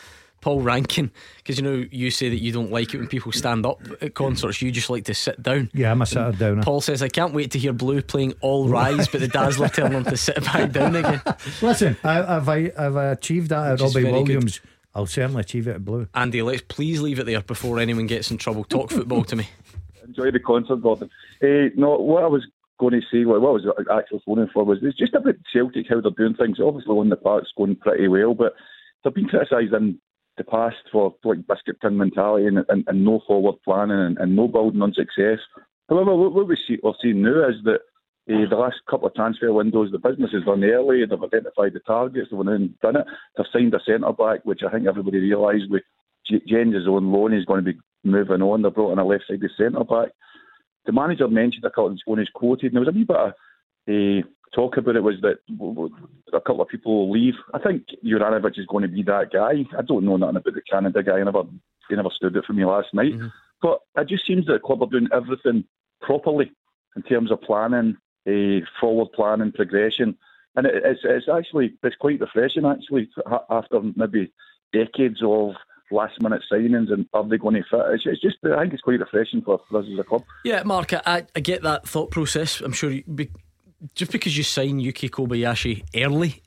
[0.46, 3.66] Paul Rankin because you know you say that you don't like it when people stand
[3.66, 4.62] up at concerts.
[4.62, 5.72] You just like to sit down.
[5.74, 6.62] Yeah, I'm a sitter downer.
[6.62, 9.94] Paul says, "I can't wait to hear Blue playing All Rise," but the Dazzler telling
[9.94, 11.20] him to sit back down again.
[11.64, 14.28] Listen, I, if I if I achieved that at Which is Robbie very good.
[14.28, 14.62] Williams,
[14.94, 16.08] I'll certainly achieve it at Blue.
[16.14, 18.66] Andy, let's please leave it there before anyone gets in trouble.
[18.66, 19.50] Talk football to me.
[20.06, 21.10] enjoy the concert, Gordon.
[21.42, 22.46] Uh, no, what I was
[22.80, 25.88] going to say, what, what I was actually phoning for was it's just about Celtic,
[25.90, 26.60] how they're doing things.
[26.60, 28.54] Obviously, on the park's going pretty well, but
[29.04, 30.00] they've been criticised in
[30.38, 34.36] the past for like biscuit tin mentality and, and, and no forward planning and, and
[34.36, 35.40] no building on success.
[35.90, 37.80] However, what, what we see, we're seeing now is that
[38.28, 41.06] uh, the last couple of transfer windows, the business has done early.
[41.06, 42.30] They've identified the targets.
[42.32, 43.06] They've done it.
[43.38, 45.84] They've signed a centre back, which I think everybody realised with
[46.28, 48.64] J- Jenz' own loan is going to be moving on.
[48.64, 50.10] They brought in a left-sided centre back.
[50.86, 53.34] The manager mentioned a couple on his quoted, and there was a wee bit of
[53.88, 55.03] uh, talk about it.
[55.03, 55.40] Was that
[56.34, 57.36] a couple of people will leave?
[57.53, 59.65] I think Juranovic is going to be that guy.
[59.77, 61.19] I don't know nothing about the Canada guy.
[61.19, 61.44] I never,
[61.90, 63.14] he never stood it for me last night.
[63.61, 65.65] But it just seems that the club are doing everything
[66.02, 66.52] properly
[66.95, 70.18] in terms of planning, uh, forward planning, progression,
[70.56, 73.10] and it, it's it's actually it's quite refreshing actually
[73.49, 74.32] after maybe
[74.72, 75.56] decades of
[75.91, 77.80] last minute signings and are they going to fit?
[77.91, 80.23] It's, it's just I think it's quite refreshing for, us as a club.
[80.44, 82.61] Yeah, Mark, I, I get that thought process.
[82.61, 83.30] I'm sure you, be,
[83.93, 86.41] just because you sign Yuki Kobayashi early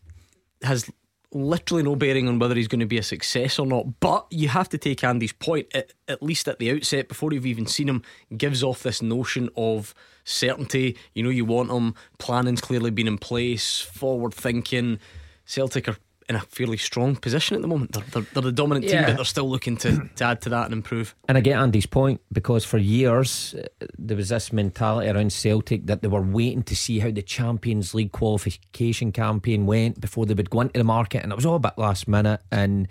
[0.62, 0.90] has
[1.32, 4.00] literally no bearing on whether he's going to be a success or not.
[4.00, 7.46] But you have to take Andy's point, at, at least at the outset, before you've
[7.46, 8.02] even seen him,
[8.36, 9.94] gives off this notion of
[10.24, 10.96] certainty.
[11.14, 14.98] You know, you want him, planning's clearly been in place, forward thinking.
[15.44, 15.96] Celtic are
[16.28, 17.92] in a fairly strong position at the moment.
[17.92, 20.66] They're, they're, they're the dominant team, but they're still looking to, to add to that
[20.66, 21.14] and improve.
[21.26, 25.86] And I get Andy's point because for years uh, there was this mentality around Celtic
[25.86, 30.34] that they were waiting to see how the Champions League qualification campaign went before they
[30.34, 32.88] would go into the market, and it was all a bit last minute and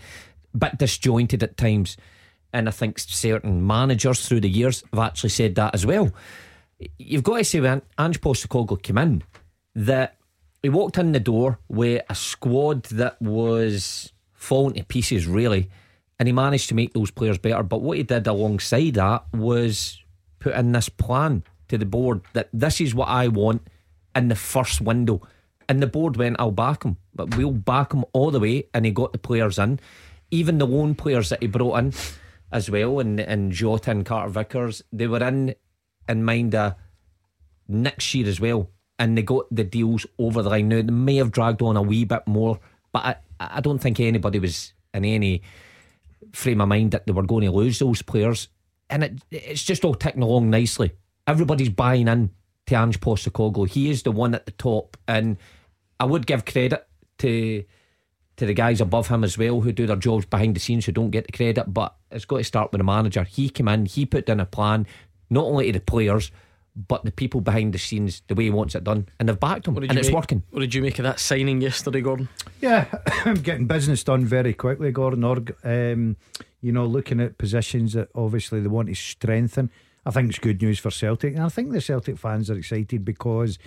[0.53, 1.97] a bit disjointed at times.
[2.53, 6.11] And I think certain managers through the years have actually said that as well.
[6.97, 9.23] You've got to say when Ange Postecoglou came in
[9.75, 10.16] that
[10.67, 15.69] he walked in the door with a squad that was falling to pieces, really,
[16.19, 17.63] and he managed to make those players better.
[17.63, 20.03] But what he did alongside that was
[20.39, 23.65] put in this plan to the board that this is what I want
[24.13, 25.21] in the first window.
[25.69, 28.67] And the board went, I'll back him, but we'll back him all the way.
[28.73, 29.79] And he got the players in,
[30.31, 31.93] even the loan players that he brought in
[32.51, 35.55] as well, and, and Jota and Carter Vickers, they were in
[36.09, 36.75] in mind of
[37.69, 38.69] next year as well.
[38.99, 40.69] And they got the deals over the line.
[40.69, 42.59] Now, they may have dragged on a wee bit more,
[42.91, 45.43] but I, I don't think anybody was in any
[46.33, 48.47] frame of mind that they were going to lose those players.
[48.89, 50.93] And it, it's just all ticking along nicely.
[51.27, 52.31] Everybody's buying in
[52.67, 53.69] to Ange Postecoglou.
[53.69, 54.97] He is the one at the top.
[55.07, 55.37] And
[55.99, 56.87] I would give credit
[57.19, 57.63] to
[58.37, 60.91] to the guys above him as well who do their jobs behind the scenes who
[60.91, 61.73] don't get the credit.
[61.73, 63.23] But it's got to start with the manager.
[63.23, 64.85] He came in, he put in a plan,
[65.29, 66.31] not only to the players,
[66.87, 69.07] but the people behind the scenes, the way he wants it done.
[69.19, 69.77] And they've backed him.
[69.77, 70.43] And it's make- working.
[70.51, 72.29] What did you make of that signing yesterday, Gordon?
[72.61, 72.85] Yeah,
[73.25, 75.23] I'm getting business done very quickly, Gordon.
[75.23, 75.55] Org.
[75.63, 76.17] Um,
[76.61, 79.71] you know, looking at positions that obviously they want to strengthen.
[80.05, 83.03] I think it's good news for Celtic, and I think the Celtic fans are excited
[83.03, 83.57] because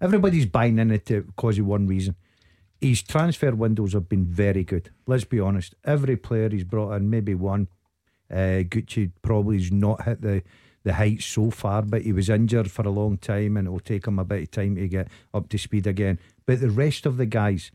[0.00, 2.16] everybody's buying in it because of one reason.
[2.80, 4.90] His transfer windows have been very good.
[5.06, 5.74] Let's be honest.
[5.84, 7.68] Every player he's brought in, maybe one.
[8.30, 10.42] Uh, Gucci probably has not hit the
[10.82, 13.80] the heights so far, but he was injured for a long time, and it will
[13.80, 16.18] take him a bit of time to get up to speed again.
[16.46, 17.70] But the rest of the guys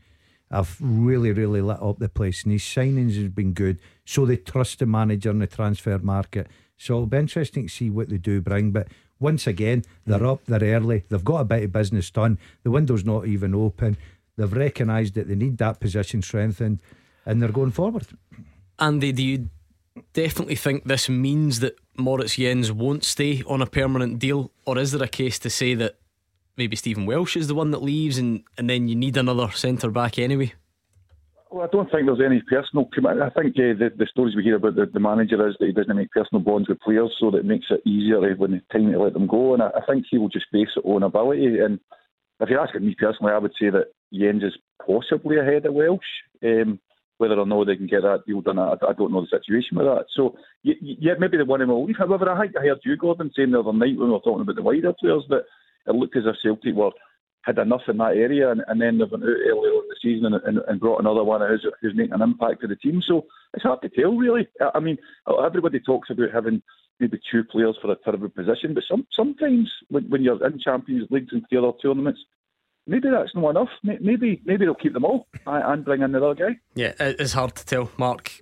[0.50, 3.78] have really, really lit up the place, and his signings has been good.
[4.04, 6.48] So they trust the manager in the transfer market.
[6.76, 8.70] So it'll be interesting to see what they do bring.
[8.70, 8.88] But
[9.18, 12.38] once again, they're up, they're early, they've got a bit of business done.
[12.62, 13.96] The window's not even open.
[14.36, 16.80] They've recognised that they need that position strengthened,
[17.24, 18.06] and they're going forward.
[18.78, 19.48] Andy, do you
[20.12, 24.92] definitely think this means that Moritz Jenz won't stay on a permanent deal, or is
[24.92, 25.96] there a case to say that
[26.56, 29.90] maybe Stephen Welsh is the one that leaves, and, and then you need another centre
[29.90, 30.52] back anyway?
[31.50, 32.88] Well, I don't think there's any personal.
[32.96, 35.72] I think uh, the, the stories we hear about the, the manager is that he
[35.72, 38.90] doesn't make personal bonds with players, so that it makes it easier when it's time
[38.92, 39.54] to let them go.
[39.54, 41.58] And I, I think he will just base it on ability.
[41.60, 41.78] And
[42.40, 46.00] if you're asking me personally, I would say that Jenz is possibly ahead of Welsh.
[46.42, 46.80] Um,
[47.18, 49.76] whether or not they can get that deal done, I, I don't know the situation
[49.78, 50.06] with that.
[50.14, 51.96] So, yeah, maybe the one in will leave.
[51.98, 54.42] However, I think I heard you, Gordon, saying the other night when we were talking
[54.42, 55.44] about the wider players that
[55.86, 56.90] it looked as if Celtic were
[57.46, 60.34] had enough in that area, and, and then they went out earlier in the season
[60.34, 63.00] and, and, and, brought another one who's, who's making an impact to the team.
[63.06, 64.48] So it's hard to tell, really.
[64.74, 64.98] I mean,
[65.44, 66.60] everybody talks about having
[66.98, 71.06] maybe two players for a terrible position, but some, sometimes when, when you're in Champions
[71.10, 72.18] Leagues and the other tournaments,
[72.86, 73.68] maybe that's not enough.
[73.82, 76.58] Maybe maybe they'll keep them all and bring in another guy.
[76.74, 78.32] Yeah, it's hard to tell, Mark.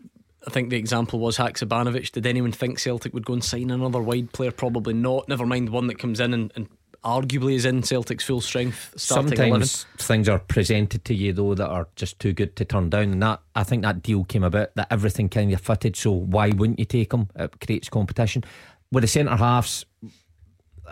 [0.47, 2.13] I think the example was Haksabanovic.
[2.13, 4.51] Did anyone think Celtic would go and sign another wide player?
[4.51, 5.29] Probably not.
[5.29, 6.69] Never mind one that comes in and, and
[7.05, 8.95] arguably is in Celtic's full strength.
[8.97, 9.69] Sometimes 11.
[9.99, 13.23] things are presented to you though that are just too good to turn down, and
[13.23, 15.97] that I think that deal came about that everything kind of fitted.
[15.97, 17.29] So why wouldn't you take them?
[17.37, 18.45] It creates competition
[18.91, 19.87] with the centre halves.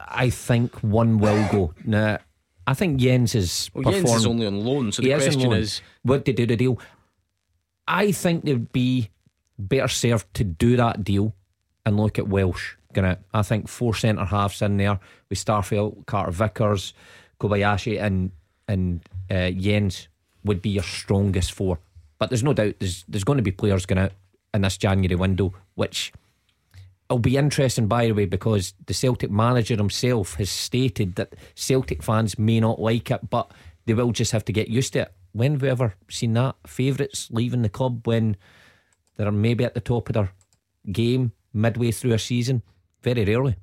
[0.08, 2.18] I think one will go now.
[2.66, 3.70] I think Jenz is.
[3.74, 6.78] Well, Jenz is only on loan, so the question is, would they do the deal?
[7.88, 9.10] I think they'd be
[9.58, 11.34] better served to do that deal
[11.84, 13.18] and look at Welsh gonna.
[13.32, 16.94] I think four centre halves in there with Starfelt, Carter Vickers,
[17.40, 18.30] Kobayashi, and
[18.68, 20.08] and uh, Jenz
[20.44, 21.78] would be your strongest four.
[22.18, 24.12] But there's no doubt there's there's going to be players going out
[24.54, 26.12] in this January window, which
[27.12, 32.02] will be interesting by the way because the Celtic manager himself has stated that Celtic
[32.02, 33.50] fans may not like it, but
[33.86, 35.14] they will just have to get used to it.
[35.32, 36.56] When have we ever seen that?
[36.66, 38.36] Favourites leaving the club when
[39.16, 40.32] they're maybe at the top of their
[40.90, 42.62] game midway through a season?
[43.02, 43.56] Very rarely.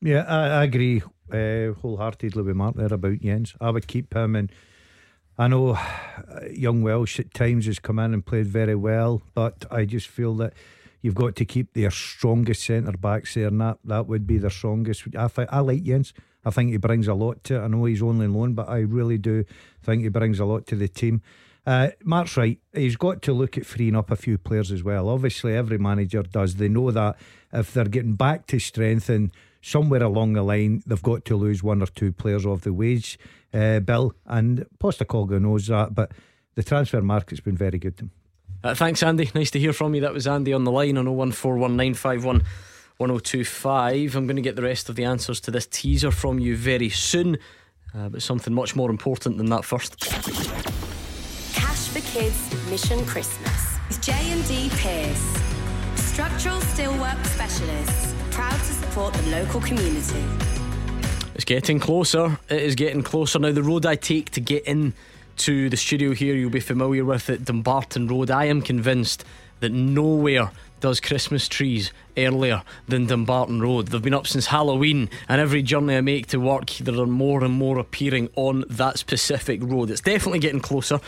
[0.00, 3.54] Yeah, I, I agree uh, wholeheartedly with Mark there about Jenz.
[3.60, 4.52] I would keep him, and
[5.38, 5.80] I know uh,
[6.50, 10.34] young Welsh at times has come in and played very well, but I just feel
[10.36, 10.54] that
[11.02, 14.50] you've got to keep their strongest centre backs there, and that, that would be their
[14.50, 15.04] strongest.
[15.16, 16.12] I th- I like Jenz.
[16.44, 17.60] I think he brings a lot to it.
[17.60, 19.44] I know he's only loan, but I really do
[19.82, 21.22] think he brings a lot to the team.
[21.66, 22.60] Uh, Mark's right.
[22.72, 25.08] He's got to look at freeing up a few players as well.
[25.08, 26.54] Obviously, every manager does.
[26.54, 27.16] They know that
[27.52, 31.64] if they're getting back to strength and somewhere along the line, they've got to lose
[31.64, 33.18] one or two players off the wage
[33.52, 34.14] uh, bill.
[34.24, 36.12] And Postecoglou knows that, but
[36.54, 38.10] the transfer market's been very good to him.
[38.66, 39.30] Uh, thanks, Andy.
[39.32, 40.00] Nice to hear from you.
[40.00, 42.42] That was Andy on the line on 0141951.
[42.98, 44.16] 1025.
[44.16, 46.88] I'm going to get the rest of the answers to this teaser from you very
[46.88, 47.38] soon,
[47.94, 54.70] uh, but something much more important than that first Cash for Kids Mission Christmas J&D
[54.76, 55.40] Pierce.
[55.94, 60.24] Structural steelwork specialists, proud to support the local community.
[61.36, 62.36] It's getting closer.
[62.48, 63.38] It is getting closer.
[63.38, 64.94] Now, the road I take to get in
[65.38, 68.30] to the studio here, you'll be familiar with it, Dumbarton Road.
[68.30, 69.24] I am convinced
[69.60, 70.50] that nowhere
[70.80, 73.88] does Christmas trees earlier than Dumbarton Road.
[73.88, 77.42] They've been up since Halloween, and every journey I make to work, there are more
[77.42, 79.90] and more appearing on that specific road.
[79.90, 81.00] It's definitely getting closer.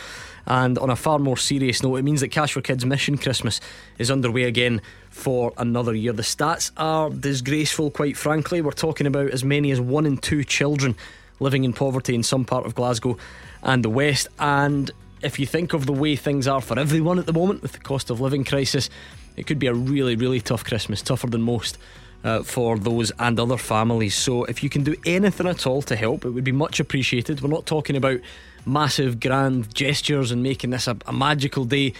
[0.45, 3.61] And on a far more serious note, it means that Cash for Kids Mission Christmas
[3.99, 4.81] is underway again
[5.11, 6.13] for another year.
[6.13, 8.61] The stats are disgraceful, quite frankly.
[8.61, 10.95] We're talking about as many as one in two children
[11.39, 13.17] living in poverty in some part of Glasgow
[13.63, 14.27] and the West.
[14.39, 14.91] And
[15.21, 17.79] if you think of the way things are for everyone at the moment with the
[17.79, 18.89] cost of living crisis,
[19.35, 21.77] it could be a really, really tough Christmas, tougher than most.
[22.21, 24.13] Uh, for those and other families.
[24.13, 27.39] So, if you can do anything at all to help, it would be much appreciated.
[27.39, 28.19] We're not talking about
[28.65, 31.93] massive grand gestures and making this a, a magical day.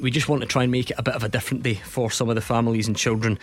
[0.00, 2.10] We just want to try and make it a bit of a different day for
[2.10, 3.38] some of the families and children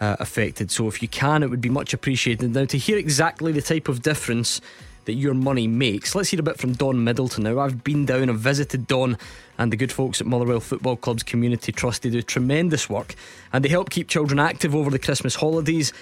[0.00, 0.70] uh, affected.
[0.70, 2.54] So if you can, it would be much appreciated.
[2.54, 4.60] Now, to hear exactly the type of difference
[5.06, 7.44] that your money makes, let's hear a bit from Dawn Middleton.
[7.44, 9.16] Now, I've been down, I've visited Dawn
[9.58, 12.02] and the good folks at Motherwell Football Club's Community Trust.
[12.02, 13.14] They do tremendous work
[13.52, 15.92] and they help keep children active over the Christmas holidays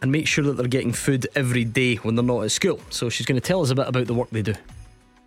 [0.00, 2.80] and make sure that they're getting food every day when they're not at school.
[2.90, 4.54] So she's going to tell us a bit about the work they do.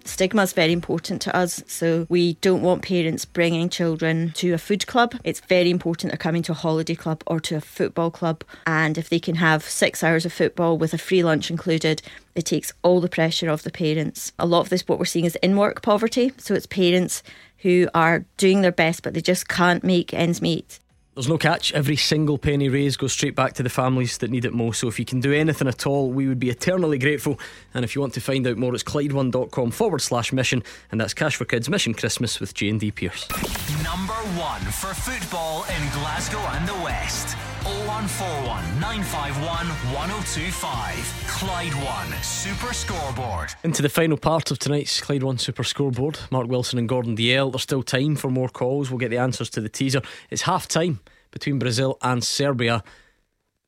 [0.08, 4.58] Stigma is very important to us, so we don't want parents bringing children to a
[4.58, 5.16] food club.
[5.24, 8.98] It's very important they're coming to a holiday club or to a football club, and
[8.98, 12.02] if they can have six hours of football with a free lunch included,
[12.36, 14.32] it takes all the pressure off the parents.
[14.40, 17.22] A lot of this, what we're seeing, is in work poverty, so it's parents
[17.60, 20.80] who are doing their best but they just can't make ends meet.
[21.18, 21.74] There's no catch.
[21.74, 24.80] Every single penny raised goes straight back to the families that need it most.
[24.80, 27.40] So if you can do anything at all, we would be eternally grateful.
[27.74, 30.62] And if you want to find out more, it's Clyde1.com forward slash mission.
[30.92, 33.28] And that's Cash for Kids Mission Christmas with J&D Pierce.
[33.84, 37.36] Number one for football in Glasgow and the West.
[37.68, 41.24] 0141 951 1025.
[41.28, 43.50] Clyde One Super Scoreboard.
[43.62, 46.18] Into the final part of tonight's Clyde One Super Scoreboard.
[46.32, 47.52] Mark Wilson and Gordon Dalziel.
[47.52, 48.90] There's still time for more calls.
[48.90, 50.02] We'll get the answers to the teaser.
[50.30, 52.82] It's half time between Brazil and Serbia,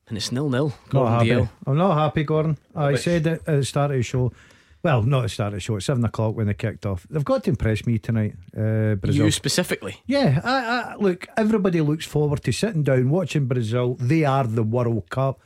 [0.08, 0.68] and it's nil nil.
[0.68, 1.28] Not Gordon happy.
[1.28, 1.48] Dalziel.
[1.66, 2.56] I'm not happy, Gordon.
[2.74, 4.32] I Which- said at the start of the show.
[4.82, 5.76] Well, not at the start of the show.
[5.76, 7.06] It's seven o'clock when they kicked off.
[7.10, 9.26] They've got to impress me tonight, uh, Brazil.
[9.26, 9.96] You specifically.
[10.06, 13.96] Yeah, I, I, look, everybody looks forward to sitting down watching Brazil.
[14.00, 15.40] They are the World Cup.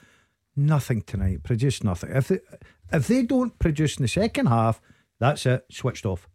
[0.56, 1.43] Nothing tonight.
[1.43, 2.11] Produce nothing.
[2.12, 2.39] If they,
[2.93, 4.81] if they don't produce in the second half,
[5.19, 5.65] that's it.
[5.69, 6.28] Switched off.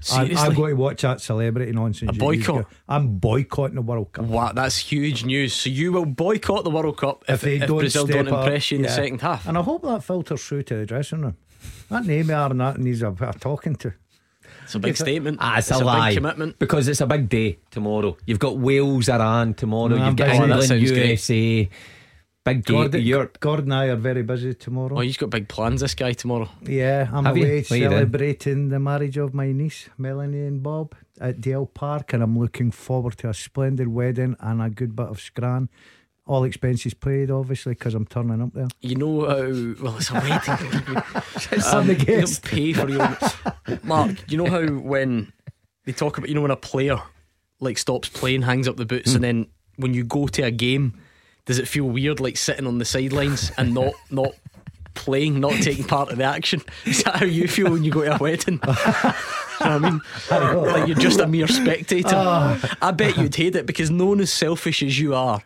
[0.00, 0.36] Seriously?
[0.36, 2.10] I'm going to watch that celebrity nonsense.
[2.16, 2.66] A boycott?
[2.88, 4.26] I'm boycotting the World Cup.
[4.26, 5.54] Wow, that's huge news.
[5.54, 8.44] So you will boycott the World Cup if, If they if don't Brazil don't up,
[8.44, 9.46] impress you in the second half.
[9.46, 11.36] And I hope that filters through to the dressing room.
[11.90, 13.92] That name Neymar and that needs a bit of talking to.
[14.64, 15.38] It's a big statement.
[15.40, 16.58] Ah, it's, It's a, a big commitment.
[16.58, 18.16] Because it's a big day tomorrow.
[18.26, 19.88] You've got Wales, Iran tomorrow.
[19.88, 20.38] No, You've got busy.
[20.38, 21.08] Oh, that England, sounds great.
[21.10, 21.68] USA.
[22.46, 22.76] Big game.
[22.76, 24.96] Gordon, You're, Gordon and I are very busy tomorrow.
[24.96, 26.48] Oh, he's got big plans, this guy, tomorrow.
[26.62, 31.40] Yeah, I'm Have away you celebrating the marriage of my niece, Melanie and Bob, at
[31.40, 35.20] Dale Park, and I'm looking forward to a splendid wedding and a good bit of
[35.20, 35.68] scran.
[36.26, 38.66] All expenses paid, obviously, because I'm turning up there.
[38.80, 41.02] You know how well it's a wedding.
[41.72, 43.16] Um, the you don't pay for your
[43.84, 44.30] Mark.
[44.30, 45.32] You know how when
[45.84, 47.00] they talk about you know when a player
[47.60, 49.16] like stops playing, hangs up the boots, Hmm.
[49.16, 49.46] and then
[49.76, 50.94] when you go to a game,
[51.44, 54.32] does it feel weird like sitting on the sidelines and not not
[54.94, 56.60] playing, not taking part of the action?
[56.86, 58.60] Is that how you feel when you go to a wedding?
[59.58, 60.72] You know what I mean?
[60.72, 62.10] Like you're just a mere spectator.
[62.14, 62.76] Ah.
[62.82, 65.40] I bet you'd hate it because known as selfish as you are,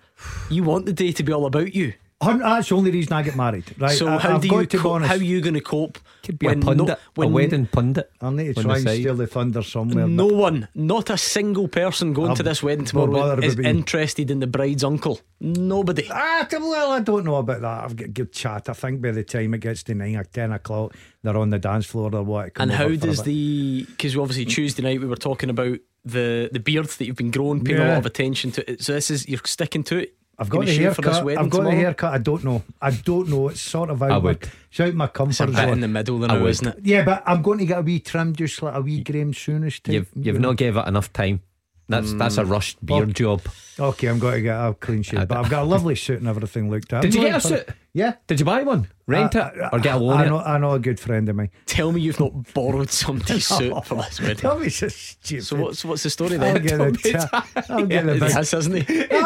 [0.50, 1.94] you want the day to be all about you.
[2.22, 3.96] That's the only reason I get married, right?
[3.96, 5.08] So I, how I've do you to be cope, honest.
[5.08, 5.98] how are you going to cope?
[6.22, 8.12] could be a pundit, no- when a wedding pundit.
[8.20, 10.06] I'll need to try and steal the thunder somewhere.
[10.06, 13.64] No but one, not a single person going I'll- to this wedding tomorrow is about
[13.64, 15.18] interested in the bride's uncle.
[15.40, 16.06] Nobody.
[16.10, 17.84] Ah, well, I don't know about that.
[17.84, 18.68] I've got good chat.
[18.68, 21.58] I think by the time it gets to nine or ten o'clock, they're on the
[21.58, 22.52] dance floor or what.
[22.56, 23.86] And how does the?
[23.88, 27.62] Because obviously Tuesday night we were talking about the the beard that you've been growing,
[27.64, 28.70] paying a lot of attention to.
[28.70, 28.82] it.
[28.82, 30.14] So this is you're sticking to it.
[30.38, 31.24] I've got the shoot for this haircut.
[31.24, 31.76] wedding I've got the tomorrow?
[31.76, 32.14] haircut.
[32.14, 32.62] I don't know.
[32.80, 33.48] I don't know.
[33.48, 34.10] It's sort of out.
[34.10, 34.50] I my- would.
[34.70, 36.48] It's out my It's comfort bit in the middle I now, would.
[36.50, 36.78] isn't it?
[36.82, 39.82] Yeah, but I'm going to get a wee trim, just like a wee Graham Souness
[39.82, 39.92] type.
[39.92, 40.48] You've you you've know.
[40.48, 41.42] not gave it enough time.
[41.90, 42.50] That's that's a mm.
[42.50, 43.42] rushed beard job.
[43.78, 46.28] Okay, I'm going to get a clean shave, but I've got a lovely suit and
[46.28, 47.02] everything looked at.
[47.02, 47.68] Did you I'm get a suit?
[47.92, 48.14] Yeah.
[48.28, 48.86] Did you buy one?
[49.06, 50.16] Rent I- it or get a loan?
[50.18, 50.28] I it?
[50.28, 51.50] know, I know a good friend of mine.
[51.66, 54.36] Tell me you've not borrowed somebody's suit for this wedding.
[54.36, 55.44] Tell me so stupid.
[55.44, 56.42] So what's what's the story then?
[56.56, 56.92] I'll then?
[56.92, 58.30] get the, I'll get the He big.
[58.32, 59.06] has, hasn't he?
[59.10, 59.16] I,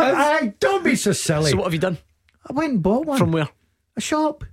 [0.41, 1.51] I- don't be so silly.
[1.51, 1.99] So what have you done?
[2.49, 3.49] I went and bought one From where?
[3.97, 4.45] a shop.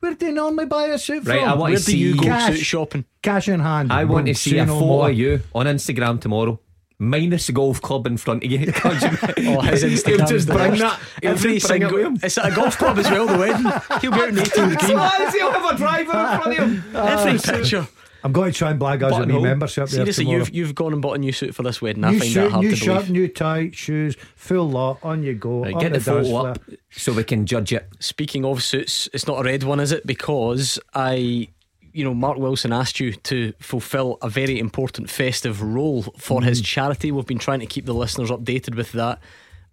[0.00, 1.32] Where do you normally buy a suit from?
[1.32, 1.48] Right, from?
[1.50, 2.54] I want Where to do you go cash.
[2.56, 3.04] suit shopping?
[3.22, 3.92] Cash in hand.
[3.92, 5.10] I want Boom, to see a no photo more.
[5.10, 6.58] of you on Instagram tomorrow.
[7.02, 8.70] Minus the golf club in front of you.
[8.72, 9.08] 'Cause you-
[9.48, 11.00] Oh, his He'll Instagram's just the bring that.
[11.22, 11.92] He'll Every just bring it single.
[11.94, 12.20] with him.
[12.22, 13.26] It's at a golf club as well.
[13.26, 13.72] The wedding.
[14.02, 14.96] He'll be out in 18th green.
[14.98, 15.34] What?
[15.34, 16.84] He'll have a driver in front of him.
[16.94, 17.88] Every oh, picture.
[18.22, 19.40] I'm going to try and blag us a wee Buttonhole.
[19.42, 20.40] membership Seriously, tomorrow.
[20.40, 22.04] you've you've gone and bought a new suit for this wedding.
[22.04, 23.10] I new find suit, that hard new to shirt, believe.
[23.12, 24.98] new tie, shoes, full lot.
[25.02, 25.62] On you go.
[25.62, 26.58] Right, on get the dance photo up
[26.90, 27.88] so we can judge it.
[27.98, 30.06] Speaking of suits, it's not a red one, is it?
[30.06, 31.48] Because I,
[31.92, 36.44] you know, Mark Wilson asked you to fulfil a very important festive role for Mm.
[36.44, 37.10] his charity.
[37.12, 39.18] We've been trying to keep the listeners updated with that.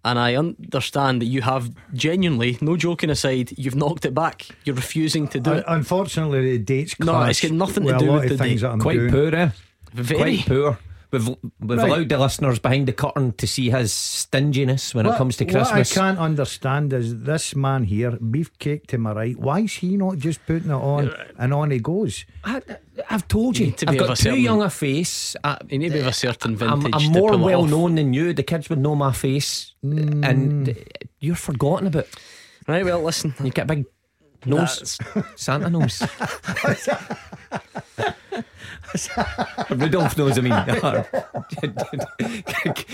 [0.04, 4.46] And I understand that you have genuinely, no joking aside, you've knocked it back.
[4.64, 5.64] You're refusing to do it.
[5.66, 6.94] Unfortunately, the dates.
[7.00, 8.66] No, it's got nothing to do with the things date.
[8.66, 9.10] that I'm Quite doing.
[9.10, 9.50] poor, eh?
[9.92, 10.38] Very.
[10.38, 10.78] Quite poor.
[11.10, 11.88] We've, we've Right.
[11.88, 15.70] allowed the listeners behind the curtain to see his stinginess when it comes to Christmas.
[15.70, 19.38] What I can't understand is this man here, beefcake to my right.
[19.38, 22.26] Why is he not just putting it on and on he goes?
[22.44, 22.60] I,
[23.08, 25.34] I've told you, need to I've got a too certain- young a face.
[25.42, 26.92] I, You need to have a certain I'm, vintage.
[26.94, 27.70] I'm to more pull well off.
[27.70, 28.34] known than you.
[28.34, 30.28] The kids would know my face, Mm.
[30.28, 30.84] and
[31.20, 32.06] you're forgotten about.
[32.66, 33.32] Right, well, listen.
[33.42, 33.86] You get a big
[34.44, 34.98] nose,
[35.36, 36.02] Santa nose.
[39.70, 40.54] Rudolph knows, I mean.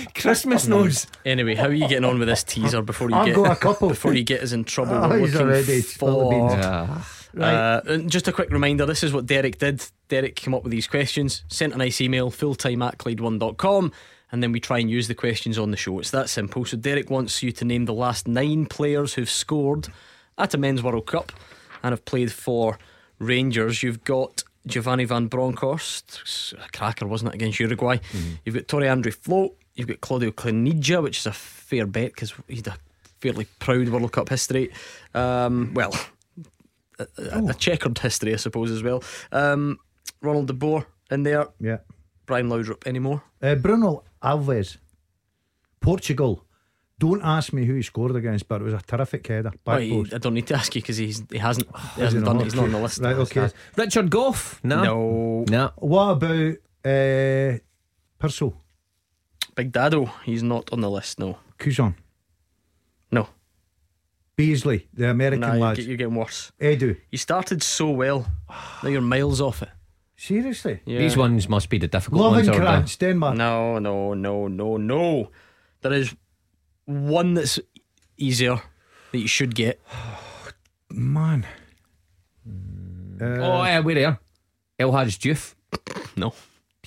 [0.15, 1.07] Christmas knows.
[1.25, 3.57] Anyway, how are you getting on with this teaser before you I've get got a
[3.57, 3.89] couple.
[3.89, 4.95] before you get us in trouble?
[4.95, 6.53] Oh, he's already for beans.
[6.57, 7.11] Ah.
[7.37, 9.85] Uh, and just a quick reminder this is what Derek did.
[10.09, 13.93] Derek came up with these questions, sent a nice email, fulltime at Clyde1.com,
[14.31, 15.99] and then we try and use the questions on the show.
[15.99, 16.65] It's that simple.
[16.65, 19.89] So Derek wants you to name the last nine players who've scored
[20.39, 21.33] at a Men's World Cup
[21.83, 22.79] and have played for
[23.19, 23.83] Rangers.
[23.83, 27.99] You've got Giovanni Van Bronckhorst, a cracker, wasn't it, against Uruguay?
[28.45, 32.33] You've got Tore Andre Flo, you've got Claudio Caniggia, which is a fair bet because
[32.49, 32.77] he's a
[33.21, 34.73] fairly proud World Cup history.
[35.15, 35.95] Um, well,
[36.99, 39.03] a, a- a checkered history, I suppose, as well.
[39.33, 39.79] Um,
[40.23, 41.49] Ronald De Boer in there.
[41.61, 41.79] Yeah.
[42.27, 43.23] Brian Laudrup anymore.
[43.43, 44.79] Uh, Bruno Alves,
[45.81, 46.44] Portugal.
[46.99, 49.51] Don't ask me who he scored against, but it was a terrific header.
[49.67, 51.67] Well, he- I don't need to ask you because he's he hasn't
[51.97, 52.43] he hasn't he done not?
[52.43, 52.45] it.
[52.45, 53.01] He's not on the list.
[53.01, 53.51] Right, okay.
[53.77, 54.61] Richard Gough?
[54.63, 54.83] No.
[54.85, 55.45] No.
[55.51, 55.73] No.
[55.77, 56.55] What about
[56.85, 57.59] uh,
[58.19, 58.55] Purcell?
[59.57, 60.11] Big Dado.
[60.25, 61.19] He's not on the list.
[61.19, 61.39] No.
[61.59, 61.95] Cousin?
[63.11, 63.29] No.
[64.37, 66.53] Beasley, the American Nah, you're, you're getting worse.
[66.61, 66.97] Edu.
[67.11, 68.27] You started so well.
[68.83, 69.69] Now you're miles off it.
[70.17, 70.81] Seriously?
[70.85, 70.99] Yeah.
[71.01, 72.49] These ones must be the difficult ones.
[72.49, 73.37] or the- Lovenkrands, Denmark.
[73.37, 75.31] No, no, no, no, no.
[75.83, 76.15] There is
[76.87, 77.59] one that's
[78.17, 78.61] easier
[79.13, 79.81] that you should get.
[80.91, 81.47] Man.
[83.21, 84.19] Uh, oh, yeah, we're there.
[84.79, 85.55] El Hadj Diouf.
[86.17, 86.31] No.
[86.31, 86.37] Do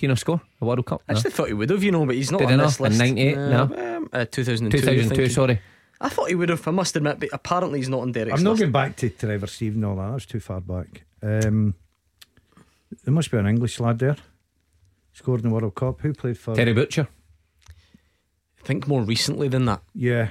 [0.06, 0.40] you know score?
[0.60, 1.02] The World Cup?
[1.08, 1.18] I No.
[1.18, 2.66] actually thought he would have, you know, but he's not Did on he not?
[2.66, 2.98] this In list.
[2.98, 3.36] 98?
[3.36, 3.62] No.
[3.96, 4.78] Um, uh, 2002.
[4.78, 5.60] 2002, sorry.
[6.00, 8.44] I thought he would have, I must admit, but apparently he's not on Derek's I'm
[8.44, 8.60] not list.
[8.60, 10.12] going back to Trevor Steven and all that.
[10.12, 11.04] That's too far back.
[11.22, 11.74] Um,
[13.04, 14.16] there must be an English lad there.
[15.12, 16.00] Scored in the World Cup.
[16.00, 17.08] Who played for Terry Butcher.
[18.68, 19.80] I think more recently than that.
[19.94, 20.28] Yeah.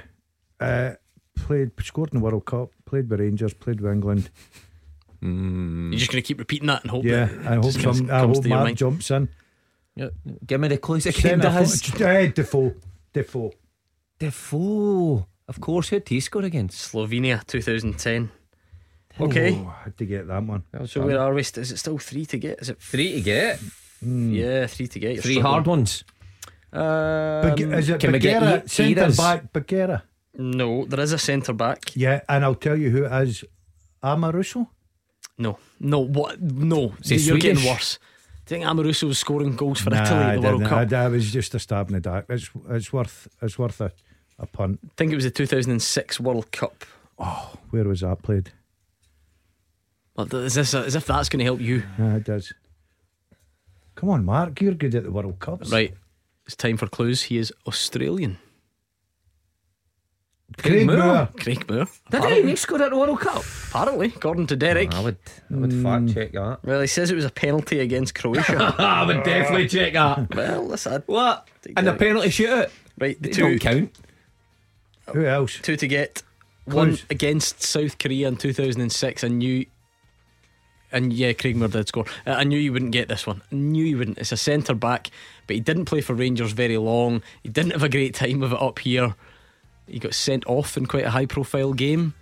[0.60, 0.92] Uh,
[1.34, 2.70] played scored in the World Cup.
[2.84, 3.52] Played by Rangers.
[3.52, 4.30] Played by England.
[5.20, 5.90] Mm.
[5.90, 7.24] You're just going to keep repeating that and hope yeah.
[7.24, 8.76] that I hope just comes- I hope to your Mark mind.
[8.76, 9.28] jumps in.
[9.96, 10.10] Yeah.
[10.46, 11.82] Give me the clues again, Centre Daz.
[11.82, 12.74] fo- uh, Defoe.
[13.12, 13.50] Defoe.
[14.20, 15.26] Defoe.
[15.48, 16.92] Of course, who'd he score against?
[16.92, 18.30] Slovenia 2010.
[19.20, 19.52] Okay.
[19.54, 20.62] Oh, I had to get that one.
[20.86, 21.40] So where are we?
[21.40, 22.60] Is it still three to get?
[22.60, 23.60] Is it Three to get.
[24.00, 25.14] Yeah, three to get.
[25.14, 25.52] You're Three struggling.
[25.54, 26.04] hard ones.
[26.72, 26.80] Um,
[27.48, 28.68] Bag- is it can we get Bougherra?
[28.70, 29.16] Centre eras?
[29.16, 30.02] back Bougherra.
[30.34, 31.96] No, there is a centre back.
[31.96, 33.44] Yeah, and I'll tell you who it is.
[34.02, 34.68] Amoruso.
[35.38, 36.40] No, no, what?
[36.40, 37.98] No, Is he you're getting worse.
[38.46, 40.68] Do you think Amoruso was scoring goals for Nah, Italy I at the World didn't.
[40.70, 40.78] Cup?
[40.78, 42.26] I, I, that was just a stab in the dark.
[42.28, 43.92] It's it's worth it's worth a,
[44.38, 44.78] a punt.
[44.96, 46.84] think it was the 2006 World Cup.
[47.18, 48.52] Oh, where was that played?
[50.16, 51.82] Well, Is this as if that's going to help you?
[51.98, 52.52] Yeah, it does.
[53.94, 55.70] Come on, Mark, you're good at the World Cups.
[55.72, 55.94] Right,
[56.48, 57.22] it's time for clues.
[57.24, 58.38] He is Australian.
[60.56, 61.28] Craig Moore.
[61.38, 61.86] Craig Moore.
[62.10, 62.42] Did he?
[62.50, 63.44] He scored at the World Cup.
[63.70, 64.92] Apparently, according to Derek.
[64.94, 65.18] I would,
[65.52, 66.60] I would fact check that.
[66.64, 68.74] Well, he says it was a penalty against Croatia.
[68.78, 70.34] I would definitely check that.
[70.34, 71.46] well, that's a What?
[71.76, 72.70] And the penalty shootout?
[72.98, 73.20] right.
[73.22, 73.98] The They two, don't count.
[75.12, 75.58] Who else?
[75.60, 76.22] two to get.
[76.64, 77.04] One Clues.
[77.10, 79.24] against South Korea in 2006.
[79.24, 79.66] I knew.
[80.90, 82.06] And yeah, Craig Moore did score.
[82.26, 83.42] Uh, I knew you wouldn't get this one.
[83.52, 84.16] I knew you wouldn't.
[84.18, 85.10] It's a centre back,
[85.48, 87.22] but he didn't play for Rangers very long.
[87.42, 89.16] He didn't have a great time of it up here.
[89.88, 92.14] He got sent off in quite a high profile game.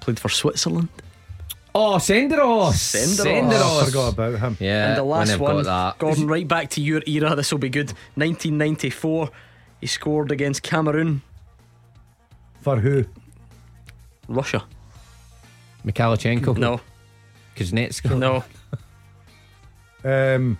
[0.00, 0.88] Played for Switzerland.
[1.74, 2.72] Oh, Senderos.
[2.72, 3.60] Senderos.
[3.62, 4.56] Oh, I forgot about him.
[4.58, 5.98] Yeah, and the last one, that.
[5.98, 7.36] Gordon, right back to your era.
[7.36, 7.88] This will be good.
[8.14, 9.30] 1994,
[9.82, 11.20] he scored against Cameroon,
[12.62, 13.04] For who?
[14.26, 14.64] Russia.
[15.84, 16.56] Mikhailchenko.
[16.56, 16.80] No,
[17.54, 18.18] Kuznetski.
[18.18, 18.42] no.
[20.04, 20.58] Um,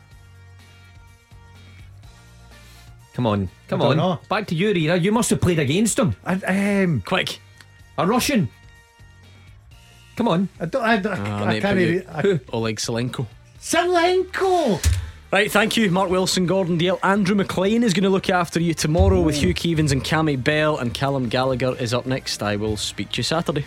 [3.19, 3.49] Come on.
[3.66, 4.11] Come I don't on.
[4.15, 4.20] know.
[4.28, 4.97] Back to you, era.
[4.97, 6.15] You must have played against him.
[6.24, 6.35] I,
[6.85, 7.40] um, Quick.
[7.99, 8.49] A Russian.
[10.15, 10.49] Come on.
[10.61, 10.85] I don't.
[10.85, 11.77] I, I, Ah, I mate, can't.
[11.77, 13.27] put you- Even, I, Oleg Salenko.
[13.61, 14.95] Salenko.
[15.32, 17.01] Right, thank you, Mark Wilson, Gordon Dale.
[17.03, 20.78] Andrew McLean is going to look after you tomorrow with Hugh Keevins and Cammy Bell,
[20.78, 22.40] and Callum Gallagher is up next.
[22.40, 23.66] I will speak to you Saturday.